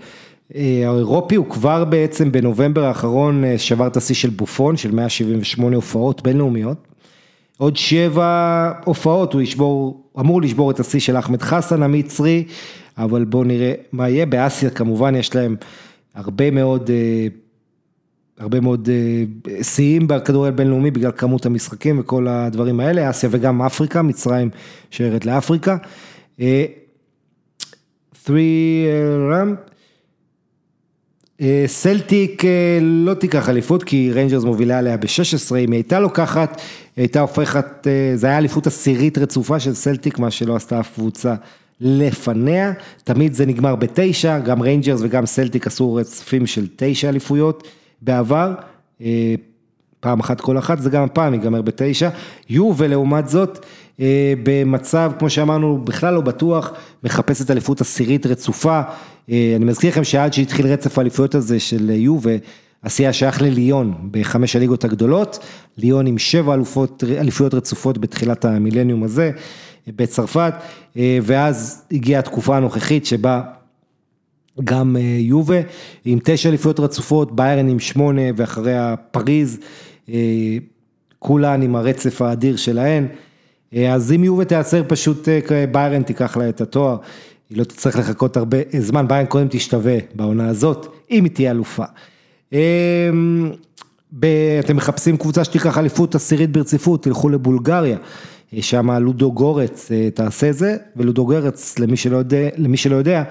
האירופי, 0.52 1.36
הוא 1.36 1.50
כבר 1.50 1.86
בעצם 1.86 2.32
בנובמבר 2.32 2.84
האחרון 2.84 3.44
שבר 3.58 3.88
את 3.88 3.98
השיא 3.98 4.16
של 4.16 4.30
בופון, 4.30 4.78
של 4.78 4.92
178 4.92 5.76
הופעות 5.76 6.22
בינלאומיות. 6.22 6.78
עוד 7.58 7.78
שבע 7.78 8.72
הופעות, 8.86 9.34
הוא 9.34 9.42
ישבור, 9.42 10.04
אמור 10.20 10.42
לשבור 10.42 10.72
את 10.72 10.80
השיא 10.80 11.00
של 11.00 11.18
אחמד 11.18 11.42
חסן 11.42 11.84
המצרי, 11.84 12.44
אבל 12.98 13.26
בואו 13.26 13.44
נראה 13.44 13.74
מה 13.92 14.10
יהיה. 14.10 14.26
באסיה 14.26 14.70
כמובן 14.70 15.16
יש 15.16 15.36
להם 15.36 15.56
הרבה 16.16 16.52
מאוד, 16.52 16.90
אה, 16.90 17.28
הרבה 18.40 18.60
מאוד 18.60 18.90
אה, 18.90 19.24
שיאים 19.64 20.08
בכדורגל 20.08 20.56
בינלאומי 20.56 20.92
בגלל 20.92 21.12
כמות 21.12 21.46
המשחקים 21.46 22.00
וכל 22.00 22.28
הדברים 22.28 22.80
האלה, 22.80 23.10
אסיה 23.10 23.30
וגם 23.32 23.62
אפריקה, 23.62 24.02
מצרים 24.02 24.50
שיירת 24.92 25.26
לאפריקה. 25.26 25.78
3 26.38 26.48
רם. 29.32 29.56
סלטיק 31.68 32.44
לא 32.82 33.14
תיקח 33.14 33.50
אליפות 33.50 33.84
כי 33.84 34.12
ריינג'רס 34.14 34.44
מובילה 34.44 34.78
עליה 34.78 34.98
ב-16, 34.98 35.52
אם 35.52 35.72
היא 35.72 35.78
הייתה 35.78 36.00
לוקחת, 36.00 36.62
היא 36.96 37.04
הייתה 37.04 37.20
הופכת, 37.20 37.88
זה 38.16 38.28
היה 38.28 38.38
אליפות 38.38 38.68
עשירית 38.68 39.18
רצופה 39.18 39.60
של 39.60 39.74
סלטיק, 39.74 40.20
מה 40.20 40.32
שלא 40.32 40.56
עשתה 40.56 40.80
אף 40.80 40.94
קבוצה 40.96 41.36
לפניה, 41.82 42.74
תמיד 43.04 43.34
זה 43.34 43.46
נגמר 43.46 43.76
בתשע, 43.76 44.40
גם 44.40 44.62
ריינג'רס 44.62 45.00
וגם 45.04 45.26
סלטיק 45.26 45.68
עשו 45.68 45.94
רצפים 45.94 46.46
של 46.48 46.68
תשע 46.76 47.10
אליפויות 47.10 47.68
בעבר, 48.02 48.54
פעם 50.00 50.20
אחת 50.20 50.42
כל 50.42 50.58
אחת, 50.58 50.80
זה 50.80 50.90
גם 50.90 51.04
הפעם 51.04 51.34
ייגמר 51.34 51.62
בתשע, 51.62 52.10
יובה 52.50 52.74
לעומת 52.78 53.30
זאת, 53.30 53.66
במצב, 54.44 55.12
כמו 55.20 55.30
שאמרנו, 55.30 55.78
בכלל 55.78 56.14
לא 56.14 56.22
בטוח, 56.22 56.72
מחפשת 57.04 57.52
אליפות 57.52 57.82
עשירית 57.82 58.26
רצופה, 58.26 58.82
אני 59.30 59.66
מזכיר 59.66 59.90
לכם 59.90 60.04
שעד 60.04 60.34
שהתחיל 60.34 60.68
רצף 60.68 60.98
האליפויות 60.98 61.36
הזה 61.36 61.60
של 61.60 61.90
יו, 61.90 62.18
ועשייה 62.84 63.14
שייך 63.14 63.42
לליון 63.42 63.94
בחמש 64.12 64.56
הליגות 64.56 64.84
הגדולות, 64.84 65.40
ליון 65.78 66.08
עם 66.08 66.18
שבע 66.18 66.56
אליפויות 67.18 67.54
רצופות 67.54 67.98
בתחילת 67.98 68.46
המילניום 68.46 69.04
הזה. 69.04 69.32
בצרפת, 69.88 70.54
ואז 70.96 71.84
הגיעה 71.92 72.20
התקופה 72.20 72.58
הנוכחית 72.58 73.06
שבה 73.06 73.42
גם 74.64 74.96
יובה 75.20 75.56
עם 76.06 76.20
תשע 76.24 76.50
אליפויות 76.50 76.80
רצופות, 76.80 77.36
ביירן 77.36 77.68
עם 77.68 77.80
שמונה 77.80 78.22
ואחריה 78.36 78.96
פריז, 79.12 79.60
כולן 81.20 81.62
עם 81.62 81.76
הרצף 81.76 82.22
האדיר 82.22 82.56
שלהן, 82.56 83.08
אז 83.90 84.12
אם 84.12 84.24
יובה 84.24 84.46
תיעצר 84.46 84.84
פשוט 84.88 85.28
ביירן 85.72 86.04
תיקח 86.04 86.38
לה 86.38 86.50
את 86.50 86.62
התואר, 86.62 86.98
היא 87.54 87.60
לא 87.60 87.64
תצטרך 87.64 87.96
לחכות 87.96 88.38
הרבה 88.38 88.58
זמן, 88.80 89.08
ביירן 89.08 89.26
קודם 89.26 89.48
תשתווה 89.50 89.98
בעונה 90.16 90.48
הזאת, 90.48 90.88
אם 91.12 91.24
היא 91.24 91.32
תהיה 91.32 91.52
אלופה. 91.52 91.84
אתם 94.60 94.76
מחפשים 94.76 95.18
קבוצה 95.18 95.44
שתיקח 95.44 95.78
אליפות 95.78 96.16
עשירית 96.16 96.52
ברציפות, 96.52 97.04
תלכו 97.04 97.30
לבולגריה. 97.30 97.98
שם 98.62 98.92
לודו 98.92 99.32
גורץ 99.32 99.92
תעשה 100.14 100.52
זה, 100.52 100.78
ולודו 100.96 101.26
גורץ, 101.26 101.80
למי 101.80 101.98
שלא 101.98 102.18
יודע, 102.18 102.50
למי 102.58 102.78
שלא 102.78 102.96
יודע, 102.96 103.24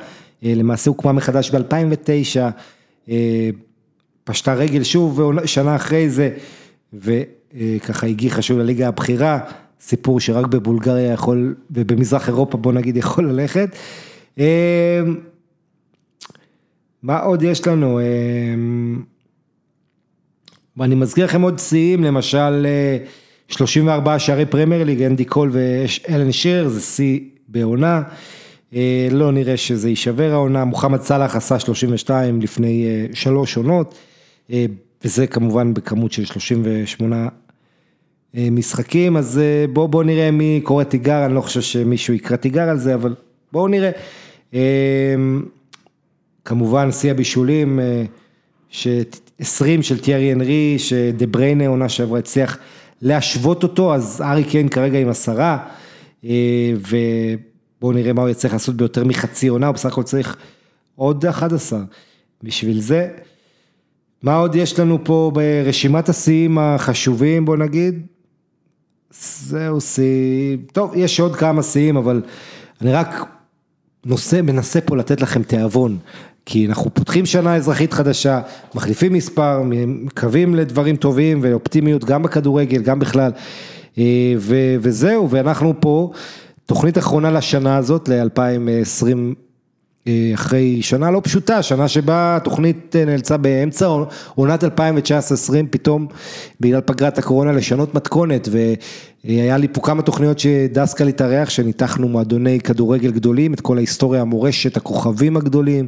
למעשה 0.43 0.91
הוקמה 0.91 1.13
מחדש 1.13 1.51
ב-2009, 1.51 3.11
פשטה 4.25 4.55
רגל 4.55 4.83
שוב, 4.83 5.21
שנה 5.45 5.77
אחרי 5.77 6.11
זה, 6.11 6.31
וככה 6.93 8.07
הגיחה 8.07 8.43
שוב 8.43 8.59
לליגה 8.59 8.89
הבכירה, 8.89 9.39
סיפור 9.81 10.21
שרק 10.21 10.47
בבולגריה 10.47 11.13
יכול, 11.13 11.55
ובמזרח 11.71 12.29
אירופה 12.29 12.59
בוא 12.59 12.73
נגיד 12.73 12.97
יכול 12.97 13.29
ללכת. 13.29 13.77
מה 17.03 17.19
עוד 17.19 17.43
יש 17.43 17.67
לנו? 17.67 18.01
ואני 20.77 20.95
מזכיר 20.95 21.25
לכם 21.25 21.43
עוד 21.43 21.59
שיאים, 21.59 22.05
למשל 22.05 22.67
34 23.49 24.19
שערי 24.19 24.47
פרמייר 24.47 24.85
ליג, 24.85 25.03
אנדי 25.03 25.25
קול 25.25 25.51
ואלן 25.53 26.33
שירר, 26.33 26.69
זה 26.69 26.81
שיא 26.81 27.21
בעונה, 27.49 28.03
לא 29.11 29.33
נראה 29.33 29.57
שזה 29.57 29.89
יישבר 29.89 30.33
העונה, 30.33 30.65
מוחמד 30.65 31.01
סאלח 31.01 31.37
עשה 31.37 31.59
32 31.59 32.41
לפני 32.41 32.87
שלוש 33.13 33.57
עונות, 33.57 33.95
וזה 35.05 35.27
כמובן 35.27 35.75
בכמות 35.75 36.13
של 36.13 36.25
38 36.25 37.29
משחקים, 38.35 39.17
אז 39.17 39.41
בואו 39.73 39.89
בוא 39.89 40.05
נראה 40.05 40.31
מי 40.31 40.61
קורא 40.65 40.85
תיגר, 40.85 41.25
אני 41.25 41.35
לא 41.35 41.41
חושב 41.41 41.61
שמישהו 41.61 42.15
יקרא 42.15 42.37
תיגר 42.37 42.69
על 42.69 42.79
זה, 42.79 42.95
אבל 42.95 43.15
בואו 43.53 43.69
נראה. 43.69 43.91
כמובן 46.45 46.93
שיא 46.93 47.11
הבישולים, 47.11 47.81
ש... 48.69 48.89
20 49.43 49.83
של 49.83 50.01
טיירי 50.01 50.33
אנרי, 50.33 50.79
שדה 50.79 51.27
בריינה 51.27 51.67
עונה 51.67 51.89
שעברה 51.89 52.19
הצליח 52.19 52.59
להשוות 53.03 53.63
אותו, 53.63 53.95
אז 53.95 54.23
ארי 54.25 54.45
קיין 54.45 54.69
כרגע 54.69 54.99
עם 54.99 55.09
עשרה, 55.09 55.59
ובואו 56.25 57.93
נראה 57.93 58.13
מה 58.13 58.23
הוא 58.23 58.31
יצטרך 58.31 58.53
לעשות 58.53 58.77
ביותר 58.77 59.05
מחצי 59.05 59.49
עונה, 59.49 59.67
הוא 59.67 59.75
בסך 59.75 59.93
הכל 59.93 60.03
צריך 60.03 60.37
עוד 60.97 61.27
11 61.27 61.81
בשביל 62.43 62.81
זה. 62.81 63.09
מה 64.23 64.37
עוד 64.37 64.55
יש 64.55 64.79
לנו 64.79 64.99
פה 65.05 65.31
ברשימת 65.35 66.09
השיאים 66.09 66.59
החשובים, 66.59 67.45
בוא 67.45 67.57
נגיד? 67.57 68.07
זהו 69.11 69.81
שיא, 69.81 70.57
טוב, 70.73 70.93
יש 70.97 71.21
עוד 71.21 71.37
כמה 71.37 71.63
שיאים, 71.63 71.97
אבל 71.97 72.23
אני 72.81 72.93
רק 72.93 73.25
נושא, 74.07 74.41
מנסה 74.43 74.81
פה 74.81 74.97
לתת 74.97 75.21
לכם 75.21 75.43
תיאבון. 75.43 75.99
כי 76.47 76.67
אנחנו 76.67 76.95
פותחים 76.95 77.27
שנה 77.27 77.57
אזרחית 77.57 77.93
חדשה, 77.93 78.41
מחליפים 78.75 79.13
מספר, 79.13 79.63
מקווים 79.87 80.55
לדברים 80.55 80.97
טובים 80.97 81.39
ואופטימיות 81.43 82.05
גם 82.05 82.23
בכדורגל, 82.23 82.83
גם 82.83 82.99
בכלל, 82.99 83.33
ו- 84.39 84.77
וזהו, 84.81 85.31
ואנחנו 85.31 85.75
פה, 85.81 86.11
תוכנית 86.67 86.99
אחרונה 86.99 87.31
לשנה 87.31 87.77
הזאת, 87.77 88.09
ל-2020, 88.09 89.17
אחרי 90.35 90.83
שנה 90.83 91.11
לא 91.11 91.21
פשוטה, 91.25 91.63
שנה 91.63 91.89
שבה 91.89 92.37
התוכנית 92.37 92.97
נאלצה 92.97 93.37
באמצע 93.37 93.87
עונת 94.35 94.65
2019-2020, 94.65 94.69
פתאום 95.71 96.07
בגלל 96.61 96.81
פגרת 96.81 97.19
הקורונה 97.19 97.53
לשנות 97.53 97.95
מתכונת, 97.95 98.49
והיה 99.25 99.57
לי 99.57 99.69
פה 99.69 99.81
כמה 99.81 100.03
תוכניות 100.03 100.39
שדסקל 100.39 101.09
התארח, 101.09 101.51
שניתחנו 101.51 102.09
מועדוני 102.09 102.61
כדורגל 102.61 103.11
גדולים, 103.11 103.55
את 103.55 103.61
כל 103.61 103.77
ההיסטוריה, 103.77 104.21
המורשת, 104.21 104.77
הכוכבים 104.77 105.37
הגדולים. 105.37 105.87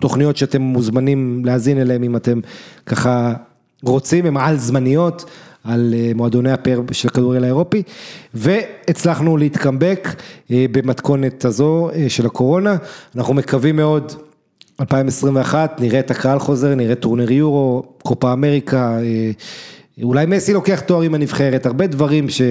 תוכניות 0.00 0.36
שאתם 0.36 0.62
מוזמנים 0.62 1.42
להאזין 1.44 1.78
אליהם 1.78 2.02
אם 2.02 2.16
אתם 2.16 2.40
ככה 2.86 3.34
רוצים, 3.82 4.26
הן 4.26 4.36
על 4.36 4.58
זמניות, 4.58 5.24
על 5.64 5.94
מועדוני 6.14 6.52
הפאר 6.52 6.80
של 6.92 7.08
הכדורגל 7.08 7.44
האירופי, 7.44 7.82
והצלחנו 8.34 9.36
להתקמבק 9.36 10.08
במתכונת 10.50 11.44
הזו 11.44 11.90
של 12.08 12.26
הקורונה, 12.26 12.76
אנחנו 13.16 13.34
מקווים 13.34 13.76
מאוד, 13.76 14.12
2021, 14.80 15.80
נראה 15.80 16.00
את 16.00 16.10
הקהל 16.10 16.38
חוזר, 16.38 16.74
נראה 16.74 16.94
טורניר 16.94 17.32
יורו, 17.32 17.82
קופה 18.02 18.32
אמריקה, 18.32 18.98
אולי 20.02 20.26
מסי 20.26 20.52
לוקח 20.52 20.80
תואר 20.80 21.02
עם 21.02 21.14
הנבחרת, 21.14 21.66
הרבה 21.66 21.86
דברים 21.86 22.28
ש... 22.28 22.42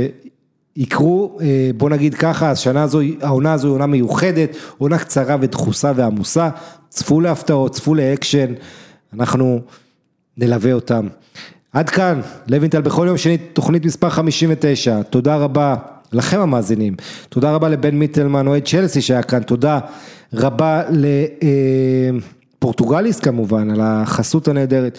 יקרו, 0.75 1.39
בוא 1.77 1.89
נגיד 1.89 2.13
ככה, 2.13 2.51
השנה 2.51 2.83
הזו, 2.83 2.99
העונה 3.21 3.53
הזו 3.53 3.67
היא 3.67 3.73
עונה 3.73 3.85
מיוחדת, 3.85 4.55
עונה 4.77 4.97
קצרה 4.97 5.38
ודחוסה 5.41 5.91
ועמוסה, 5.95 6.49
צפו 6.89 7.21
להפתעות, 7.21 7.71
צפו 7.71 7.95
לאקשן, 7.95 8.53
אנחנו 9.13 9.59
נלווה 10.38 10.73
אותם. 10.73 11.07
עד 11.73 11.89
כאן, 11.89 12.22
לוינטל 12.48 12.81
בכל 12.81 13.06
יום 13.07 13.18
שני, 13.18 13.38
תוכנית 13.38 13.85
מספר 13.85 14.10
59, 14.10 15.02
תודה 15.02 15.35
רבה 15.35 15.76
לכם 16.14 16.39
המאזינים, 16.39 16.95
תודה 17.30 17.52
רבה 17.52 17.69
לבן 17.69 17.95
מיטלמן, 17.95 18.48
אוהד 18.48 18.64
צ'לסי 18.65 19.02
שהיה 19.02 19.23
כאן, 19.23 19.43
תודה 19.43 19.80
רבה 20.34 20.84
לפורטוגליס 22.57 23.19
כמובן, 23.19 23.72
על 23.72 23.80
החסות 23.84 24.48
הנהדרת, 24.48 24.98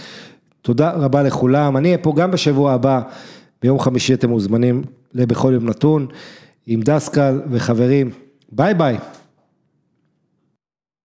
תודה 0.63 0.91
רבה 0.91 1.23
לכולם, 1.23 1.77
אני 1.77 1.89
אהיה 1.89 1.99
פה 1.99 2.13
גם 2.17 2.31
בשבוע 2.31 2.73
הבא, 2.73 3.01
ביום 3.63 3.79
חמישי 3.79 4.15
אתם 4.15 4.29
מוזמנים 4.29 4.83
לבכל 5.15 5.51
יום 5.55 5.69
נתון, 5.69 6.07
עם 6.67 6.81
דסקל 6.83 7.41
וחברים, 7.51 8.11
ביי 8.53 8.75
ביי. 8.75 8.99